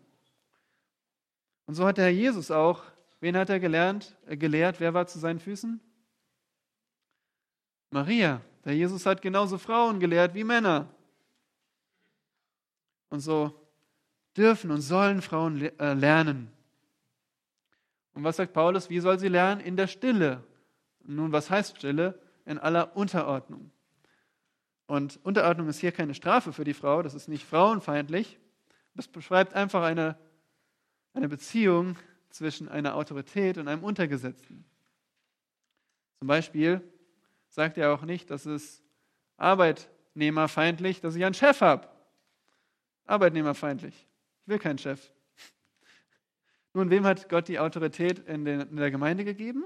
Und 1.67 1.75
so 1.75 1.85
hat 1.85 1.97
der 1.97 2.05
Herr 2.05 2.11
Jesus 2.11 2.49
auch, 2.49 2.83
wen 3.19 3.37
hat 3.37 3.49
er 3.49 3.59
gelernt, 3.59 4.15
äh, 4.27 4.37
gelehrt? 4.37 4.79
Wer 4.79 4.93
war 4.93 5.07
zu 5.07 5.19
seinen 5.19 5.39
Füßen? 5.39 5.79
Maria. 7.91 8.41
Der 8.63 8.75
Jesus 8.75 9.05
hat 9.05 9.21
genauso 9.21 9.57
Frauen 9.57 9.99
gelehrt 9.99 10.33
wie 10.33 10.43
Männer. 10.43 10.87
Und 13.09 13.19
so 13.19 13.53
dürfen 14.35 14.71
und 14.71 14.81
sollen 14.81 15.21
Frauen 15.21 15.61
äh, 15.61 15.93
lernen. 15.93 16.51
Und 18.13 18.23
was 18.23 18.37
sagt 18.37 18.53
Paulus? 18.53 18.89
Wie 18.89 18.99
soll 18.99 19.19
sie 19.19 19.27
lernen? 19.27 19.61
In 19.61 19.77
der 19.77 19.87
Stille. 19.87 20.43
Nun, 21.03 21.31
was 21.31 21.49
heißt 21.49 21.77
Stille? 21.77 22.19
In 22.45 22.57
aller 22.57 22.95
Unterordnung. 22.95 23.71
Und 24.87 25.19
Unterordnung 25.23 25.67
ist 25.67 25.79
hier 25.79 25.91
keine 25.91 26.13
Strafe 26.13 26.53
für 26.53 26.63
die 26.63 26.73
Frau, 26.73 27.01
das 27.01 27.15
ist 27.15 27.27
nicht 27.27 27.45
frauenfeindlich. 27.45 28.37
Das 28.93 29.07
beschreibt 29.07 29.53
einfach 29.53 29.83
eine, 29.83 30.17
eine 31.13 31.27
Beziehung 31.27 31.97
zwischen 32.35 32.69
einer 32.69 32.95
Autorität 32.95 33.57
und 33.57 33.67
einem 33.67 33.83
Untergesetzten. 33.83 34.65
Zum 36.19 36.27
Beispiel 36.27 36.81
sagt 37.49 37.77
er 37.77 37.93
auch 37.93 38.03
nicht, 38.03 38.29
dass 38.29 38.45
es 38.45 38.83
arbeitnehmerfeindlich, 39.37 41.01
dass 41.01 41.15
ich 41.15 41.23
einen 41.23 41.33
Chef 41.33 41.61
habe. 41.61 41.87
Arbeitnehmerfeindlich. 43.05 44.07
Ich 44.41 44.47
will 44.47 44.59
keinen 44.59 44.77
Chef. 44.77 45.11
Nun, 46.73 46.89
wem 46.89 47.05
hat 47.05 47.29
Gott 47.29 47.47
die 47.47 47.59
Autorität 47.59 48.19
in, 48.19 48.43
den, 48.43 48.61
in 48.61 48.75
der 48.75 48.91
Gemeinde 48.91 49.23
gegeben? 49.23 49.65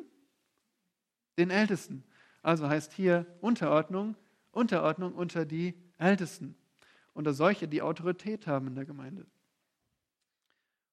Den 1.38 1.50
Ältesten. 1.50 2.04
Also 2.44 2.70
heißt 2.70 2.94
hier 2.94 3.26
Unterordnung, 3.42 4.16
Unterordnung 4.52 5.16
unter 5.16 5.46
die 5.46 5.74
Ältesten, 5.98 6.56
unter 7.14 7.34
solche, 7.34 7.68
die 7.68 7.82
Autorität 7.82 8.48
haben 8.48 8.68
in 8.68 8.76
der 8.76 8.86
Gemeinde. 8.86 9.26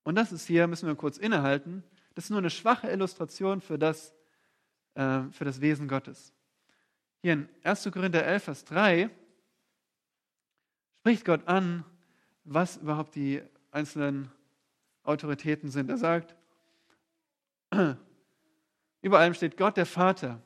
Und 0.06 0.14
das 0.14 0.30
ist 0.30 0.46
hier, 0.46 0.68
müssen 0.68 0.86
wir 0.86 0.94
kurz 0.94 1.18
innehalten, 1.18 1.82
das 2.14 2.26
ist 2.26 2.30
nur 2.30 2.38
eine 2.38 2.48
schwache 2.48 2.88
Illustration 2.88 3.60
für 3.60 3.76
das, 3.76 4.14
äh, 4.94 5.22
für 5.32 5.44
das 5.44 5.60
Wesen 5.60 5.88
Gottes. 5.88 6.32
Hier 7.22 7.32
in 7.32 7.48
1. 7.64 7.90
Korinther 7.90 8.24
11, 8.24 8.44
Vers 8.44 8.64
3 8.66 9.10
spricht 10.98 11.24
Gott 11.24 11.48
an, 11.48 11.84
was 12.44 12.76
überhaupt 12.76 13.16
die 13.16 13.42
einzelnen 13.72 14.30
Autoritäten 15.02 15.70
sind. 15.70 15.90
Er 15.90 15.98
sagt, 15.98 16.36
über 19.02 19.18
allem 19.18 19.34
steht 19.34 19.56
Gott 19.56 19.76
der 19.76 19.86
Vater. 19.86 20.40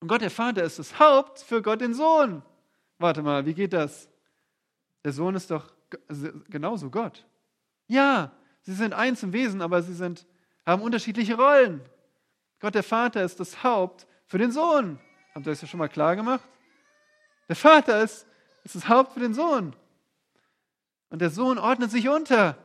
Und 0.00 0.08
Gott 0.08 0.20
der 0.20 0.30
Vater 0.30 0.62
ist 0.62 0.78
das 0.78 0.98
Haupt 0.98 1.38
für 1.38 1.62
Gott 1.62 1.80
den 1.80 1.94
Sohn. 1.94 2.42
Warte 2.98 3.22
mal, 3.22 3.46
wie 3.46 3.54
geht 3.54 3.72
das? 3.72 4.10
Der 5.06 5.14
Sohn 5.14 5.34
ist 5.34 5.50
doch 5.50 5.72
genauso 6.50 6.90
Gott. 6.90 7.24
Ja, 7.88 8.30
sie 8.62 8.74
sind 8.74 8.94
eins 8.94 9.22
im 9.22 9.32
Wesen, 9.32 9.60
aber 9.60 9.82
sie 9.82 9.94
sind, 9.94 10.26
haben 10.64 10.82
unterschiedliche 10.82 11.36
Rollen. 11.36 11.80
Gott 12.60 12.74
der 12.74 12.82
Vater 12.82 13.24
ist 13.24 13.40
das 13.40 13.64
Haupt 13.64 14.06
für 14.26 14.38
den 14.38 14.52
Sohn. 14.52 15.00
Habt 15.34 15.46
ihr 15.46 15.50
das 15.50 15.62
ja 15.62 15.68
schon 15.68 15.78
mal 15.78 15.88
klar 15.88 16.14
gemacht? 16.14 16.46
Der 17.48 17.56
Vater 17.56 18.02
ist, 18.02 18.26
ist 18.62 18.74
das 18.74 18.88
Haupt 18.88 19.12
für 19.12 19.20
den 19.20 19.34
Sohn. 19.34 19.74
Und 21.10 21.20
der 21.20 21.30
Sohn 21.30 21.58
ordnet 21.58 21.90
sich 21.90 22.08
unter. 22.08 22.58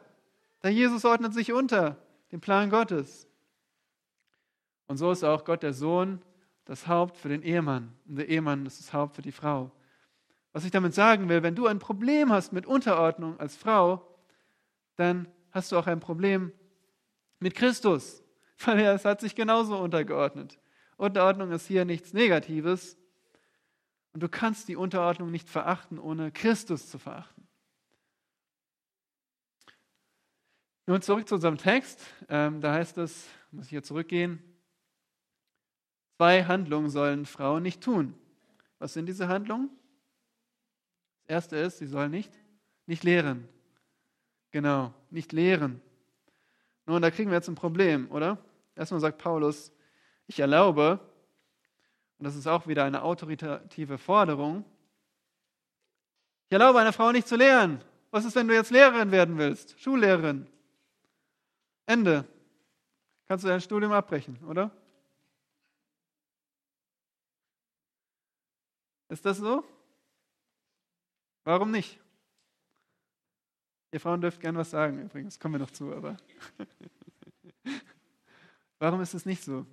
Der 0.62 0.72
Jesus 0.72 1.06
ordnet 1.06 1.34
sich 1.34 1.54
unter 1.54 1.98
dem 2.32 2.42
Plan 2.42 2.70
Gottes. 2.70 3.28
Und 4.88 4.98
so 4.98 5.12
ist 5.12 5.24
auch 5.24 5.46
Gott 5.46 5.64
der 5.64 5.74
Sohn 5.74 6.22
das 6.66 6.88
Haupt 6.88 7.18
für 7.18 7.30
den 7.30 7.42
Ehemann. 7.42 7.94
Und 8.08 8.18
der 8.18 8.30
Ehemann 8.30 8.66
ist 8.66 8.80
das 8.80 8.94
Haupt 8.94 9.16
für 9.16 9.22
die 9.22 9.32
Frau. 9.32 9.72
Was 10.52 10.66
ich 10.66 10.72
damit 10.72 10.94
sagen 10.94 11.30
will, 11.30 11.44
wenn 11.44 11.56
du 11.56 11.68
ein 11.68 11.80
Problem 11.80 12.32
hast 12.32 12.54
mit 12.54 12.66
Unterordnung 12.66 13.40
als 13.40 13.56
Frau, 13.56 14.06
dann 14.96 15.28
hast 15.52 15.72
du 15.72 15.78
auch 15.78 15.88
ein 15.88 16.00
Problem 16.00 16.52
mit 17.40 17.56
Christus, 17.56 18.24
weil 18.66 18.80
er 18.80 18.94
es 18.94 19.06
hat 19.06 19.22
sich 19.22 19.36
genauso 19.36 19.78
untergeordnet. 19.78 20.60
Unterordnung 20.98 21.52
ist 21.52 21.68
hier 21.68 21.86
nichts 21.86 22.14
Negatives. 22.14 22.98
Und 24.14 24.22
du 24.22 24.30
kannst 24.30 24.68
die 24.68 24.76
Unterordnung 24.76 25.32
nicht 25.32 25.50
verachten, 25.50 25.98
ohne 25.98 26.32
Christus 26.32 26.90
zu 26.90 27.00
verachten. 27.00 27.48
Nun 30.86 31.02
zurück 31.02 31.28
zu 31.28 31.36
unserem 31.36 31.58
Text. 31.58 32.02
Ähm, 32.30 32.62
da 32.62 32.74
heißt 32.74 32.98
es, 33.00 33.28
muss 33.52 33.66
ich 33.66 33.72
hier 33.72 33.84
zurückgehen, 33.84 34.42
zwei 36.18 36.44
Handlungen 36.46 36.90
sollen 36.90 37.26
Frauen 37.26 37.64
nicht 37.64 37.82
tun. 37.82 38.14
Was 38.80 38.94
sind 38.94 39.08
diese 39.08 39.28
Handlungen? 39.28 39.70
Das 41.22 41.36
erste 41.36 41.58
ist, 41.58 41.78
sie 41.78 41.88
sollen 41.88 42.12
nicht, 42.12 42.32
nicht 42.86 43.04
lehren. 43.04 43.48
Genau, 44.54 44.94
nicht 45.10 45.32
lehren. 45.32 45.82
Nun, 46.86 47.02
da 47.02 47.10
kriegen 47.10 47.32
wir 47.32 47.36
jetzt 47.38 47.48
ein 47.48 47.56
Problem, 47.56 48.10
oder? 48.12 48.38
Erstmal 48.76 49.00
sagt 49.00 49.18
Paulus, 49.18 49.74
ich 50.28 50.40
erlaube, 50.40 51.00
und 52.20 52.26
das 52.26 52.36
ist 52.36 52.46
auch 52.46 52.68
wieder 52.68 52.84
eine 52.84 53.02
autoritative 53.02 53.98
Forderung, 53.98 54.64
ich 56.50 56.54
erlaube 56.54 56.80
einer 56.80 56.94
Frau 56.94 57.12
nicht 57.12 57.28
zu 57.28 57.36
lehren. 57.36 57.84
Was 58.12 58.26
ist, 58.26 58.36
wenn 58.36 58.48
du 58.48 58.54
jetzt 58.54 58.70
Lehrerin 58.70 59.12
werden 59.12 59.40
willst? 59.40 59.80
Schullehrerin. 59.82 60.48
Ende. 61.88 62.28
Kannst 63.28 63.44
du 63.44 63.50
dein 63.50 63.60
Studium 63.60 63.92
abbrechen, 63.92 64.38
oder? 64.46 64.70
Ist 69.10 69.26
das 69.26 69.38
so? 69.38 69.64
Warum 71.44 71.72
nicht? 71.72 72.00
Ihr 73.94 74.00
Frauen 74.00 74.22
dürft 74.22 74.42
gern 74.42 74.58
was 74.58 74.72
sagen, 74.72 75.04
übrigens, 75.04 75.40
kommen 75.40 75.54
wir 75.54 75.60
noch 75.60 75.70
zu, 75.70 75.94
aber. 75.94 76.18
Warum 78.80 79.02
ist 79.02 79.14
es 79.14 79.24
nicht 79.28 79.44
so? 79.44 79.68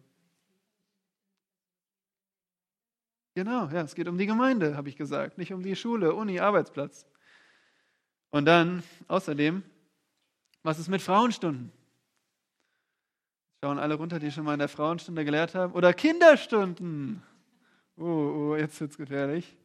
Genau, 3.35 3.69
ja, 3.69 3.81
es 3.81 3.95
geht 3.95 4.09
um 4.09 4.19
die 4.19 4.27
Gemeinde, 4.27 4.77
habe 4.77 4.91
ich 4.91 4.97
gesagt, 4.97 5.39
nicht 5.39 5.55
um 5.55 5.63
die 5.63 5.75
Schule, 5.75 6.13
Uni, 6.15 6.39
Arbeitsplatz. 6.39 7.07
Und 8.29 8.45
dann 8.45 8.83
außerdem, 9.09 9.63
was 10.63 10.79
ist 10.79 10.89
mit 10.89 11.01
Frauenstunden? 11.01 11.73
Schauen 13.63 13.79
alle 13.79 13.95
runter, 13.95 14.19
die 14.19 14.31
schon 14.31 14.45
mal 14.45 14.53
in 14.53 14.59
der 14.59 14.69
Frauenstunde 14.69 15.25
gelehrt 15.25 15.55
haben. 15.55 15.73
Oder 15.73 15.95
Kinderstunden. 15.95 17.23
Oh, 17.97 18.05
oh 18.05 18.57
jetzt 18.57 18.79
wird 18.83 18.91
es 18.91 18.99
gefährlich. 18.99 19.57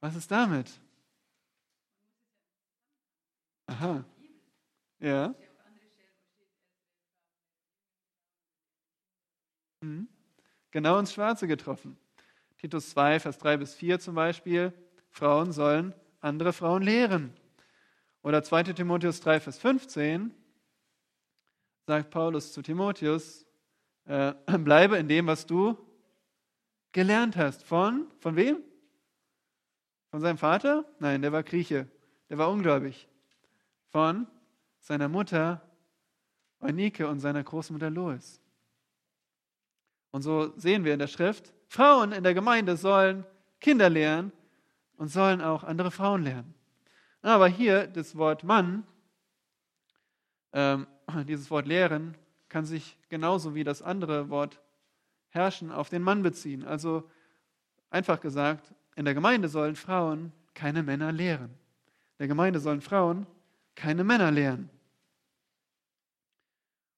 Was 0.00 0.16
ist 0.16 0.30
damit? 0.30 0.70
Aha. 3.72 4.04
Ja. 5.00 5.34
Mhm. 9.80 10.08
Genau 10.70 10.98
ins 10.98 11.14
Schwarze 11.14 11.46
getroffen. 11.46 11.96
Titus 12.58 12.90
2, 12.90 13.18
Vers 13.18 13.38
3 13.38 13.56
bis 13.56 13.74
4 13.74 13.98
zum 13.98 14.14
Beispiel. 14.14 14.74
Frauen 15.08 15.52
sollen 15.52 15.94
andere 16.20 16.52
Frauen 16.52 16.82
lehren. 16.82 17.32
Oder 18.22 18.42
2 18.42 18.64
Timotheus 18.74 19.20
3, 19.20 19.40
Vers 19.40 19.58
15 19.58 20.34
sagt 21.86 22.10
Paulus 22.10 22.52
zu 22.52 22.60
Timotheus, 22.60 23.46
äh, 24.04 24.34
bleibe 24.58 24.98
in 24.98 25.08
dem, 25.08 25.26
was 25.26 25.46
du 25.46 25.78
gelernt 26.92 27.36
hast. 27.36 27.64
Von, 27.64 28.06
von 28.20 28.36
wem? 28.36 28.62
Von 30.10 30.20
seinem 30.20 30.36
Vater? 30.36 30.84
Nein, 30.98 31.22
der 31.22 31.32
war 31.32 31.42
Grieche, 31.42 31.88
der 32.28 32.36
war 32.36 32.50
ungläubig. 32.50 33.08
Von 33.92 34.26
seiner 34.80 35.08
Mutter 35.08 35.62
Eunike 36.60 37.06
und 37.06 37.20
seiner 37.20 37.44
Großmutter 37.44 37.90
Lois. 37.90 38.40
Und 40.10 40.22
so 40.22 40.52
sehen 40.56 40.84
wir 40.84 40.92
in 40.92 40.98
der 40.98 41.08
Schrift, 41.08 41.52
Frauen 41.66 42.12
in 42.12 42.22
der 42.22 42.34
Gemeinde 42.34 42.76
sollen 42.76 43.24
Kinder 43.60 43.88
lehren 43.88 44.32
und 44.96 45.08
sollen 45.08 45.40
auch 45.40 45.64
andere 45.64 45.90
Frauen 45.90 46.22
lernen. 46.22 46.54
Aber 47.22 47.48
hier 47.48 47.86
das 47.86 48.16
Wort 48.16 48.44
Mann, 48.44 48.84
ähm, 50.52 50.86
dieses 51.28 51.50
Wort 51.50 51.66
lehren, 51.66 52.16
kann 52.48 52.64
sich 52.64 52.98
genauso 53.08 53.54
wie 53.54 53.64
das 53.64 53.82
andere 53.82 54.28
Wort 54.28 54.60
herrschen 55.28 55.70
auf 55.70 55.88
den 55.88 56.02
Mann 56.02 56.22
beziehen. 56.22 56.64
Also 56.64 57.08
einfach 57.90 58.20
gesagt, 58.20 58.74
in 58.96 59.04
der 59.04 59.14
Gemeinde 59.14 59.48
sollen 59.48 59.76
Frauen 59.76 60.32
keine 60.54 60.82
Männer 60.82 61.12
lehren. 61.12 61.50
In 61.50 62.18
der 62.18 62.28
Gemeinde 62.28 62.60
sollen 62.60 62.82
Frauen 62.82 63.26
keine 63.82 64.04
Männer 64.04 64.30
lehren. 64.30 64.70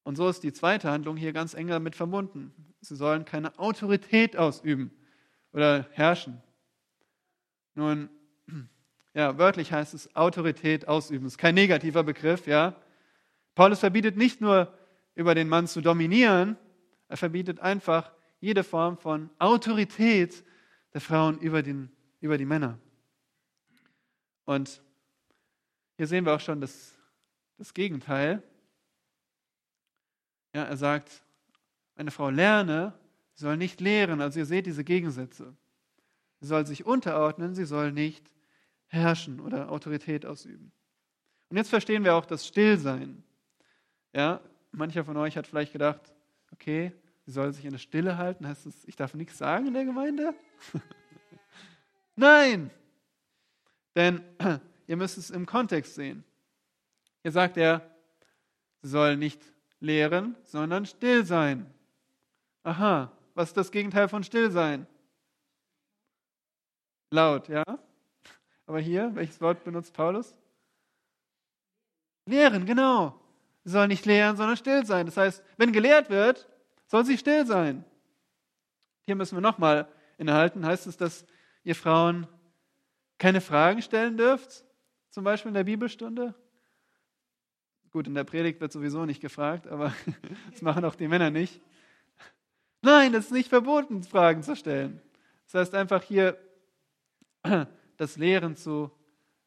Und 0.03 0.17
so 0.17 0.29
ist 0.29 0.43
die 0.43 0.53
zweite 0.53 0.91
Handlung 0.91 1.17
hier 1.17 1.33
ganz 1.33 1.55
eng 1.55 1.69
damit 1.69 1.97
verbunden. 1.97 2.53
Sie 2.83 2.95
sollen 2.95 3.25
keine 3.25 3.59
Autorität 3.59 4.37
ausüben 4.37 4.91
oder 5.55 5.89
herrschen. 5.93 6.43
Nun, 7.75 8.11
ja, 9.15 9.39
wörtlich 9.39 9.73
heißt 9.73 9.95
es 9.95 10.15
Autorität 10.15 10.87
ausüben. 10.87 11.25
Das 11.25 11.33
ist 11.33 11.39
kein 11.39 11.55
negativer 11.55 12.03
Begriff, 12.03 12.47
ja. 12.47 12.77
Paulus 13.55 13.81
verbietet 13.81 14.19
nicht 14.19 14.43
nur 14.43 14.71
über 15.15 15.35
den 15.35 15.49
Mann 15.49 15.67
zu 15.67 15.81
dominieren, 15.81 16.59
er 17.09 17.17
verbietet 17.17 17.61
einfach 17.61 18.13
jede 18.41 18.63
Form 18.63 18.99
von 18.99 19.31
Autorität 19.39 20.45
der 20.93 21.01
Frauen 21.01 21.39
über, 21.39 21.63
den, 21.63 21.91
über 22.21 22.37
die 22.37 22.45
Männer. 22.45 22.79
Und 24.45 24.83
hier 25.97 26.07
sehen 26.07 26.25
wir 26.25 26.35
auch 26.35 26.41
schon 26.41 26.61
das, 26.61 26.93
das 27.59 27.73
Gegenteil. 27.75 28.43
Ja, 30.55 30.65
er 30.65 30.77
sagt, 30.77 31.23
eine 31.97 32.11
Frau 32.11 32.31
lerne, 32.31 32.93
soll 33.35 33.57
nicht 33.57 33.81
lehren. 33.81 34.21
Also 34.21 34.41
ihr 34.41 34.47
seht 34.47 34.67
diese 34.67 34.85
Gegensätze. 34.85 35.57
Sie 36.41 36.47
soll 36.47 36.67
sich 36.67 36.85
unterordnen, 36.85 37.55
sie 37.55 37.65
soll 37.65 37.93
nicht 37.93 38.33
herrschen 38.87 39.41
oder 39.41 39.71
Autorität 39.71 40.27
ausüben. 40.27 40.73
Und 41.49 41.57
jetzt 41.57 41.71
verstehen 41.71 42.05
wir 42.05 42.15
auch 42.15 42.27
das 42.27 42.47
Stillsein. 42.47 43.25
Ja, 44.13 44.41
mancher 44.71 45.05
von 45.05 45.17
euch 45.17 45.37
hat 45.37 45.47
vielleicht 45.47 45.73
gedacht, 45.73 46.15
okay, 46.53 46.93
sie 47.25 47.33
soll 47.33 47.53
sich 47.53 47.65
in 47.65 47.73
der 47.73 47.79
Stille 47.79 48.17
halten, 48.17 48.47
heißt 48.47 48.67
es, 48.67 48.85
ich 48.85 48.97
darf 48.97 49.15
nichts 49.15 49.39
sagen 49.39 49.67
in 49.67 49.75
der 49.75 49.85
Gemeinde? 49.85 50.35
Nein! 52.17 52.71
Denn 53.97 54.23
ihr 54.87 54.97
müsst 54.97 55.19
es 55.19 55.31
im 55.31 55.47
Kontext 55.47 55.95
sehen. 55.95 56.25
Hier 57.23 57.33
sagt 57.33 57.57
er, 57.57 57.81
sie 58.83 58.89
soll 58.89 59.17
nicht 59.17 59.41
lehren, 59.81 60.37
sondern 60.45 60.87
still 60.87 61.25
sein. 61.25 61.73
Aha, 62.63 63.13
was 63.35 63.49
ist 63.49 63.57
das 63.57 63.71
Gegenteil 63.71 64.09
von 64.09 64.25
still 64.25 64.51
sein? 64.51 64.87
Laut, 67.11 67.49
ja? 67.49 67.65
Aber 68.67 68.81
hier, 68.81 69.15
welches 69.15 69.41
Wort 69.41 69.65
benutzt 69.65 69.93
Paulus? 69.93 70.35
Lehren, 72.27 72.65
genau. 72.67 73.21
Sie 73.65 73.71
soll 73.71 73.89
nicht 73.89 74.07
lehren, 74.07 74.37
sondern 74.37 74.57
still 74.57 74.85
sein. 74.85 75.07
Das 75.07 75.17
heißt, 75.17 75.43
wenn 75.57 75.73
gelehrt 75.73 76.11
wird, 76.11 76.49
soll 76.87 77.05
sie 77.05 77.19
still 77.19 77.47
sein. 77.47 77.85
Hier 79.03 79.17
müssen 79.17 79.37
wir 79.37 79.43
nochmal 79.43 79.89
innehalten. 80.19 80.65
Heißt 80.65 80.87
es, 80.87 80.97
dass 80.97 81.27
ihr 81.63 81.75
Frauen 81.75 82.27
keine 83.19 83.41
Fragen 83.41 83.83
stellen 83.83 84.17
dürft? 84.17 84.65
Zum 85.15 85.23
Beispiel 85.23 85.51
in 85.51 85.55
der 85.55 85.63
Bibelstunde? 85.63 86.35
Gut, 87.93 88.09
in 88.09 88.17
der 88.17 88.25
Predigt 88.25 88.61
wird 88.61 88.73
sowieso 88.73 89.05
nicht 89.07 89.21
gefragt, 89.21 89.69
aber 89.69 89.95
das 90.51 90.61
machen 90.61 90.85
auch 90.85 90.97
die 90.97 91.07
Männer 91.07 91.31
nicht. 91.31 91.61
Nein, 92.83 93.15
es 93.15 93.27
ist 93.27 93.31
nicht 93.31 93.49
verboten, 93.49 94.03
Fragen 94.03 94.43
zu 94.43 94.57
stellen. 94.57 95.01
Das 95.45 95.55
heißt 95.55 95.75
einfach 95.77 96.03
hier 96.03 96.37
das 97.97 98.17
Lehren 98.17 98.57
zu, 98.57 98.91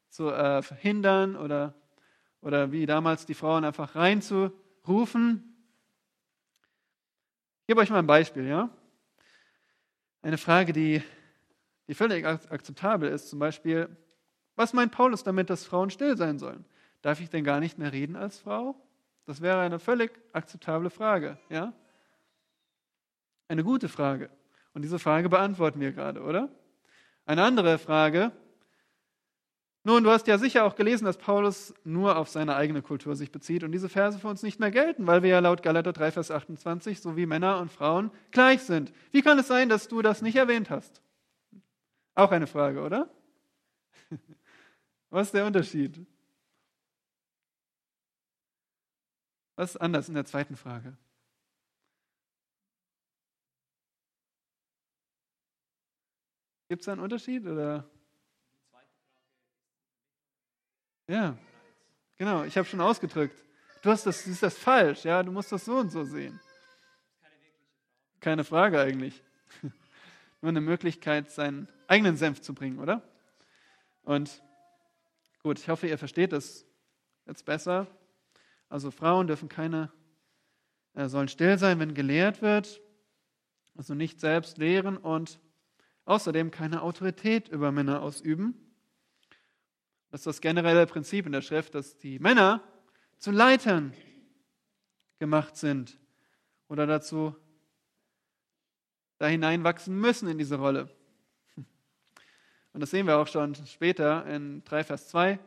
zu 0.08 0.30
äh, 0.30 0.62
verhindern 0.62 1.36
oder, 1.36 1.74
oder 2.40 2.72
wie 2.72 2.86
damals 2.86 3.26
die 3.26 3.34
Frauen 3.34 3.66
einfach 3.66 3.94
reinzurufen. 3.94 5.54
Ich 7.60 7.66
gebe 7.66 7.82
euch 7.82 7.90
mal 7.90 7.98
ein 7.98 8.06
Beispiel, 8.06 8.46
ja? 8.46 8.70
Eine 10.22 10.38
Frage, 10.38 10.72
die, 10.72 11.02
die 11.88 11.94
völlig 11.94 12.24
akzeptabel 12.24 13.10
ist, 13.10 13.28
zum 13.28 13.38
Beispiel, 13.38 13.94
was 14.58 14.72
meint 14.72 14.92
Paulus 14.92 15.22
damit, 15.22 15.50
dass 15.50 15.64
Frauen 15.64 15.90
still 15.90 16.16
sein 16.16 16.38
sollen? 16.38 16.64
Darf 17.02 17.20
ich 17.20 17.30
denn 17.30 17.44
gar 17.44 17.60
nicht 17.60 17.78
mehr 17.78 17.92
reden 17.92 18.16
als 18.16 18.38
Frau? 18.38 18.74
Das 19.24 19.40
wäre 19.40 19.60
eine 19.60 19.78
völlig 19.78 20.10
akzeptable 20.32 20.90
Frage, 20.90 21.38
ja? 21.48 21.72
Eine 23.46 23.62
gute 23.62 23.88
Frage. 23.88 24.30
Und 24.74 24.82
diese 24.82 24.98
Frage 24.98 25.28
beantworten 25.28 25.80
wir 25.80 25.92
gerade, 25.92 26.22
oder? 26.22 26.50
Eine 27.24 27.44
andere 27.44 27.78
Frage. 27.78 28.32
Nun, 29.84 30.02
du 30.02 30.10
hast 30.10 30.26
ja 30.26 30.38
sicher 30.38 30.64
auch 30.64 30.74
gelesen, 30.74 31.04
dass 31.04 31.18
Paulus 31.18 31.72
nur 31.84 32.16
auf 32.16 32.28
seine 32.28 32.56
eigene 32.56 32.82
Kultur 32.82 33.16
sich 33.16 33.30
bezieht 33.30 33.64
und 33.64 33.72
diese 33.72 33.88
Verse 33.88 34.18
für 34.18 34.28
uns 34.28 34.42
nicht 34.42 34.60
mehr 34.60 34.70
gelten, 34.70 35.06
weil 35.06 35.22
wir 35.22 35.30
ja 35.30 35.38
laut 35.38 35.62
Galater 35.62 35.92
3, 35.92 36.10
Vers 36.10 36.30
28 36.30 37.00
so 37.00 37.16
wie 37.16 37.26
Männer 37.26 37.60
und 37.60 37.70
Frauen 37.70 38.10
gleich 38.32 38.62
sind. 38.62 38.92
Wie 39.12 39.22
kann 39.22 39.38
es 39.38 39.46
sein, 39.46 39.68
dass 39.68 39.88
du 39.88 40.02
das 40.02 40.20
nicht 40.20 40.36
erwähnt 40.36 40.68
hast? 40.68 41.00
Auch 42.14 42.32
eine 42.32 42.46
Frage, 42.46 42.82
oder? 42.82 43.08
Was 45.10 45.28
ist 45.28 45.34
der 45.34 45.46
Unterschied? 45.46 46.06
Was 49.56 49.70
ist 49.70 49.76
anders 49.78 50.08
in 50.08 50.14
der 50.14 50.24
zweiten 50.24 50.56
Frage? 50.56 50.96
Gibt 56.68 56.82
es 56.82 56.88
einen 56.88 57.00
Unterschied? 57.00 57.46
Oder? 57.46 57.88
Ja, 61.06 61.38
genau, 62.18 62.44
ich 62.44 62.56
habe 62.58 62.68
schon 62.68 62.82
ausgedrückt. 62.82 63.42
Du 63.82 63.90
hast 63.90 64.04
das, 64.04 64.24
siehst 64.24 64.42
das 64.42 64.58
falsch, 64.58 65.04
ja, 65.04 65.22
du 65.22 65.32
musst 65.32 65.50
das 65.50 65.64
so 65.64 65.78
und 65.78 65.90
so 65.90 66.04
sehen. 66.04 66.38
Keine 68.20 68.44
Frage 68.44 68.78
eigentlich. 68.80 69.22
Nur 70.42 70.50
eine 70.50 70.60
Möglichkeit, 70.60 71.30
seinen 71.30 71.68
eigenen 71.86 72.16
Senf 72.16 72.42
zu 72.42 72.54
bringen, 72.54 72.78
oder? 72.78 73.02
Und 74.02 74.42
gut, 75.48 75.60
ich 75.60 75.70
hoffe, 75.70 75.86
ihr 75.86 75.96
versteht 75.96 76.32
das 76.34 76.66
jetzt 77.24 77.46
besser. 77.46 77.86
Also 78.68 78.90
Frauen 78.90 79.28
dürfen 79.28 79.48
keine, 79.48 79.90
äh, 80.92 81.08
sollen 81.08 81.28
still 81.28 81.56
sein, 81.56 81.78
wenn 81.78 81.94
gelehrt 81.94 82.42
wird, 82.42 82.82
also 83.74 83.94
nicht 83.94 84.20
selbst 84.20 84.58
lehren 84.58 84.98
und 84.98 85.40
außerdem 86.04 86.50
keine 86.50 86.82
Autorität 86.82 87.48
über 87.48 87.72
Männer 87.72 88.02
ausüben. 88.02 88.60
Das 90.10 90.20
ist 90.20 90.26
das 90.26 90.42
generelle 90.42 90.84
Prinzip 90.84 91.24
in 91.24 91.32
der 91.32 91.40
Schrift, 91.40 91.74
dass 91.74 91.96
die 91.96 92.18
Männer 92.18 92.62
zu 93.16 93.30
Leitern 93.30 93.94
gemacht 95.18 95.56
sind 95.56 95.98
oder 96.68 96.86
dazu 96.86 97.34
da 99.16 99.28
hineinwachsen 99.28 99.98
müssen 99.98 100.28
in 100.28 100.36
diese 100.36 100.56
Rolle. 100.56 100.94
Und 102.78 102.82
das 102.82 102.92
sehen 102.92 103.08
wir 103.08 103.18
auch 103.18 103.26
schon 103.26 103.56
später 103.66 104.24
in 104.26 104.62
3 104.62 104.84
Vers 104.84 105.08
2. 105.08 105.40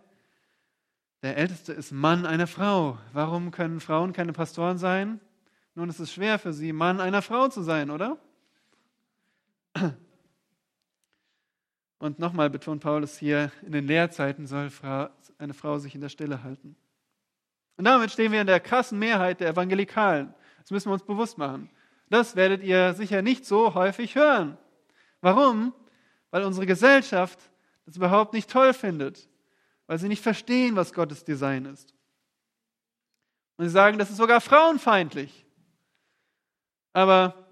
Der 1.22 1.38
Älteste 1.38 1.72
ist 1.72 1.94
Mann 1.94 2.26
einer 2.26 2.46
Frau. 2.46 2.98
Warum 3.14 3.52
können 3.52 3.80
Frauen 3.80 4.12
keine 4.12 4.34
Pastoren 4.34 4.78
sein? 4.78 5.22
Nun, 5.74 5.88
es 5.88 6.02
ist 6.02 6.12
schwer 6.12 6.40
für 6.40 6.52
sie, 6.52 6.74
Mann 6.74 7.00
einer 7.00 7.22
Frau 7.22 7.48
zu 7.48 7.62
sein, 7.62 7.90
oder? 7.90 8.18
Und 12.00 12.20
nochmal 12.20 12.50
betont 12.50 12.84
Paulus 12.84 13.18
hier, 13.18 13.50
in 13.66 13.72
den 13.72 13.88
Lehrzeiten 13.88 14.46
soll 14.46 14.70
eine 15.38 15.54
Frau 15.54 15.80
sich 15.80 15.96
in 15.96 16.02
der 16.02 16.10
Stille 16.10 16.44
halten. 16.44 16.76
Und 17.78 17.86
damit 17.86 18.12
stehen 18.12 18.34
wir 18.34 18.42
in 18.42 18.48
der 18.48 18.60
krassen 18.60 19.00
Mehrheit 19.00 19.40
der 19.40 19.52
Evangelikalen. 19.52 20.34
Das 20.60 20.72
müssen 20.72 20.90
wir 20.90 20.96
uns 20.96 21.06
bewusst 21.06 21.38
machen. 21.38 21.70
Das 22.10 22.36
werdet 22.36 22.62
ihr 22.62 22.94
sicher 22.94 23.22
nicht 23.22 23.46
so 23.46 23.74
häufig 23.74 24.16
hören. 24.16 24.58
Warum? 25.22 25.74
Weil 26.32 26.44
unsere 26.44 26.66
Gesellschaft 26.66 27.40
das 27.86 27.96
überhaupt 27.96 28.34
nicht 28.34 28.50
toll 28.50 28.74
findet, 28.74 29.30
weil 29.86 30.00
sie 30.00 30.08
nicht 30.08 30.24
verstehen, 30.24 30.76
was 30.76 30.94
Gottes 30.94 31.24
Design 31.24 31.66
ist. 31.66 31.94
Und 33.58 33.66
sie 33.66 33.72
sagen, 33.72 33.98
das 34.00 34.10
ist 34.10 34.18
sogar 34.18 34.42
frauenfeindlich. 34.42 35.46
Aber 36.94 37.48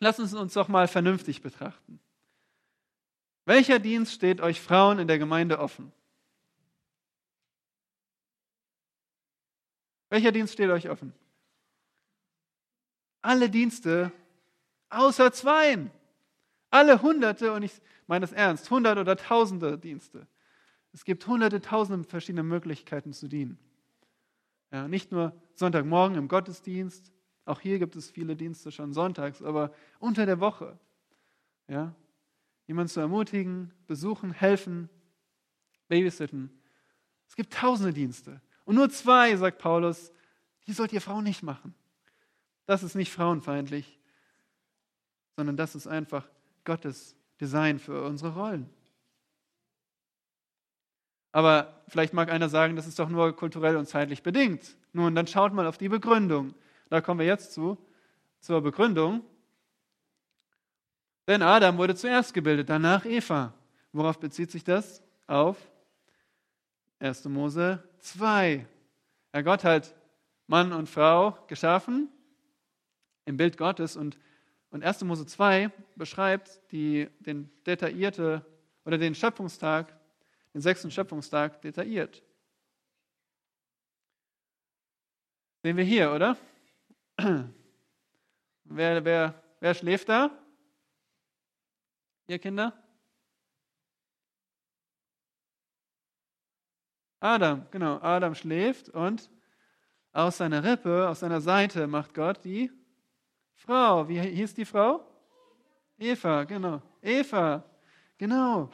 lass 0.00 0.18
uns 0.18 0.34
uns 0.34 0.54
doch 0.54 0.68
mal 0.68 0.88
vernünftig 0.88 1.42
betrachten. 1.42 2.00
Welcher 3.44 3.78
Dienst 3.78 4.12
steht 4.12 4.40
euch 4.40 4.60
Frauen 4.60 4.98
in 4.98 5.06
der 5.06 5.18
Gemeinde 5.18 5.58
offen? 5.60 5.92
Welcher 10.08 10.32
Dienst 10.32 10.54
steht 10.54 10.70
euch 10.70 10.88
offen? 10.88 11.12
Alle 13.22 13.50
Dienste 13.50 14.12
außer 14.88 15.32
zweien. 15.32 15.90
Alle 16.70 17.02
Hunderte, 17.02 17.52
und 17.52 17.62
ich 17.62 17.80
meine 18.06 18.22
das 18.22 18.32
ernst, 18.32 18.70
hundert 18.70 18.98
oder 18.98 19.16
tausende 19.16 19.78
Dienste. 19.78 20.26
Es 20.92 21.04
gibt 21.04 21.26
hunderte, 21.26 21.60
tausende 21.60 22.08
verschiedene 22.08 22.42
Möglichkeiten 22.42 23.12
zu 23.12 23.28
dienen. 23.28 23.58
Ja, 24.72 24.88
nicht 24.88 25.12
nur 25.12 25.34
Sonntagmorgen 25.54 26.16
im 26.16 26.28
Gottesdienst, 26.28 27.12
auch 27.44 27.60
hier 27.60 27.78
gibt 27.78 27.94
es 27.94 28.10
viele 28.10 28.34
Dienste 28.34 28.72
schon 28.72 28.92
sonntags, 28.92 29.40
aber 29.40 29.72
unter 30.00 30.26
der 30.26 30.40
Woche. 30.40 30.78
Ja, 31.68 31.94
jemanden 32.66 32.90
zu 32.90 33.00
ermutigen, 33.00 33.72
besuchen, 33.86 34.32
helfen, 34.32 34.88
babysitten. 35.88 36.50
Es 37.28 37.36
gibt 37.36 37.52
tausende 37.52 37.92
Dienste. 37.92 38.40
Und 38.64 38.74
nur 38.74 38.90
zwei, 38.90 39.36
sagt 39.36 39.58
Paulus, 39.58 40.12
die 40.66 40.72
sollt 40.72 40.92
ihr 40.92 41.00
Frauen 41.00 41.24
nicht 41.24 41.42
machen. 41.42 41.74
Das 42.66 42.82
ist 42.82 42.96
nicht 42.96 43.12
frauenfeindlich, 43.12 44.00
sondern 45.36 45.56
das 45.56 45.76
ist 45.76 45.86
einfach 45.86 46.28
Gottes 46.66 47.16
Design 47.40 47.78
für 47.78 48.04
unsere 48.04 48.34
Rollen. 48.34 48.68
Aber 51.32 51.82
vielleicht 51.88 52.12
mag 52.12 52.30
einer 52.30 52.48
sagen, 52.48 52.76
das 52.76 52.86
ist 52.86 52.98
doch 52.98 53.08
nur 53.08 53.34
kulturell 53.34 53.76
und 53.76 53.86
zeitlich 53.86 54.22
bedingt. 54.22 54.76
Nun, 54.92 55.14
dann 55.14 55.26
schaut 55.26 55.52
mal 55.52 55.66
auf 55.66 55.78
die 55.78 55.88
Begründung. 55.88 56.54
Da 56.88 57.00
kommen 57.00 57.20
wir 57.20 57.26
jetzt 57.26 57.52
zu, 57.52 57.78
zur 58.40 58.62
Begründung. 58.62 59.22
Denn 61.26 61.42
Adam 61.42 61.76
wurde 61.78 61.94
zuerst 61.94 62.32
gebildet, 62.34 62.68
danach 62.68 63.04
Eva. 63.04 63.52
Worauf 63.92 64.18
bezieht 64.18 64.50
sich 64.50 64.64
das? 64.64 65.02
Auf 65.26 65.56
1. 67.00 67.24
Mose 67.26 67.82
2. 67.98 68.66
Ja, 69.34 69.42
Gott 69.42 69.64
hat 69.64 69.94
Mann 70.46 70.72
und 70.72 70.88
Frau 70.88 71.36
geschaffen 71.48 72.08
im 73.24 73.36
Bild 73.36 73.58
Gottes 73.58 73.96
und, 73.96 74.16
und 74.76 74.84
1. 74.84 75.04
Mose 75.04 75.24
2 75.24 75.70
beschreibt 75.96 76.60
die, 76.70 77.08
den 77.20 77.50
detaillierte 77.64 78.44
oder 78.84 78.98
den 78.98 79.14
Schöpfungstag, 79.14 79.98
den 80.52 80.60
sechsten 80.60 80.90
Schöpfungstag 80.90 81.62
detailliert. 81.62 82.22
Sehen 85.62 85.78
wir 85.78 85.84
hier, 85.84 86.12
oder? 86.12 86.36
Wer, 88.68 89.04
wer, 89.04 89.42
wer 89.60 89.74
schläft 89.74 90.08
da? 90.08 90.28
Ihr 92.26 92.40
Kinder? 92.40 92.72
Adam, 97.20 97.64
genau, 97.70 98.00
Adam 98.00 98.34
schläft 98.34 98.88
und 98.88 99.30
aus 100.12 100.38
seiner 100.38 100.64
Rippe, 100.64 101.08
aus 101.08 101.20
seiner 101.20 101.40
Seite 101.40 101.86
macht 101.86 102.12
Gott 102.12 102.44
die 102.44 102.72
Frau. 103.56 104.08
Wie 104.08 104.20
hieß 104.20 104.54
die 104.54 104.64
Frau? 104.64 105.04
Eva, 105.98 106.44
genau. 106.44 106.82
Eva, 107.02 107.64
genau. 108.18 108.70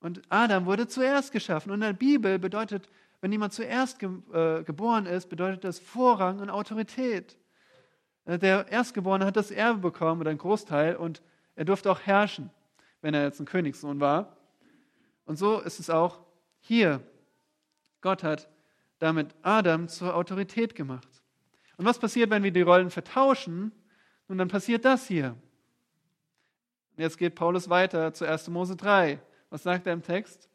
Und 0.00 0.22
Adam 0.28 0.64
wurde 0.66 0.86
zuerst 0.86 1.32
geschaffen. 1.32 1.70
Und 1.70 1.82
in 1.82 1.88
der 1.88 1.92
Bibel 1.92 2.38
bedeutet, 2.38 2.88
wenn 3.20 3.32
jemand 3.32 3.52
zuerst 3.52 3.98
ge 3.98 4.10
äh, 4.32 4.62
geboren 4.62 5.06
ist, 5.06 5.28
bedeutet 5.28 5.64
das 5.64 5.78
Vorrang 5.78 6.38
und 6.38 6.50
Autorität. 6.50 7.36
Äh, 8.24 8.38
der 8.38 8.68
Erstgeborene 8.68 9.26
hat 9.26 9.36
das 9.36 9.50
Erbe 9.50 9.80
bekommen 9.80 10.20
oder 10.20 10.30
einen 10.30 10.38
Großteil 10.38 10.96
und 10.96 11.22
er 11.56 11.64
durfte 11.64 11.90
auch 11.90 12.00
herrschen, 12.00 12.50
wenn 13.00 13.14
er 13.14 13.24
jetzt 13.24 13.40
ein 13.40 13.46
Königssohn 13.46 13.98
war. 13.98 14.36
Und 15.24 15.36
so 15.36 15.58
ist 15.60 15.80
es 15.80 15.90
auch 15.90 16.20
hier. 16.60 17.00
Gott 18.00 18.22
hat 18.22 18.48
damit 18.98 19.34
Adam 19.42 19.88
zur 19.88 20.14
Autorität 20.14 20.74
gemacht. 20.74 21.08
Und 21.76 21.84
was 21.84 21.98
passiert, 21.98 22.30
wenn 22.30 22.42
wir 22.42 22.52
die 22.52 22.62
Rollen 22.62 22.90
vertauschen? 22.90 23.72
Nun, 24.28 24.38
dann 24.38 24.48
passiert 24.48 24.84
das 24.84 25.06
hier. 25.06 25.36
Und 26.96 27.02
jetzt 27.02 27.18
geht 27.18 27.34
Paulus 27.34 27.68
weiter 27.68 28.12
zu 28.12 28.24
1. 28.24 28.48
Mose 28.48 28.76
3. 28.76 29.20
Was 29.50 29.62
sagt 29.62 29.86
er 29.86 29.92
im 29.92 30.02
Text? 30.02 30.48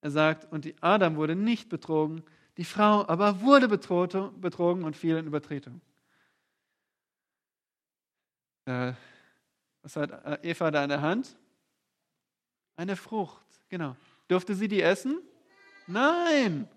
Er 0.00 0.10
sagt, 0.10 0.52
und 0.52 0.64
die 0.64 0.74
Adam 0.80 1.16
wurde 1.16 1.36
nicht 1.36 1.68
betrogen, 1.68 2.24
die 2.56 2.64
Frau 2.64 3.06
aber 3.08 3.40
wurde 3.40 3.68
betrogen 3.68 4.84
und 4.84 4.96
fiel 4.96 5.16
in 5.16 5.26
Übertretung. 5.26 5.80
Äh, 8.66 8.92
was 9.82 9.96
hat 9.96 10.10
äh, 10.24 10.50
Eva 10.50 10.70
da 10.70 10.82
in 10.82 10.90
der 10.90 11.00
Hand? 11.00 11.36
Eine 12.76 12.96
Frucht, 12.96 13.44
genau. 13.68 13.96
Durfte 14.28 14.54
sie 14.54 14.68
die 14.68 14.82
essen? 14.82 15.20
Nein. 15.86 16.68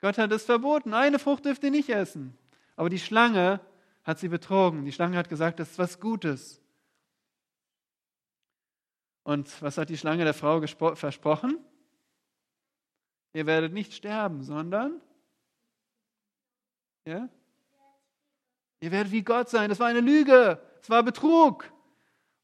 Gott 0.00 0.18
hat 0.18 0.32
es 0.32 0.44
verboten. 0.44 0.94
Eine 0.94 1.18
Frucht 1.18 1.44
dürft 1.44 1.64
ihr 1.64 1.70
nicht 1.70 1.88
essen. 1.88 2.36
Aber 2.76 2.90
die 2.90 2.98
Schlange 2.98 3.60
hat 4.04 4.18
sie 4.18 4.28
betrogen. 4.28 4.84
Die 4.84 4.92
Schlange 4.92 5.16
hat 5.16 5.28
gesagt, 5.28 5.58
das 5.58 5.72
ist 5.72 5.78
was 5.78 6.00
Gutes. 6.00 6.60
Und 9.22 9.62
was 9.62 9.78
hat 9.78 9.88
die 9.88 9.96
Schlange 9.96 10.24
der 10.24 10.34
Frau 10.34 10.60
versprochen? 10.94 11.58
Ihr 13.32 13.46
werdet 13.46 13.72
nicht 13.72 13.94
sterben, 13.94 14.42
sondern 14.42 15.00
ja? 17.06 17.28
Ihr 18.80 18.90
werdet 18.90 19.12
wie 19.12 19.22
Gott 19.22 19.48
sein. 19.48 19.70
Das 19.70 19.80
war 19.80 19.88
eine 19.88 20.00
Lüge. 20.00 20.60
Es 20.80 20.90
war 20.90 21.02
Betrug. 21.02 21.72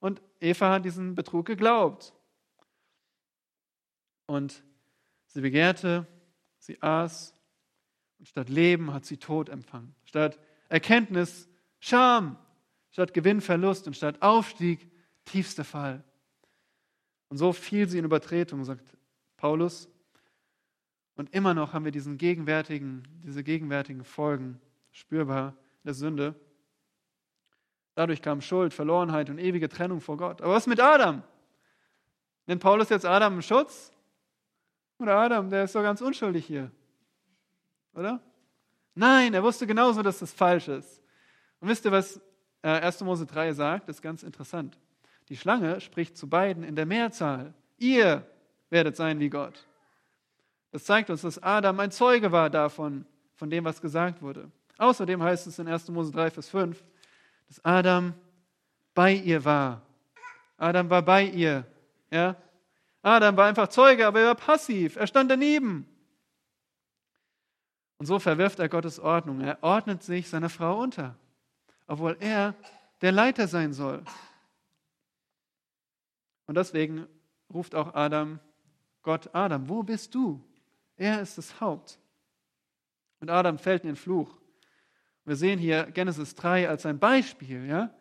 Und 0.01 0.23
Eva 0.41 0.73
hat 0.73 0.85
diesen 0.85 1.15
Betrug 1.15 1.47
geglaubt. 1.47 2.15
Und 4.27 4.63
Sie 5.33 5.41
begehrte, 5.41 6.09
sie 6.59 6.83
aß 6.83 7.37
und 8.19 8.27
statt 8.27 8.49
Leben 8.49 8.93
hat 8.93 9.05
sie 9.05 9.17
Tod 9.17 9.49
empfangen. 9.49 9.95
Statt 10.05 10.41
Erkenntnis 10.69 11.49
Scham, 11.81 12.37
statt 12.91 13.15
Gewinn 13.15 13.41
Verlust 13.41 13.87
und 13.87 13.97
statt 13.97 14.21
Aufstieg 14.21 14.89
tiefster 15.25 15.65
Fall. 15.65 16.05
Und 17.29 17.39
so 17.39 17.53
fiel 17.53 17.89
sie 17.89 17.99
in 17.99 18.05
Übertretung, 18.05 18.65
sagt 18.65 18.97
Paulus. 19.37 19.89
Und 21.17 21.35
immer 21.35 21.55
noch 21.55 21.73
haben 21.73 21.85
wir 21.85 21.93
diesen 21.93 22.19
gegenwärtigen, 22.19 23.03
diese 23.25 23.43
gegenwärtigen 23.43 24.05
Folgen 24.05 24.61
spürbar 24.91 25.57
der 25.85 25.95
Sünde. 25.95 26.35
Dadurch 27.95 28.23
kam 28.23 28.41
Schuld, 28.41 28.73
Verlorenheit 28.73 29.31
und 29.31 29.39
ewige 29.39 29.69
Trennung 29.69 30.01
vor 30.01 30.17
Gott. 30.17 30.41
Aber 30.43 30.55
was 30.55 30.67
mit 30.67 30.81
Adam? 30.81 31.23
Nennt 32.47 32.63
Paulus 32.63 32.89
jetzt 32.89 33.07
Adam 33.07 33.35
einen 33.35 33.43
Schutz? 33.43 33.93
Oder 34.99 35.17
Adam, 35.17 35.51
der 35.51 35.65
ist 35.65 35.75
doch 35.75 35.83
ganz 35.83 36.01
unschuldig 36.01 36.45
hier. 36.45 36.71
Oder? 37.95 38.21
Nein, 38.95 39.35
er 39.35 39.43
wusste 39.43 39.67
genauso, 39.67 40.03
dass 40.03 40.19
das 40.19 40.33
falsch 40.33 40.69
ist. 40.69 41.01
Und 41.61 41.69
wisst 41.69 41.85
ihr, 41.85 41.93
was 41.93 42.21
1. 42.63 43.01
Äh, 43.01 43.05
Mose 43.05 43.27
3 43.27 43.53
sagt? 43.53 43.89
Das 43.89 43.97
ist 43.97 44.03
ganz 44.03 44.23
interessant. 44.23 44.79
Die 45.29 45.37
Schlange 45.37 45.81
spricht 45.81 46.17
zu 46.17 46.29
beiden 46.29 46.65
in 46.65 46.75
der 46.75 46.87
Mehrzahl. 46.87 47.55
Ihr 47.79 48.27
werdet 48.69 48.97
sein 48.97 49.21
wie 49.21 49.31
Gott. 49.31 49.67
Das 50.73 50.85
zeigt 50.85 51.11
uns, 51.11 51.23
dass 51.23 51.43
Adam 51.43 51.81
ein 51.81 51.91
Zeuge 51.91 52.33
war 52.33 52.51
davon, 52.51 53.05
von 53.35 53.51
dem, 53.51 53.65
was 53.65 53.81
gesagt 53.81 54.23
wurde. 54.23 54.51
Außerdem 54.79 55.23
heißt 55.23 55.47
es 55.47 55.59
in 55.59 55.69
1. 55.69 55.89
Mose 55.89 56.13
3, 56.13 56.31
Vers 56.31 56.49
5, 56.49 56.83
dass 57.49 57.65
Adam 57.65 58.15
bei 58.95 59.13
ihr 59.13 59.45
war. 59.45 59.83
Adam 60.57 60.89
war 60.91 61.03
bei 61.03 61.25
ihr. 61.25 61.65
Ja? 62.11 62.37
Adam 63.03 63.37
war 63.37 63.47
einfach 63.47 63.69
Zeuge, 63.69 64.07
aber 64.07 64.21
er 64.21 64.27
war 64.29 64.35
passiv. 64.35 64.97
Er 64.97 65.07
stand 65.07 65.31
daneben. 65.31 65.87
Und 67.99 68.07
so 68.07 68.19
verwirft 68.19 68.59
er 68.59 68.69
Gottes 68.69 68.99
Ordnung. 68.99 69.41
Er 69.41 69.63
ordnet 69.63 70.03
sich 70.03 70.29
seiner 70.29 70.49
Frau 70.49 70.81
unter, 70.81 71.17
obwohl 71.91 72.17
er 72.21 72.55
der 73.01 73.11
Leiter 73.11 73.49
sein 73.49 73.73
soll. 73.73 74.05
Und 76.47 76.55
deswegen 76.57 77.07
ruft 77.53 77.75
auch 77.75 77.95
Adam 77.95 78.39
Gott, 79.03 79.31
Adam, 79.35 79.69
wo 79.69 79.83
bist 79.83 80.15
du? 80.15 80.45
Er 80.97 81.21
ist 81.21 81.39
das 81.39 81.61
Haupt. 81.61 81.99
Und 83.21 83.31
Adam 83.31 83.59
fällt 83.59 83.83
in 83.83 83.91
den 83.91 83.97
Fluch. 83.97 84.31
Wir 85.25 85.37
sehen 85.37 85.59
hier 85.59 85.85
Genesis 85.85 86.35
3 86.35 86.69
als 86.69 86.87
ein 86.87 86.99
Beispiel. 86.99 87.67
Ja? 87.67 87.93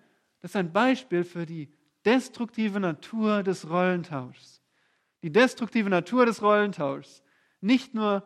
Das 0.42 0.52
ist 0.52 0.56
ein 0.56 0.72
Beispiel 0.72 1.24
für 1.24 1.46
die 1.46 1.70
destruktive 2.06 2.80
Natur 2.80 3.44
des 3.44 3.70
Rollentauschs. 3.70 4.62
Die 5.24 5.32
destruktive 5.32 5.90
Natur 5.90 6.26
des 6.26 6.42
Rollentauschs. 6.42 7.24
Nicht 7.62 7.94
nur 7.94 8.24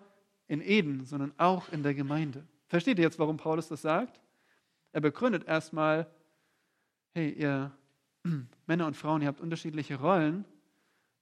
in 0.48 0.62
Eden, 0.62 1.06
sondern 1.06 1.34
auch 1.38 1.70
in 1.70 1.84
der 1.84 1.94
Gemeinde. 1.94 2.48
Versteht 2.68 2.98
ihr 2.98 3.04
jetzt, 3.04 3.20
warum 3.20 3.38
Paulus 3.38 3.68
das 3.68 3.82
sagt? 3.82 4.23
Er 4.94 5.02
begründet 5.02 5.46
erstmal, 5.46 6.08
hey, 7.14 7.32
ihr 7.32 7.72
Männer 8.68 8.88
und 8.88 8.96
Frauen, 8.96 9.22
ihr 9.22 9.28
habt 9.28 9.42
unterschiedliche 9.42 9.96
Rollen. 9.96 10.46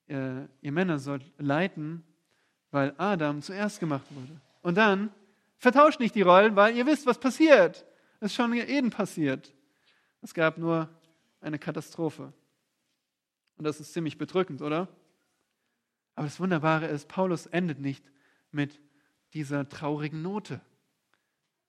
Ihr, 0.07 0.49
ihr 0.61 0.71
Männer 0.71 0.99
sollt 0.99 1.23
leiten, 1.39 2.03
weil 2.69 2.93
Adam 2.97 3.41
zuerst 3.41 3.79
gemacht 3.79 4.05
wurde. 4.11 4.39
Und 4.61 4.75
dann 4.75 5.09
vertauscht 5.57 5.99
nicht 5.99 6.15
die 6.15 6.21
Rollen, 6.21 6.55
weil 6.55 6.75
ihr 6.75 6.85
wisst, 6.85 7.05
was 7.05 7.17
passiert. 7.17 7.85
Es 8.19 8.27
ist 8.27 8.35
schon 8.35 8.53
in 8.53 8.69
Eden 8.69 8.89
passiert. 8.89 9.53
Es 10.21 10.33
gab 10.33 10.57
nur 10.57 10.89
eine 11.39 11.57
Katastrophe. 11.57 12.33
Und 13.57 13.63
das 13.65 13.79
ist 13.79 13.93
ziemlich 13.93 14.17
bedrückend, 14.17 14.61
oder? 14.61 14.87
Aber 16.15 16.27
das 16.27 16.39
Wunderbare 16.39 16.87
ist, 16.87 17.07
Paulus 17.07 17.45
endet 17.45 17.79
nicht 17.79 18.03
mit 18.51 18.79
dieser 19.33 19.67
traurigen 19.69 20.21
Note. 20.21 20.59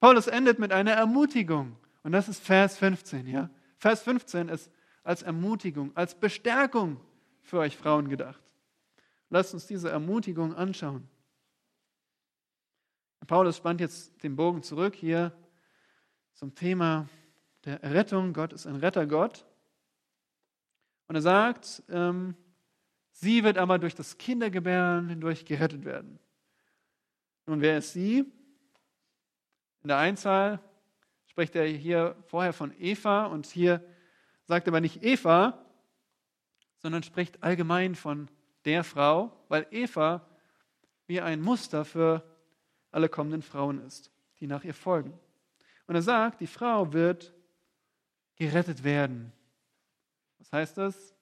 Paulus 0.00 0.26
endet 0.26 0.58
mit 0.58 0.72
einer 0.72 0.92
Ermutigung. 0.92 1.76
Und 2.02 2.12
das 2.12 2.28
ist 2.28 2.42
Vers 2.42 2.76
15, 2.78 3.26
ja? 3.26 3.50
Vers 3.76 4.02
15 4.02 4.48
ist 4.48 4.70
als 5.02 5.22
Ermutigung, 5.22 5.96
als 5.96 6.14
Bestärkung 6.14 7.00
für 7.40 7.58
euch 7.58 7.76
Frauen 7.76 8.08
gedacht. 8.08 8.40
Lasst 9.30 9.54
uns 9.54 9.66
diese 9.66 9.90
Ermutigung 9.90 10.54
anschauen. 10.54 11.08
Paulus 13.26 13.56
spannt 13.56 13.80
jetzt 13.80 14.22
den 14.22 14.36
Bogen 14.36 14.62
zurück 14.62 14.94
hier 14.94 15.32
zum 16.34 16.54
Thema 16.54 17.08
der 17.64 17.82
Errettung. 17.82 18.32
Gott 18.32 18.52
ist 18.52 18.66
ein 18.66 18.76
Rettergott. 18.76 19.46
Und 21.08 21.14
er 21.14 21.22
sagt, 21.22 21.82
ähm, 21.88 22.36
sie 23.10 23.44
wird 23.44 23.58
aber 23.58 23.78
durch 23.78 23.94
das 23.94 24.18
Kindergebären 24.18 25.08
hindurch 25.08 25.44
gerettet 25.44 25.84
werden. 25.84 26.18
Nun, 27.46 27.60
wer 27.60 27.78
ist 27.78 27.92
sie? 27.92 28.20
In 29.82 29.88
der 29.88 29.98
Einzahl 29.98 30.60
spricht 31.32 31.56
er 31.56 31.64
hier 31.64 32.14
vorher 32.26 32.52
von 32.52 32.74
Eva 32.78 33.24
und 33.24 33.46
hier 33.46 33.82
sagt 34.44 34.68
aber 34.68 34.82
nicht 34.82 35.02
Eva, 35.02 35.64
sondern 36.76 37.02
spricht 37.02 37.42
allgemein 37.42 37.94
von 37.94 38.30
der 38.66 38.84
Frau, 38.84 39.32
weil 39.48 39.66
Eva 39.70 40.28
wie 41.06 41.22
ein 41.22 41.40
Muster 41.40 41.86
für 41.86 42.22
alle 42.90 43.08
kommenden 43.08 43.40
Frauen 43.40 43.78
ist, 43.86 44.12
die 44.40 44.46
nach 44.46 44.62
ihr 44.62 44.74
folgen. 44.74 45.18
Und 45.86 45.94
er 45.94 46.02
sagt, 46.02 46.42
die 46.42 46.46
Frau 46.46 46.92
wird 46.92 47.32
gerettet 48.36 48.84
werden. 48.84 49.32
Was 50.36 50.52
heißt 50.52 50.76
das? 50.76 51.14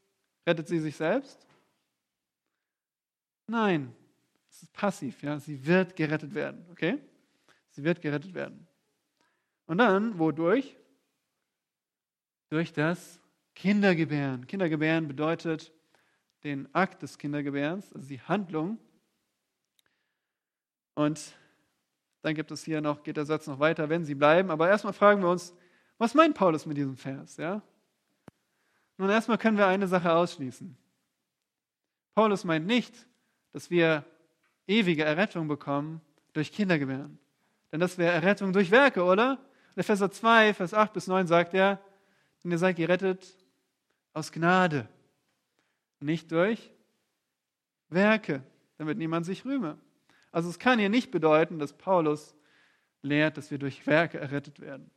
Rettet 0.44 0.66
sie 0.66 0.80
sich 0.80 0.96
selbst? 0.96 1.46
Nein, 3.46 3.94
es 4.48 4.64
ist 4.64 4.72
passiv, 4.72 5.22
ja. 5.22 5.38
Sie 5.38 5.64
wird 5.64 5.94
gerettet 5.94 6.34
werden, 6.34 6.66
okay? 6.72 6.98
Sie 7.68 7.84
wird 7.84 8.00
gerettet 8.02 8.34
werden. 8.34 8.66
Und 9.70 9.78
dann, 9.78 10.18
wodurch? 10.18 10.76
Durch 12.48 12.72
das 12.72 13.20
Kindergebären. 13.54 14.48
Kindergebären 14.48 15.06
bedeutet 15.06 15.72
den 16.42 16.68
Akt 16.74 17.02
des 17.02 17.18
Kindergebärens, 17.18 17.92
also 17.92 18.08
die 18.08 18.20
Handlung. 18.20 18.78
Und 20.94 21.36
dann 22.22 22.34
gibt 22.34 22.50
es 22.50 22.64
hier 22.64 22.80
noch, 22.80 23.04
geht 23.04 23.16
der 23.16 23.26
Satz 23.26 23.46
noch 23.46 23.60
weiter, 23.60 23.88
wenn 23.88 24.04
sie 24.04 24.16
bleiben. 24.16 24.50
Aber 24.50 24.68
erstmal 24.68 24.92
fragen 24.92 25.22
wir 25.22 25.30
uns, 25.30 25.54
was 25.98 26.14
meint 26.14 26.34
Paulus 26.34 26.66
mit 26.66 26.76
diesem 26.76 26.96
Vers? 26.96 27.36
Ja? 27.36 27.62
Nun, 28.98 29.08
erstmal 29.08 29.38
können 29.38 29.56
wir 29.56 29.68
eine 29.68 29.86
Sache 29.86 30.12
ausschließen. 30.12 30.76
Paulus 32.16 32.42
meint 32.42 32.66
nicht, 32.66 33.06
dass 33.52 33.70
wir 33.70 34.04
ewige 34.66 35.04
Errettung 35.04 35.46
bekommen 35.46 36.00
durch 36.32 36.50
Kindergebären. 36.50 37.20
Denn 37.70 37.78
das 37.78 37.98
wäre 37.98 38.12
Errettung 38.12 38.52
durch 38.52 38.72
Werke, 38.72 39.04
oder? 39.04 39.38
In 39.74 39.80
Epheser 39.80 40.10
2, 40.10 40.54
Vers 40.54 40.74
8 40.74 40.92
bis 40.92 41.06
9 41.06 41.26
sagt 41.26 41.54
er, 41.54 41.80
denn 42.42 42.50
ihr 42.50 42.58
seid 42.58 42.76
gerettet 42.76 43.36
aus 44.12 44.32
Gnade, 44.32 44.88
nicht 46.00 46.32
durch 46.32 46.70
Werke, 47.88 48.42
damit 48.78 48.98
niemand 48.98 49.26
sich 49.26 49.44
rühme. 49.44 49.78
Also 50.32 50.48
es 50.48 50.58
kann 50.58 50.78
hier 50.78 50.88
nicht 50.88 51.10
bedeuten, 51.10 51.58
dass 51.58 51.72
Paulus 51.72 52.34
lehrt, 53.02 53.36
dass 53.36 53.50
wir 53.50 53.58
durch 53.58 53.86
Werke 53.86 54.18
errettet 54.18 54.60
werden. 54.60 54.90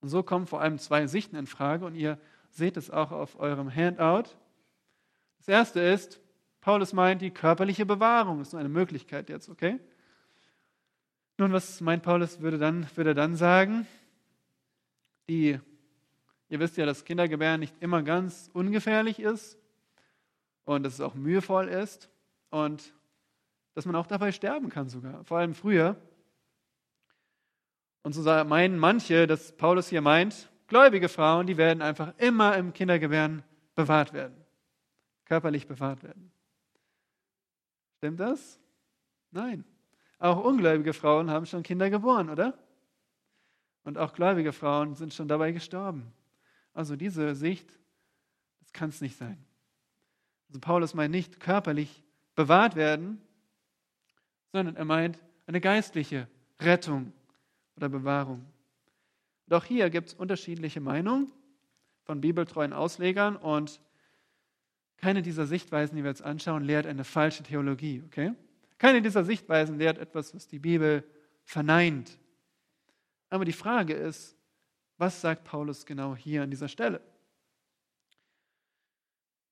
Und 0.00 0.08
so 0.08 0.22
kommen 0.22 0.46
vor 0.46 0.60
allem 0.60 0.78
zwei 0.78 1.06
Sichten 1.06 1.36
in 1.36 1.46
Frage 1.46 1.84
und 1.84 1.94
ihr 1.94 2.18
seht 2.50 2.76
es 2.76 2.90
auch 2.90 3.12
auf 3.12 3.38
eurem 3.38 3.74
Handout. 3.74 4.28
Das 5.38 5.48
erste 5.48 5.80
ist, 5.80 6.20
Paulus 6.60 6.92
meint 6.92 7.22
die 7.22 7.30
körperliche 7.30 7.86
Bewahrung, 7.86 8.40
ist 8.40 8.52
nur 8.52 8.60
eine 8.60 8.68
Möglichkeit 8.68 9.28
jetzt, 9.28 9.48
okay? 9.48 9.80
Nun, 11.38 11.52
was 11.52 11.80
meint 11.80 12.02
Paulus, 12.02 12.40
würde, 12.40 12.58
dann, 12.58 12.86
würde 12.94 13.10
er 13.10 13.14
dann 13.14 13.36
sagen? 13.36 13.86
Die, 15.28 15.58
ihr 16.48 16.60
wisst 16.60 16.76
ja, 16.76 16.86
dass 16.86 17.04
Kindergebären 17.04 17.60
nicht 17.60 17.74
immer 17.80 18.02
ganz 18.02 18.50
ungefährlich 18.52 19.18
ist 19.18 19.58
und 20.64 20.82
dass 20.82 20.94
es 20.94 21.00
auch 21.00 21.14
mühevoll 21.14 21.68
ist 21.68 22.10
und 22.50 22.92
dass 23.74 23.86
man 23.86 23.96
auch 23.96 24.06
dabei 24.06 24.32
sterben 24.32 24.68
kann 24.68 24.88
sogar, 24.88 25.24
vor 25.24 25.38
allem 25.38 25.54
früher. 25.54 25.96
Und 28.02 28.12
so 28.12 28.22
meinen 28.22 28.78
manche, 28.78 29.26
dass 29.26 29.52
Paulus 29.56 29.88
hier 29.88 30.02
meint, 30.02 30.50
gläubige 30.66 31.08
Frauen, 31.08 31.46
die 31.46 31.56
werden 31.56 31.82
einfach 31.82 32.12
immer 32.18 32.56
im 32.56 32.72
Kindergebären 32.72 33.42
bewahrt 33.74 34.12
werden, 34.12 34.36
körperlich 35.24 35.66
bewahrt 35.66 36.02
werden. 36.02 36.32
Stimmt 37.98 38.20
das? 38.20 38.60
Nein. 39.30 39.64
Auch 40.22 40.44
ungläubige 40.44 40.92
Frauen 40.92 41.30
haben 41.30 41.46
schon 41.46 41.64
Kinder 41.64 41.90
geboren, 41.90 42.30
oder? 42.30 42.56
Und 43.82 43.98
auch 43.98 44.12
gläubige 44.12 44.52
Frauen 44.52 44.94
sind 44.94 45.12
schon 45.12 45.26
dabei 45.26 45.50
gestorben. 45.50 46.12
Also 46.74 46.94
diese 46.94 47.34
Sicht, 47.34 47.68
das 48.60 48.72
kann 48.72 48.90
es 48.90 49.00
nicht 49.00 49.16
sein. 49.16 49.44
Also 50.46 50.60
Paulus 50.60 50.94
meint 50.94 51.10
nicht 51.10 51.40
körperlich 51.40 52.04
bewahrt 52.36 52.76
werden, 52.76 53.20
sondern 54.52 54.76
er 54.76 54.84
meint 54.84 55.18
eine 55.48 55.60
geistliche 55.60 56.28
Rettung 56.60 57.12
oder 57.74 57.88
Bewahrung. 57.88 58.46
Und 59.48 59.54
auch 59.56 59.64
hier 59.64 59.90
gibt 59.90 60.10
es 60.10 60.14
unterschiedliche 60.14 60.80
Meinungen 60.80 61.32
von 62.04 62.20
bibeltreuen 62.20 62.72
Auslegern 62.72 63.34
und 63.34 63.80
keine 64.98 65.20
dieser 65.20 65.46
Sichtweisen, 65.46 65.96
die 65.96 66.04
wir 66.04 66.10
jetzt 66.10 66.22
anschauen, 66.22 66.62
lehrt 66.62 66.86
eine 66.86 67.02
falsche 67.02 67.42
Theologie. 67.42 68.04
Okay? 68.06 68.34
Keine 68.82 69.00
dieser 69.00 69.22
Sichtweisen 69.22 69.78
lehrt 69.78 69.98
etwas, 69.98 70.34
was 70.34 70.48
die 70.48 70.58
Bibel 70.58 71.04
verneint. 71.44 72.18
Aber 73.30 73.44
die 73.44 73.52
Frage 73.52 73.94
ist, 73.94 74.36
was 74.98 75.20
sagt 75.20 75.44
Paulus 75.44 75.86
genau 75.86 76.16
hier 76.16 76.42
an 76.42 76.50
dieser 76.50 76.66
Stelle? 76.66 77.00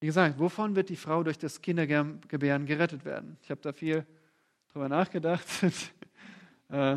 Wie 0.00 0.08
gesagt, 0.08 0.40
wovon 0.40 0.74
wird 0.74 0.88
die 0.88 0.96
Frau 0.96 1.22
durch 1.22 1.38
das 1.38 1.62
Kindergebären 1.62 2.66
gerettet 2.66 3.04
werden? 3.04 3.38
Ich 3.40 3.52
habe 3.52 3.60
da 3.60 3.72
viel 3.72 4.04
drüber 4.72 4.88
nachgedacht. 4.88 5.46
äh, 6.68 6.96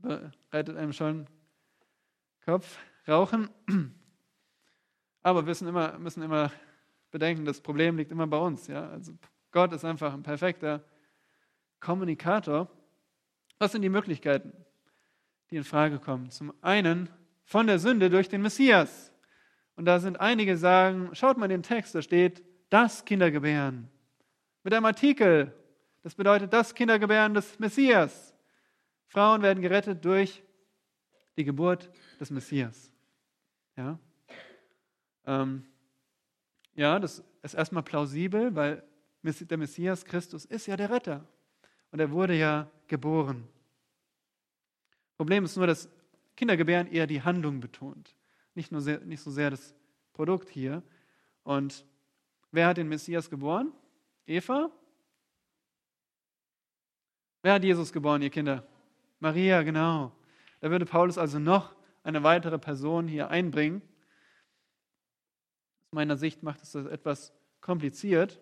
bereitet 0.00 0.76
einem 0.76 0.92
schon 0.92 1.28
Kopf, 2.44 2.76
Rauchen. 3.06 3.48
Aber 5.22 5.42
wir 5.42 5.46
müssen 5.46 5.68
immer, 5.68 5.96
müssen 5.96 6.24
immer 6.24 6.50
bedenken, 7.12 7.44
das 7.44 7.60
Problem 7.60 7.98
liegt 7.98 8.10
immer 8.10 8.26
bei 8.26 8.38
uns. 8.38 8.66
Ja? 8.66 8.90
Also 8.90 9.16
Gott 9.52 9.72
ist 9.72 9.84
einfach 9.84 10.12
ein 10.12 10.24
perfekter 10.24 10.82
Kommunikator. 11.84 12.68
Was 13.58 13.72
sind 13.72 13.82
die 13.82 13.88
Möglichkeiten, 13.88 14.52
die 15.50 15.56
in 15.56 15.64
Frage 15.64 15.98
kommen? 15.98 16.30
Zum 16.30 16.52
einen 16.60 17.08
von 17.44 17.66
der 17.66 17.78
Sünde 17.78 18.10
durch 18.10 18.28
den 18.28 18.42
Messias. 18.42 19.12
Und 19.76 19.84
da 19.84 19.98
sind 19.98 20.20
einige 20.20 20.56
sagen, 20.56 21.10
schaut 21.12 21.36
mal 21.36 21.48
den 21.48 21.62
Text, 21.62 21.94
da 21.94 22.02
steht 22.02 22.42
das 22.70 23.04
Kindergebären. 23.04 23.88
Mit 24.62 24.72
einem 24.72 24.86
Artikel 24.86 25.52
das 26.04 26.14
bedeutet 26.14 26.52
das 26.52 26.74
Kindergebären 26.74 27.32
des 27.32 27.58
Messias. 27.58 28.34
Frauen 29.06 29.40
werden 29.40 29.62
gerettet 29.62 30.04
durch 30.04 30.44
die 31.38 31.44
Geburt 31.44 31.90
des 32.20 32.30
Messias. 32.30 32.92
Ja, 33.74 33.98
ähm, 35.24 35.64
ja 36.74 36.98
das 36.98 37.24
ist 37.40 37.54
erstmal 37.54 37.82
plausibel, 37.82 38.54
weil 38.54 38.84
der 39.22 39.56
Messias 39.56 40.04
Christus 40.04 40.44
ist 40.44 40.66
ja 40.66 40.76
der 40.76 40.90
Retter. 40.90 41.26
Und 41.94 42.00
er 42.00 42.10
wurde 42.10 42.34
ja 42.34 42.68
geboren. 42.88 43.46
Problem 45.16 45.44
ist 45.44 45.56
nur, 45.56 45.68
dass 45.68 45.88
Kindergebären 46.34 46.88
eher 46.88 47.06
die 47.06 47.22
Handlung 47.22 47.60
betont, 47.60 48.16
nicht, 48.56 48.72
nur 48.72 48.80
sehr, 48.80 48.98
nicht 48.98 49.20
so 49.20 49.30
sehr 49.30 49.50
das 49.50 49.76
Produkt 50.12 50.48
hier. 50.48 50.82
Und 51.44 51.86
wer 52.50 52.66
hat 52.66 52.78
den 52.78 52.88
Messias 52.88 53.30
geboren? 53.30 53.70
Eva? 54.26 54.72
Wer 57.42 57.52
hat 57.52 57.62
Jesus 57.62 57.92
geboren, 57.92 58.22
ihr 58.22 58.30
Kinder? 58.30 58.66
Maria, 59.20 59.62
genau. 59.62 60.10
Da 60.58 60.70
würde 60.70 60.86
Paulus 60.86 61.16
also 61.16 61.38
noch 61.38 61.76
eine 62.02 62.24
weitere 62.24 62.58
Person 62.58 63.06
hier 63.06 63.28
einbringen. 63.30 63.82
meiner 65.92 66.16
Sicht 66.16 66.42
macht 66.42 66.60
es 66.60 66.72
das 66.72 66.86
etwas 66.86 67.32
kompliziert. 67.60 68.40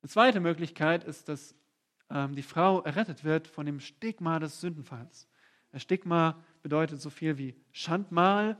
Eine 0.00 0.08
zweite 0.08 0.40
Möglichkeit 0.40 1.04
ist, 1.04 1.28
dass 1.28 1.54
ähm, 2.12 2.34
die 2.34 2.42
Frau 2.42 2.82
errettet 2.82 3.24
wird 3.24 3.48
von 3.48 3.66
dem 3.66 3.80
Stigma 3.80 4.38
des 4.38 4.60
Sündenfalls. 4.60 5.28
Stigma 5.76 6.38
bedeutet 6.62 7.00
so 7.00 7.10
viel 7.10 7.38
wie 7.38 7.54
Schandmal. 7.72 8.58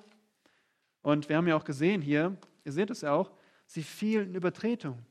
Und 1.03 1.29
wir 1.29 1.37
haben 1.37 1.47
ja 1.47 1.57
auch 1.57 1.65
gesehen 1.65 2.01
hier, 2.01 2.37
ihr 2.65 2.73
seht 2.73 2.91
es 2.91 3.03
ja 3.03 3.13
auch, 3.13 3.31
sie 3.67 3.83
fiel 3.83 4.23
in 4.23 4.35
Übertretung. 4.35 5.05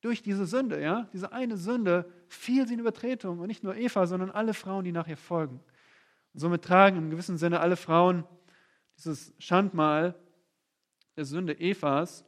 Durch 0.00 0.22
diese 0.22 0.46
Sünde, 0.46 0.82
ja, 0.82 1.08
diese 1.12 1.32
eine 1.32 1.56
Sünde 1.56 2.10
fiel 2.26 2.66
sie 2.66 2.74
in 2.74 2.80
Übertretung. 2.80 3.38
Und 3.38 3.46
nicht 3.46 3.62
nur 3.62 3.76
Eva, 3.76 4.06
sondern 4.06 4.30
alle 4.32 4.54
Frauen, 4.54 4.84
die 4.84 4.92
nach 4.92 5.06
ihr 5.06 5.16
folgen. 5.16 5.60
Und 6.34 6.40
somit 6.40 6.64
tragen 6.64 6.96
im 6.96 7.10
gewissen 7.10 7.38
Sinne 7.38 7.60
alle 7.60 7.76
Frauen 7.76 8.24
dieses 8.96 9.32
Schandmal 9.38 10.14
der 11.16 11.24
Sünde 11.24 11.58
Evas 11.60 12.24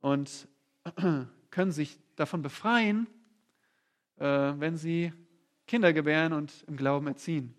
und 0.00 0.46
können 1.50 1.72
sich 1.72 1.98
davon 2.16 2.42
befreien, 2.42 3.06
wenn 4.16 4.76
sie 4.76 5.12
Kinder 5.66 5.92
gebären 5.92 6.32
und 6.32 6.64
im 6.66 6.76
Glauben 6.76 7.06
erziehen. 7.06 7.54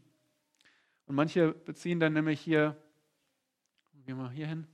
Und 1.06 1.16
manche 1.16 1.54
beziehen 1.54 2.00
dann 2.00 2.14
nämlich 2.14 2.42
hier, 2.42 2.76
gehen 4.06 4.18
wir 4.18 4.30
hier 4.32 4.48
hin, 4.48 4.68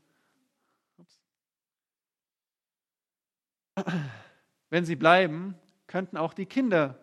wenn 4.70 4.86
sie 4.86 4.96
bleiben, 4.96 5.56
könnten 5.88 6.18
auch 6.18 6.34
die 6.34 6.46
Kinder, 6.46 7.00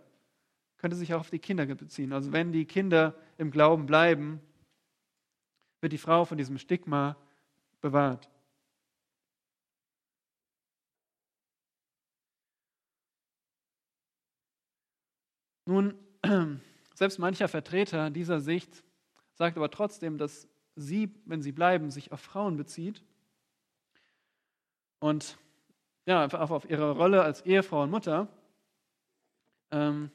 könnte 0.78 0.96
sich 0.96 1.14
auch 1.14 1.20
auf 1.20 1.30
die 1.30 1.38
Kinder 1.38 1.66
beziehen. 1.66 2.12
Also 2.12 2.32
wenn 2.32 2.52
die 2.52 2.64
Kinder 2.64 3.14
im 3.38 3.50
Glauben 3.50 3.86
bleiben, 3.86 4.40
wird 5.80 5.92
die 5.92 5.98
Frau 5.98 6.24
von 6.24 6.38
diesem 6.38 6.58
Stigma 6.58 7.16
bewahrt. 7.80 8.28
Nun, 15.70 15.94
selbst 16.96 17.20
mancher 17.20 17.46
Vertreter 17.46 18.10
dieser 18.10 18.40
Sicht 18.40 18.82
sagt 19.34 19.56
aber 19.56 19.70
trotzdem, 19.70 20.18
dass 20.18 20.48
sie, 20.74 21.14
wenn 21.26 21.42
sie 21.42 21.52
bleiben, 21.52 21.92
sich 21.92 22.10
auf 22.10 22.18
Frauen 22.18 22.56
bezieht 22.56 23.04
und 24.98 25.38
ja, 26.06 26.24
einfach 26.24 26.50
auf 26.50 26.68
ihre 26.68 26.90
Rolle 26.90 27.22
als 27.22 27.42
Ehefrau 27.42 27.84
und 27.84 27.90
Mutter. 27.92 28.26
Ähm, 29.70 30.10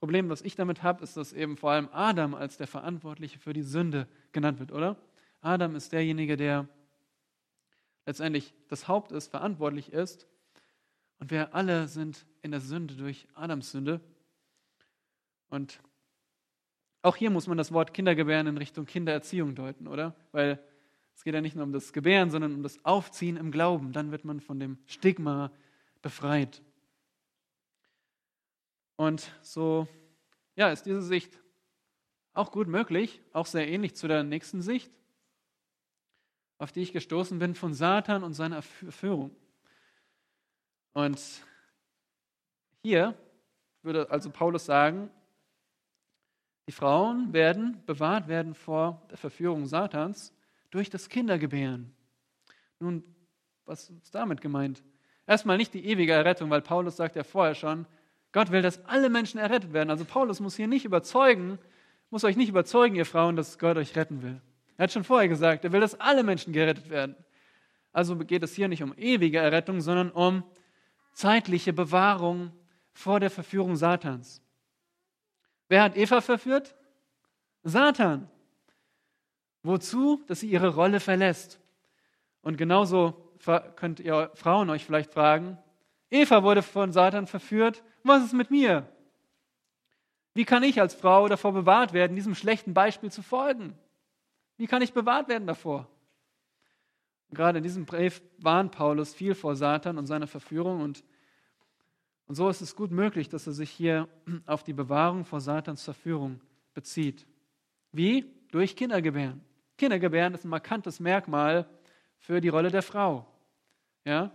Problem, 0.00 0.30
was 0.30 0.40
ich 0.40 0.54
damit 0.54 0.82
habe, 0.82 1.04
ist, 1.04 1.18
dass 1.18 1.34
eben 1.34 1.58
vor 1.58 1.72
allem 1.72 1.90
Adam 1.92 2.34
als 2.34 2.56
der 2.56 2.66
Verantwortliche 2.66 3.38
für 3.38 3.52
die 3.52 3.60
Sünde 3.60 4.08
genannt 4.32 4.58
wird, 4.58 4.72
oder? 4.72 4.96
Adam 5.42 5.74
ist 5.76 5.92
derjenige, 5.92 6.38
der 6.38 6.66
letztendlich 8.06 8.54
das 8.68 8.88
Haupt 8.88 9.12
ist, 9.12 9.28
verantwortlich 9.28 9.92
ist. 9.92 10.26
Und 11.18 11.30
wir 11.30 11.54
alle 11.54 11.88
sind 11.88 12.24
in 12.40 12.52
der 12.52 12.60
Sünde 12.60 12.94
durch 12.94 13.28
Adams 13.34 13.70
Sünde. 13.70 14.00
Und 15.48 15.80
auch 17.02 17.16
hier 17.16 17.30
muss 17.30 17.46
man 17.46 17.58
das 17.58 17.72
Wort 17.72 17.94
Kindergebären 17.94 18.46
in 18.46 18.58
Richtung 18.58 18.86
Kindererziehung 18.86 19.54
deuten, 19.54 19.86
oder? 19.86 20.14
Weil 20.32 20.62
es 21.14 21.24
geht 21.24 21.34
ja 21.34 21.40
nicht 21.40 21.56
nur 21.56 21.64
um 21.64 21.72
das 21.72 21.92
Gebären, 21.92 22.30
sondern 22.30 22.54
um 22.54 22.62
das 22.62 22.84
Aufziehen 22.84 23.36
im 23.36 23.50
Glauben. 23.50 23.92
Dann 23.92 24.10
wird 24.10 24.24
man 24.24 24.40
von 24.40 24.58
dem 24.58 24.78
Stigma 24.86 25.50
befreit. 26.02 26.62
Und 28.96 29.30
so 29.42 29.86
ja, 30.56 30.70
ist 30.70 30.86
diese 30.86 31.02
Sicht 31.02 31.38
auch 32.32 32.50
gut 32.50 32.66
möglich, 32.66 33.20
auch 33.32 33.46
sehr 33.46 33.68
ähnlich 33.68 33.94
zu 33.94 34.08
der 34.08 34.22
nächsten 34.24 34.60
Sicht, 34.62 34.90
auf 36.58 36.72
die 36.72 36.80
ich 36.80 36.92
gestoßen 36.92 37.38
bin 37.38 37.54
von 37.54 37.74
Satan 37.74 38.22
und 38.22 38.34
seiner 38.34 38.62
Führung. 38.62 39.34
Und 40.92 41.20
hier 42.82 43.14
würde 43.82 44.10
also 44.10 44.30
Paulus 44.30 44.64
sagen, 44.64 45.10
die 46.66 46.72
Frauen 46.72 47.32
werden 47.32 47.82
bewahrt 47.86 48.28
werden 48.28 48.54
vor 48.54 49.02
der 49.10 49.18
Verführung 49.18 49.66
Satans 49.66 50.32
durch 50.70 50.90
das 50.90 51.08
Kindergebären. 51.08 51.94
Nun, 52.80 53.04
was 53.64 53.90
ist 53.90 54.14
damit 54.14 54.40
gemeint? 54.40 54.82
Erstmal 55.26 55.56
nicht 55.56 55.74
die 55.74 55.84
ewige 55.86 56.12
Errettung, 56.12 56.50
weil 56.50 56.62
Paulus 56.62 56.96
sagt 56.96 57.16
ja 57.16 57.24
vorher 57.24 57.54
schon, 57.54 57.86
Gott 58.32 58.50
will, 58.50 58.62
dass 58.62 58.84
alle 58.84 59.08
Menschen 59.08 59.38
errettet 59.38 59.72
werden. 59.72 59.90
Also 59.90 60.04
Paulus 60.04 60.40
muss 60.40 60.56
hier 60.56 60.68
nicht 60.68 60.84
überzeugen, 60.84 61.58
muss 62.10 62.24
euch 62.24 62.36
nicht 62.36 62.48
überzeugen, 62.48 62.96
ihr 62.96 63.06
Frauen, 63.06 63.36
dass 63.36 63.58
Gott 63.58 63.76
euch 63.76 63.96
retten 63.96 64.22
will. 64.22 64.40
Er 64.76 64.84
hat 64.84 64.92
schon 64.92 65.04
vorher 65.04 65.28
gesagt, 65.28 65.64
er 65.64 65.72
will, 65.72 65.80
dass 65.80 65.98
alle 66.00 66.22
Menschen 66.22 66.52
gerettet 66.52 66.90
werden. 66.90 67.16
Also 67.92 68.16
geht 68.16 68.42
es 68.42 68.54
hier 68.54 68.68
nicht 68.68 68.82
um 68.82 68.92
ewige 68.96 69.38
Errettung, 69.38 69.80
sondern 69.80 70.10
um 70.10 70.44
zeitliche 71.12 71.72
Bewahrung 71.72 72.52
vor 72.92 73.20
der 73.20 73.30
Verführung 73.30 73.76
Satans. 73.76 74.42
Wer 75.68 75.82
hat 75.82 75.96
Eva 75.96 76.20
verführt? 76.20 76.74
Satan. 77.62 78.30
Wozu? 79.62 80.22
Dass 80.26 80.40
sie 80.40 80.50
ihre 80.50 80.68
Rolle 80.68 81.00
verlässt. 81.00 81.60
Und 82.42 82.56
genauso 82.56 83.32
könnt 83.76 84.00
ihr 84.00 84.30
Frauen 84.34 84.70
euch 84.70 84.84
vielleicht 84.84 85.12
fragen, 85.12 85.58
Eva 86.08 86.42
wurde 86.42 86.62
von 86.62 86.92
Satan 86.92 87.26
verführt 87.26 87.82
was 88.06 88.24
ist 88.24 88.34
mit 88.34 88.50
mir? 88.50 88.88
Wie 90.34 90.44
kann 90.44 90.62
ich 90.62 90.80
als 90.80 90.94
Frau 90.94 91.28
davor 91.28 91.52
bewahrt 91.52 91.92
werden, 91.92 92.14
diesem 92.14 92.34
schlechten 92.34 92.72
Beispiel 92.72 93.10
zu 93.10 93.22
folgen? 93.22 93.76
Wie 94.56 94.66
kann 94.66 94.82
ich 94.82 94.92
bewahrt 94.92 95.28
werden 95.28 95.46
davor? 95.46 95.88
gerade 97.32 97.58
in 97.58 97.64
diesem 97.64 97.86
Brief 97.86 98.22
warnt 98.38 98.70
Paulus 98.70 99.12
viel 99.12 99.34
vor 99.34 99.56
Satan 99.56 99.98
und 99.98 100.06
seiner 100.06 100.28
Verführung 100.28 100.80
und, 100.80 101.04
und 102.26 102.34
so 102.34 102.48
ist 102.48 102.60
es 102.60 102.74
gut 102.74 102.90
möglich, 102.90 103.28
dass 103.28 103.46
er 103.46 103.52
sich 103.52 103.70
hier 103.70 104.08
auf 104.46 104.64
die 104.64 104.72
Bewahrung 104.72 105.24
vor 105.24 105.40
Satans 105.40 105.82
Verführung 105.82 106.40
bezieht. 106.74 107.26
Wie? 107.92 108.32
Durch 108.50 108.76
Kindergebären. 108.76 109.40
Kindergebären 109.76 110.34
ist 110.34 110.44
ein 110.44 110.48
markantes 110.48 111.00
Merkmal 111.00 111.66
für 112.18 112.40
die 112.40 112.48
Rolle 112.48 112.70
der 112.70 112.82
Frau. 112.82 113.26
Ja? 114.04 114.30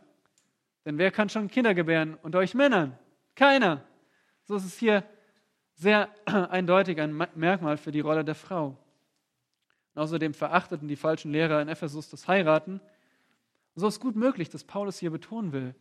Denn 0.86 0.98
wer 0.98 1.12
kann 1.12 1.30
schon 1.30 1.48
Kinder 1.48 1.74
gebären 1.74 2.18
unter 2.22 2.40
euch 2.40 2.54
Männern? 2.54 2.98
Keiner. 3.36 3.84
So 4.44 4.56
ist 4.56 4.66
es 4.66 4.78
hier 4.78 5.04
sehr 5.76 6.10
eindeutig 6.26 7.00
ein 7.00 7.16
Merkmal 7.36 7.78
für 7.78 7.92
die 7.92 8.00
Rolle 8.00 8.24
der 8.24 8.36
Frau. 8.36 8.78
Und 9.94 10.02
außerdem 10.02 10.34
verachteten 10.34 10.88
die 10.88 10.96
falschen 10.96 11.32
Lehrer 11.32 11.62
in 11.62 11.68
Ephesus 11.68 12.10
das 12.10 12.28
Heiraten. 12.28 12.80
Und 13.76 13.80
so 13.82 13.88
ist 13.88 14.00
gut 14.00 14.16
möglich, 14.16 14.50
dass 14.50 14.64
Paulus 14.64 15.00
hier 15.00 15.12
betonen 15.12 15.52
will, 15.52 15.76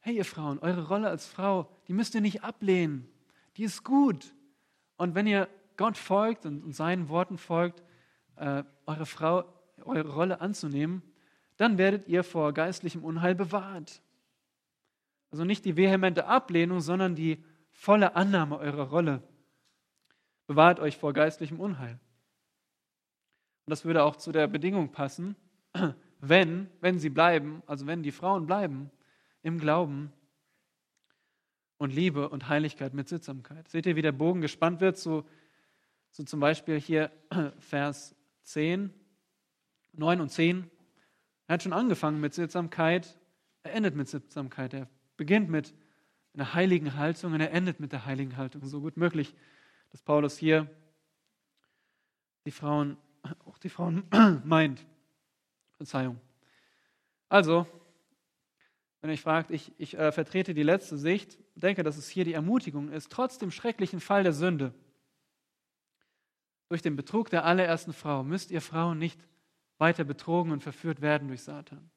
hey 0.00 0.16
ihr 0.16 0.24
Frauen, 0.24 0.58
eure 0.60 0.86
Rolle 0.88 1.08
als 1.08 1.26
Frau, 1.26 1.68
die 1.88 1.92
müsst 1.92 2.14
ihr 2.14 2.20
nicht 2.20 2.44
ablehnen. 2.44 3.08
Die 3.56 3.64
ist 3.64 3.84
gut. 3.84 4.34
Und 4.96 5.14
wenn 5.14 5.26
ihr 5.26 5.48
Gott 5.76 5.96
folgt 5.96 6.46
und, 6.46 6.74
seinen 6.74 7.08
Worten 7.08 7.38
folgt, 7.38 7.82
äh, 8.36 8.64
eure 8.86 9.06
Frau, 9.06 9.44
eure 9.84 10.08
Rolle 10.08 10.40
anzunehmen, 10.40 11.02
dann 11.56 11.78
werdet 11.78 12.08
ihr 12.08 12.22
vor 12.22 12.52
geistlichem 12.52 13.04
Unheil 13.04 13.34
bewahrt. 13.34 14.00
Also 15.30 15.44
nicht 15.44 15.64
die 15.64 15.76
vehemente 15.76 16.26
Ablehnung, 16.26 16.80
sondern 16.80 17.14
die 17.14 17.42
volle 17.72 18.14
Annahme 18.16 18.58
eurer 18.58 18.88
Rolle. 18.88 19.22
Bewahrt 20.46 20.80
euch 20.80 20.96
vor 20.96 21.12
geistlichem 21.12 21.60
Unheil. 21.60 21.98
Und 23.66 23.70
das 23.70 23.84
würde 23.84 24.04
auch 24.04 24.16
zu 24.16 24.32
der 24.32 24.46
Bedingung 24.46 24.92
passen, 24.92 25.34
wenn, 26.20 26.70
wenn 26.80 26.98
sie 26.98 27.10
bleiben, 27.10 27.62
also 27.66 27.86
wenn 27.86 28.02
die 28.02 28.12
Frauen 28.12 28.46
bleiben 28.46 28.90
im 29.46 29.60
Glauben 29.60 30.12
und 31.78 31.94
Liebe 31.94 32.28
und 32.28 32.48
Heiligkeit 32.48 32.94
mit 32.94 33.08
Sittsamkeit. 33.08 33.68
Seht 33.68 33.86
ihr, 33.86 33.94
wie 33.94 34.02
der 34.02 34.10
Bogen 34.10 34.40
gespannt 34.40 34.80
wird? 34.80 34.98
So, 34.98 35.24
so 36.10 36.24
zum 36.24 36.40
Beispiel 36.40 36.80
hier 36.80 37.12
Vers 37.60 38.16
10, 38.42 38.92
9 39.92 40.20
und 40.20 40.30
10. 40.30 40.68
Er 41.46 41.54
hat 41.54 41.62
schon 41.62 41.72
angefangen 41.72 42.20
mit 42.20 42.34
Sittsamkeit, 42.34 43.16
er 43.62 43.74
endet 43.74 43.94
mit 43.94 44.08
Sittsamkeit. 44.08 44.74
Er 44.74 44.88
beginnt 45.16 45.48
mit 45.48 45.74
einer 46.34 46.54
heiligen 46.54 46.96
Haltung 46.96 47.32
und 47.32 47.40
er 47.40 47.52
endet 47.52 47.78
mit 47.78 47.92
der 47.92 48.04
heiligen 48.04 48.36
Haltung. 48.36 48.66
So 48.66 48.80
gut 48.80 48.96
möglich, 48.96 49.32
dass 49.90 50.02
Paulus 50.02 50.36
hier 50.36 50.68
die 52.46 52.50
Frauen, 52.50 52.96
auch 53.46 53.58
die 53.58 53.68
Frauen 53.68 54.08
meint. 54.44 54.84
Verzeihung. 55.76 56.18
Also, 57.28 57.66
wenn 59.06 59.14
ihr 59.14 59.18
fragt, 59.18 59.52
ich, 59.52 59.72
ich 59.78 59.96
äh, 59.96 60.10
vertrete 60.10 60.52
die 60.52 60.64
letzte 60.64 60.98
Sicht, 60.98 61.38
denke, 61.54 61.84
dass 61.84 61.96
es 61.96 62.08
hier 62.08 62.24
die 62.24 62.32
Ermutigung 62.32 62.90
ist, 62.90 63.12
trotz 63.12 63.38
dem 63.38 63.52
schrecklichen 63.52 64.00
Fall 64.00 64.24
der 64.24 64.32
Sünde, 64.32 64.74
durch 66.68 66.82
den 66.82 66.96
Betrug 66.96 67.30
der 67.30 67.44
allerersten 67.44 67.92
Frau, 67.92 68.24
müsst 68.24 68.50
ihr 68.50 68.60
Frauen 68.60 68.98
nicht 68.98 69.20
weiter 69.78 70.02
betrogen 70.02 70.50
und 70.50 70.64
verführt 70.64 71.02
werden 71.02 71.28
durch 71.28 71.44
Satan. 71.44 71.88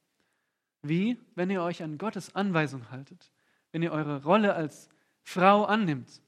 Wie? 0.83 1.17
Wenn 1.33 1.49
ihr 1.49 1.63
euch 1.63 1.81
an 1.81 1.97
Gottes 1.97 2.35
Anweisung 2.35 2.91
haltet, 2.91 3.31
wenn 3.71 3.81
ihr 3.81 3.91
eure 3.91 4.21
Rolle 4.21 4.53
als 4.53 4.87
Frau 5.23 5.65
annimmt. 5.65 6.21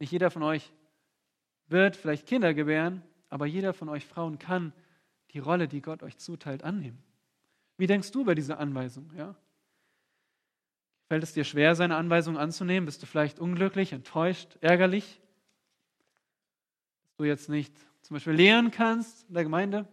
Nicht 0.00 0.10
jeder 0.10 0.32
von 0.32 0.42
euch 0.42 0.72
wird 1.68 1.94
vielleicht 1.94 2.26
Kinder 2.26 2.52
gebären, 2.52 3.02
aber 3.28 3.46
jeder 3.46 3.74
von 3.74 3.88
euch 3.88 4.04
Frauen 4.04 4.40
kann 4.40 4.72
die 5.30 5.38
Rolle, 5.38 5.68
die 5.68 5.82
Gott 5.82 6.02
euch 6.02 6.18
zuteilt, 6.18 6.64
annehmen. 6.64 7.00
Wie 7.76 7.86
denkst 7.86 8.10
du 8.12 8.22
über 8.22 8.34
diese 8.34 8.58
Anweisung? 8.58 9.10
Ja? 9.16 9.34
Fällt 11.08 11.22
es 11.22 11.32
dir 11.32 11.44
schwer, 11.44 11.74
seine 11.74 11.96
Anweisung 11.96 12.38
anzunehmen? 12.38 12.86
Bist 12.86 13.02
du 13.02 13.06
vielleicht 13.06 13.38
unglücklich, 13.38 13.92
enttäuscht, 13.92 14.56
ärgerlich? 14.60 15.20
Dass 17.04 17.16
du 17.16 17.24
jetzt 17.24 17.48
nicht 17.48 17.74
zum 18.02 18.14
Beispiel 18.14 18.32
lehren 18.32 18.70
kannst 18.70 19.28
in 19.28 19.34
der 19.34 19.42
Gemeinde? 19.42 19.88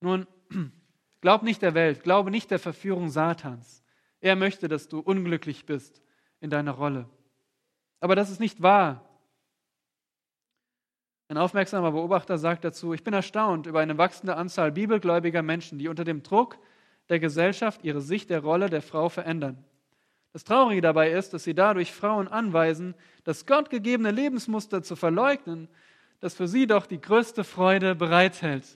Nun, 0.00 0.26
glaub 1.20 1.42
nicht 1.42 1.62
der 1.62 1.74
Welt, 1.74 2.02
glaube 2.02 2.30
nicht 2.30 2.50
der 2.50 2.58
Verführung 2.58 3.08
Satans. 3.08 3.82
Er 4.20 4.36
möchte, 4.36 4.68
dass 4.68 4.88
du 4.88 5.00
unglücklich 5.00 5.66
bist 5.66 6.00
in 6.40 6.50
deiner 6.50 6.72
Rolle. 6.72 7.08
Aber 7.98 8.14
das 8.14 8.30
ist 8.30 8.40
nicht 8.40 8.62
wahr. 8.62 9.11
Ein 11.32 11.38
aufmerksamer 11.38 11.92
Beobachter 11.92 12.36
sagt 12.36 12.62
dazu, 12.62 12.92
ich 12.92 13.04
bin 13.04 13.14
erstaunt 13.14 13.66
über 13.66 13.80
eine 13.80 13.96
wachsende 13.96 14.36
Anzahl 14.36 14.70
bibelgläubiger 14.70 15.40
Menschen, 15.40 15.78
die 15.78 15.88
unter 15.88 16.04
dem 16.04 16.22
Druck 16.22 16.58
der 17.08 17.20
Gesellschaft 17.20 17.82
ihre 17.84 18.02
Sicht 18.02 18.28
der 18.28 18.40
Rolle 18.40 18.68
der 18.68 18.82
Frau 18.82 19.08
verändern. 19.08 19.64
Das 20.34 20.44
Traurige 20.44 20.82
dabei 20.82 21.10
ist, 21.10 21.32
dass 21.32 21.44
sie 21.44 21.54
dadurch 21.54 21.90
Frauen 21.90 22.28
anweisen, 22.28 22.94
das 23.24 23.46
gottgegebene 23.46 24.10
Lebensmuster 24.10 24.82
zu 24.82 24.94
verleugnen, 24.94 25.68
das 26.20 26.34
für 26.34 26.46
sie 26.46 26.66
doch 26.66 26.84
die 26.84 27.00
größte 27.00 27.44
Freude 27.44 27.94
bereithält. 27.94 28.66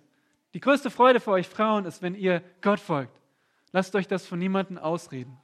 Die 0.55 0.61
größte 0.61 0.89
Freude 0.89 1.21
für 1.21 1.33
euch 1.33 1.49
Frauen 1.49 1.85
ist, 1.85 2.01
wenn 2.01 2.15
ihr 2.15 2.43
Gott 2.63 2.81
folgt. 2.81 3.21
Lasst 3.73 3.95
euch 3.95 4.09
das 4.09 4.27
von 4.27 4.39
niemandem 4.39 4.79
ausreden. 4.79 5.37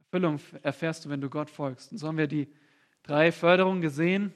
Erfüllung 0.00 0.38
erfährst 0.60 1.06
du, 1.06 1.08
wenn 1.08 1.22
du 1.22 1.30
Gott 1.30 1.48
folgst. 1.48 1.92
Und 1.92 1.96
so 1.96 2.08
haben 2.08 2.18
wir 2.18 2.26
die 2.26 2.46
drei 3.02 3.32
Förderungen 3.32 3.80
gesehen, 3.80 4.34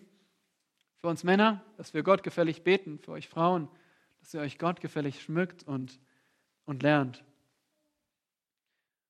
für 1.00 1.08
uns 1.08 1.24
Männer, 1.24 1.64
dass 1.76 1.94
wir 1.94 2.02
Gott 2.02 2.22
gefällig 2.22 2.62
beten. 2.62 2.98
Für 2.98 3.12
euch 3.12 3.28
Frauen, 3.28 3.68
dass 4.20 4.34
ihr 4.34 4.40
euch 4.40 4.58
Gott 4.58 4.80
gefällig 4.80 5.22
schmückt 5.22 5.62
und, 5.62 5.98
und 6.66 6.82
lernt. 6.82 7.24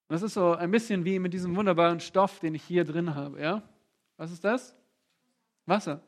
Und 0.08 0.14
das 0.14 0.22
ist 0.22 0.34
so 0.34 0.54
ein 0.54 0.70
bisschen 0.70 1.04
wie 1.04 1.18
mit 1.18 1.32
diesem 1.32 1.56
wunderbaren 1.56 2.00
Stoff, 2.00 2.38
den 2.38 2.54
ich 2.54 2.62
hier 2.62 2.84
drin 2.84 3.14
habe. 3.14 3.40
Ja? 3.40 3.62
Was 4.16 4.30
ist 4.30 4.44
das? 4.44 4.76
Wasser. 5.66 6.00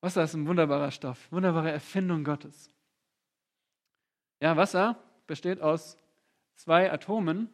Wasser 0.00 0.22
ist 0.22 0.34
ein 0.34 0.46
wunderbarer 0.46 0.92
Stoff, 0.92 1.30
wunderbare 1.32 1.72
Erfindung 1.72 2.22
Gottes. 2.22 2.70
Ja, 4.40 4.56
Wasser 4.56 4.96
besteht 5.26 5.60
aus 5.60 5.96
zwei 6.54 6.92
Atomen. 6.92 7.48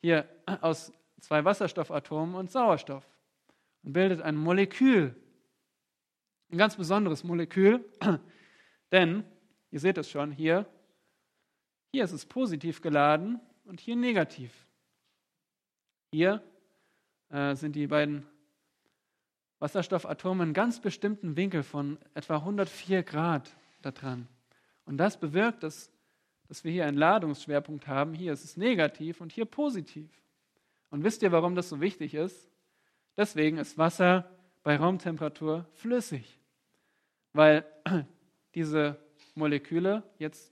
Hier 0.00 0.28
aus 0.60 0.92
zwei 1.20 1.44
Wasserstoffatomen 1.44 2.36
und 2.36 2.50
Sauerstoff 2.50 3.09
und 3.82 3.92
bildet 3.92 4.20
ein 4.22 4.36
Molekül. 4.36 5.14
Ein 6.50 6.58
ganz 6.58 6.76
besonderes 6.76 7.24
Molekül, 7.24 7.84
denn, 8.92 9.24
ihr 9.70 9.80
seht 9.80 9.98
es 9.98 10.10
schon 10.10 10.32
hier, 10.32 10.66
hier 11.92 12.04
ist 12.04 12.12
es 12.12 12.26
positiv 12.26 12.80
geladen 12.80 13.40
und 13.64 13.80
hier 13.80 13.96
negativ. 13.96 14.66
Hier 16.12 16.42
äh, 17.30 17.54
sind 17.54 17.76
die 17.76 17.86
beiden 17.86 18.26
Wasserstoffatome 19.60 20.42
einen 20.42 20.54
ganz 20.54 20.80
bestimmten 20.80 21.36
Winkel 21.36 21.62
von 21.62 21.98
etwa 22.14 22.36
104 22.36 23.02
Grad 23.02 23.54
da 23.82 23.90
dran. 23.90 24.26
Und 24.84 24.96
das 24.96 25.20
bewirkt, 25.20 25.62
dass, 25.62 25.92
dass 26.48 26.64
wir 26.64 26.72
hier 26.72 26.86
einen 26.86 26.96
Ladungsschwerpunkt 26.96 27.86
haben. 27.86 28.14
Hier 28.14 28.32
ist 28.32 28.44
es 28.44 28.56
negativ 28.56 29.20
und 29.20 29.32
hier 29.32 29.44
positiv. 29.44 30.10
Und 30.90 31.04
wisst 31.04 31.22
ihr, 31.22 31.30
warum 31.30 31.54
das 31.54 31.68
so 31.68 31.80
wichtig 31.80 32.14
ist? 32.14 32.49
Deswegen 33.20 33.58
ist 33.58 33.76
Wasser 33.76 34.30
bei 34.62 34.76
Raumtemperatur 34.76 35.66
flüssig, 35.74 36.38
weil 37.34 37.66
diese 38.54 38.96
Moleküle 39.34 40.04
jetzt 40.16 40.50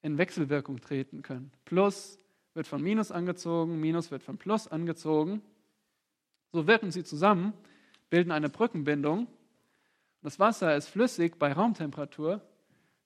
in 0.00 0.16
Wechselwirkung 0.16 0.80
treten 0.80 1.22
können. 1.22 1.50
Plus 1.64 2.16
wird 2.54 2.68
von 2.68 2.80
Minus 2.80 3.10
angezogen, 3.10 3.80
Minus 3.80 4.12
wird 4.12 4.22
von 4.22 4.38
Plus 4.38 4.68
angezogen. 4.68 5.42
So 6.52 6.68
wirken 6.68 6.92
sie 6.92 7.02
zusammen, 7.02 7.54
bilden 8.08 8.30
eine 8.30 8.50
Brückenbindung. 8.50 9.26
Das 10.22 10.38
Wasser 10.38 10.76
ist 10.76 10.86
flüssig 10.86 11.40
bei 11.40 11.52
Raumtemperatur. 11.52 12.40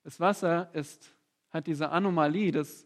Das 0.03 0.19
Wasser 0.19 0.69
ist, 0.73 1.11
hat 1.49 1.65
diese 1.65 1.89
Anomalie, 1.89 2.51
dass 2.51 2.85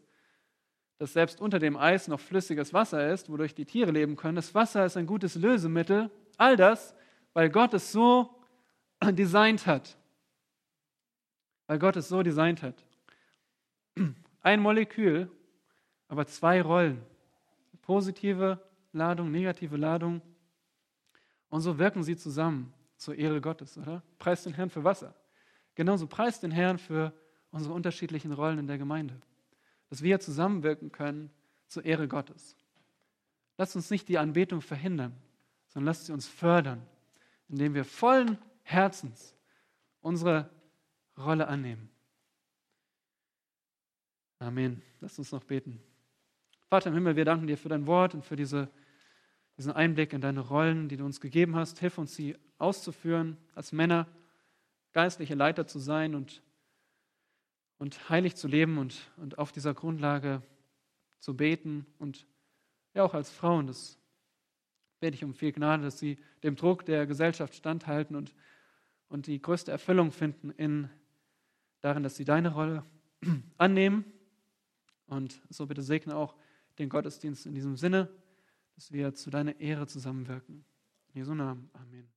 das 1.00 1.14
selbst 1.14 1.39
unter 1.39 1.60
dem 1.60 1.78
Eis 1.78 2.10
noch 2.10 2.20
flüssiges 2.20 2.74
Wasser 2.74 3.12
ist, 3.12 3.30
wodurch 3.30 3.56
die 3.56 3.66
Tiere 3.66 3.91
leben 3.91 4.18
können. 4.18 4.36
Das 4.36 4.54
Wasser 4.54 4.86
ist 4.86 4.97
ein 4.97 5.08
gutes 5.08 5.36
Lösemittel. 5.36 6.12
All 6.38 6.58
das, 6.58 6.93
weil 7.34 7.50
Gott 7.50 7.74
es 7.74 7.93
so 7.93 8.43
designt 9.04 9.66
hat. 9.66 9.97
Weil 11.68 11.80
Gott 11.80 11.95
es 11.95 12.10
so 12.10 12.22
designt 12.22 12.62
hat. 12.62 12.84
Ein 14.41 14.62
Molekül, 14.62 15.32
aber 16.10 16.28
zwei 16.28 16.62
Rollen. 16.62 17.02
Positive 17.82 18.60
Ladung, 18.91 19.32
negative 19.32 19.78
Ladung. 19.78 20.22
Und 21.50 21.62
so 21.62 21.78
wirken 21.80 22.04
sie 22.04 22.18
zusammen 22.18 22.74
zur 22.97 23.16
Ehre 23.16 23.39
Gottes, 23.39 23.78
oder? 23.78 24.04
Preist 24.18 24.45
den 24.45 24.54
Herrn 24.54 24.70
für 24.70 24.84
Wasser. 24.84 25.16
Genauso 25.76 26.08
preist 26.08 26.43
den 26.43 26.52
Herrn 26.52 26.78
für 26.78 27.14
unsere 27.52 27.74
unterschiedlichen 27.74 28.34
Rollen 28.34 28.60
in 28.60 28.68
der 28.68 28.78
Gemeinde 28.78 29.22
dass 29.90 30.04
wir 30.04 30.20
zusammenwirken 30.20 30.92
können 30.92 31.32
zur 31.68 31.86
Ehre 31.86 32.08
Gottes. 32.08 32.56
Lasst 33.58 33.76
uns 33.76 33.90
nicht 33.90 34.08
die 34.08 34.18
Anbetung 34.18 34.62
verhindern, 34.62 35.16
sondern 35.68 35.88
lasst 35.88 36.06
sie 36.06 36.14
uns 36.14 36.28
fördern, 36.28 36.86
indem 37.50 37.74
wir 37.74 37.84
vollen 37.84 38.38
Herzens 38.64 39.36
unsere 40.02 40.50
Rolle 41.18 41.48
annehmen. 41.48 41.90
Amen. 44.40 44.82
Lasst 45.02 45.20
uns 45.20 45.32
noch 45.32 45.44
beten. 45.44 45.82
Vater 46.70 46.90
im 46.90 46.96
Himmel, 46.96 47.16
wir 47.16 47.26
danken 47.26 47.48
dir 47.48 47.58
für 47.58 47.68
dein 47.68 47.88
Wort 47.88 48.14
und 48.14 48.24
für 48.24 48.36
diese, 48.36 48.70
diesen 49.58 49.74
Einblick 49.74 50.14
in 50.14 50.22
deine 50.22 50.40
Rollen, 50.40 50.88
die 50.88 50.98
du 50.98 51.06
uns 51.06 51.20
gegeben 51.20 51.56
hast. 51.56 51.80
Hilf 51.80 51.98
uns, 51.98 52.16
sie 52.16 52.38
auszuführen, 52.58 53.38
als 53.56 53.72
Männer 53.72 54.08
geistliche 54.94 55.36
Leiter 55.36 55.68
zu 55.68 55.80
sein 55.80 56.16
und 56.16 56.42
und 57.80 58.10
heilig 58.10 58.36
zu 58.36 58.48
leben 58.48 58.78
und, 58.78 59.10
und 59.18 59.38
auf 59.40 59.52
dieser 59.52 59.74
Grundlage 59.74 60.44
zu 61.20 61.36
beten 61.36 61.86
und 61.98 62.28
ja 62.94 63.04
auch 63.04 63.14
als 63.14 63.32
Frauen, 63.32 63.68
das 63.68 63.98
bete 65.00 65.16
ich 65.16 65.24
um 65.24 65.34
viel 65.34 65.52
Gnade, 65.52 65.84
dass 65.84 65.98
sie 65.98 66.18
dem 66.44 66.56
Druck 66.56 66.86
der 66.86 67.08
Gesellschaft 67.08 67.56
standhalten 67.56 68.16
und, 68.16 68.36
und 69.08 69.28
die 69.28 69.42
größte 69.42 69.72
Erfüllung 69.72 70.12
finden 70.12 70.52
in, 70.52 70.90
darin, 71.82 72.04
dass 72.04 72.18
sie 72.18 72.26
deine 72.26 72.54
Rolle 72.54 72.86
annehmen. 73.58 74.06
Und 75.08 75.42
so 75.50 75.66
bitte 75.66 75.82
segne 75.82 76.16
auch 76.16 76.36
den 76.78 76.90
Gottesdienst 76.90 77.46
in 77.46 77.54
diesem 77.54 77.78
Sinne, 77.78 78.10
dass 78.76 78.92
wir 78.92 79.14
zu 79.14 79.30
deiner 79.30 79.60
Ehre 79.60 79.88
zusammenwirken. 79.88 80.66
In 81.08 81.16
Jesu 81.16 81.34
Namen. 81.34 81.70
Amen. 81.74 82.10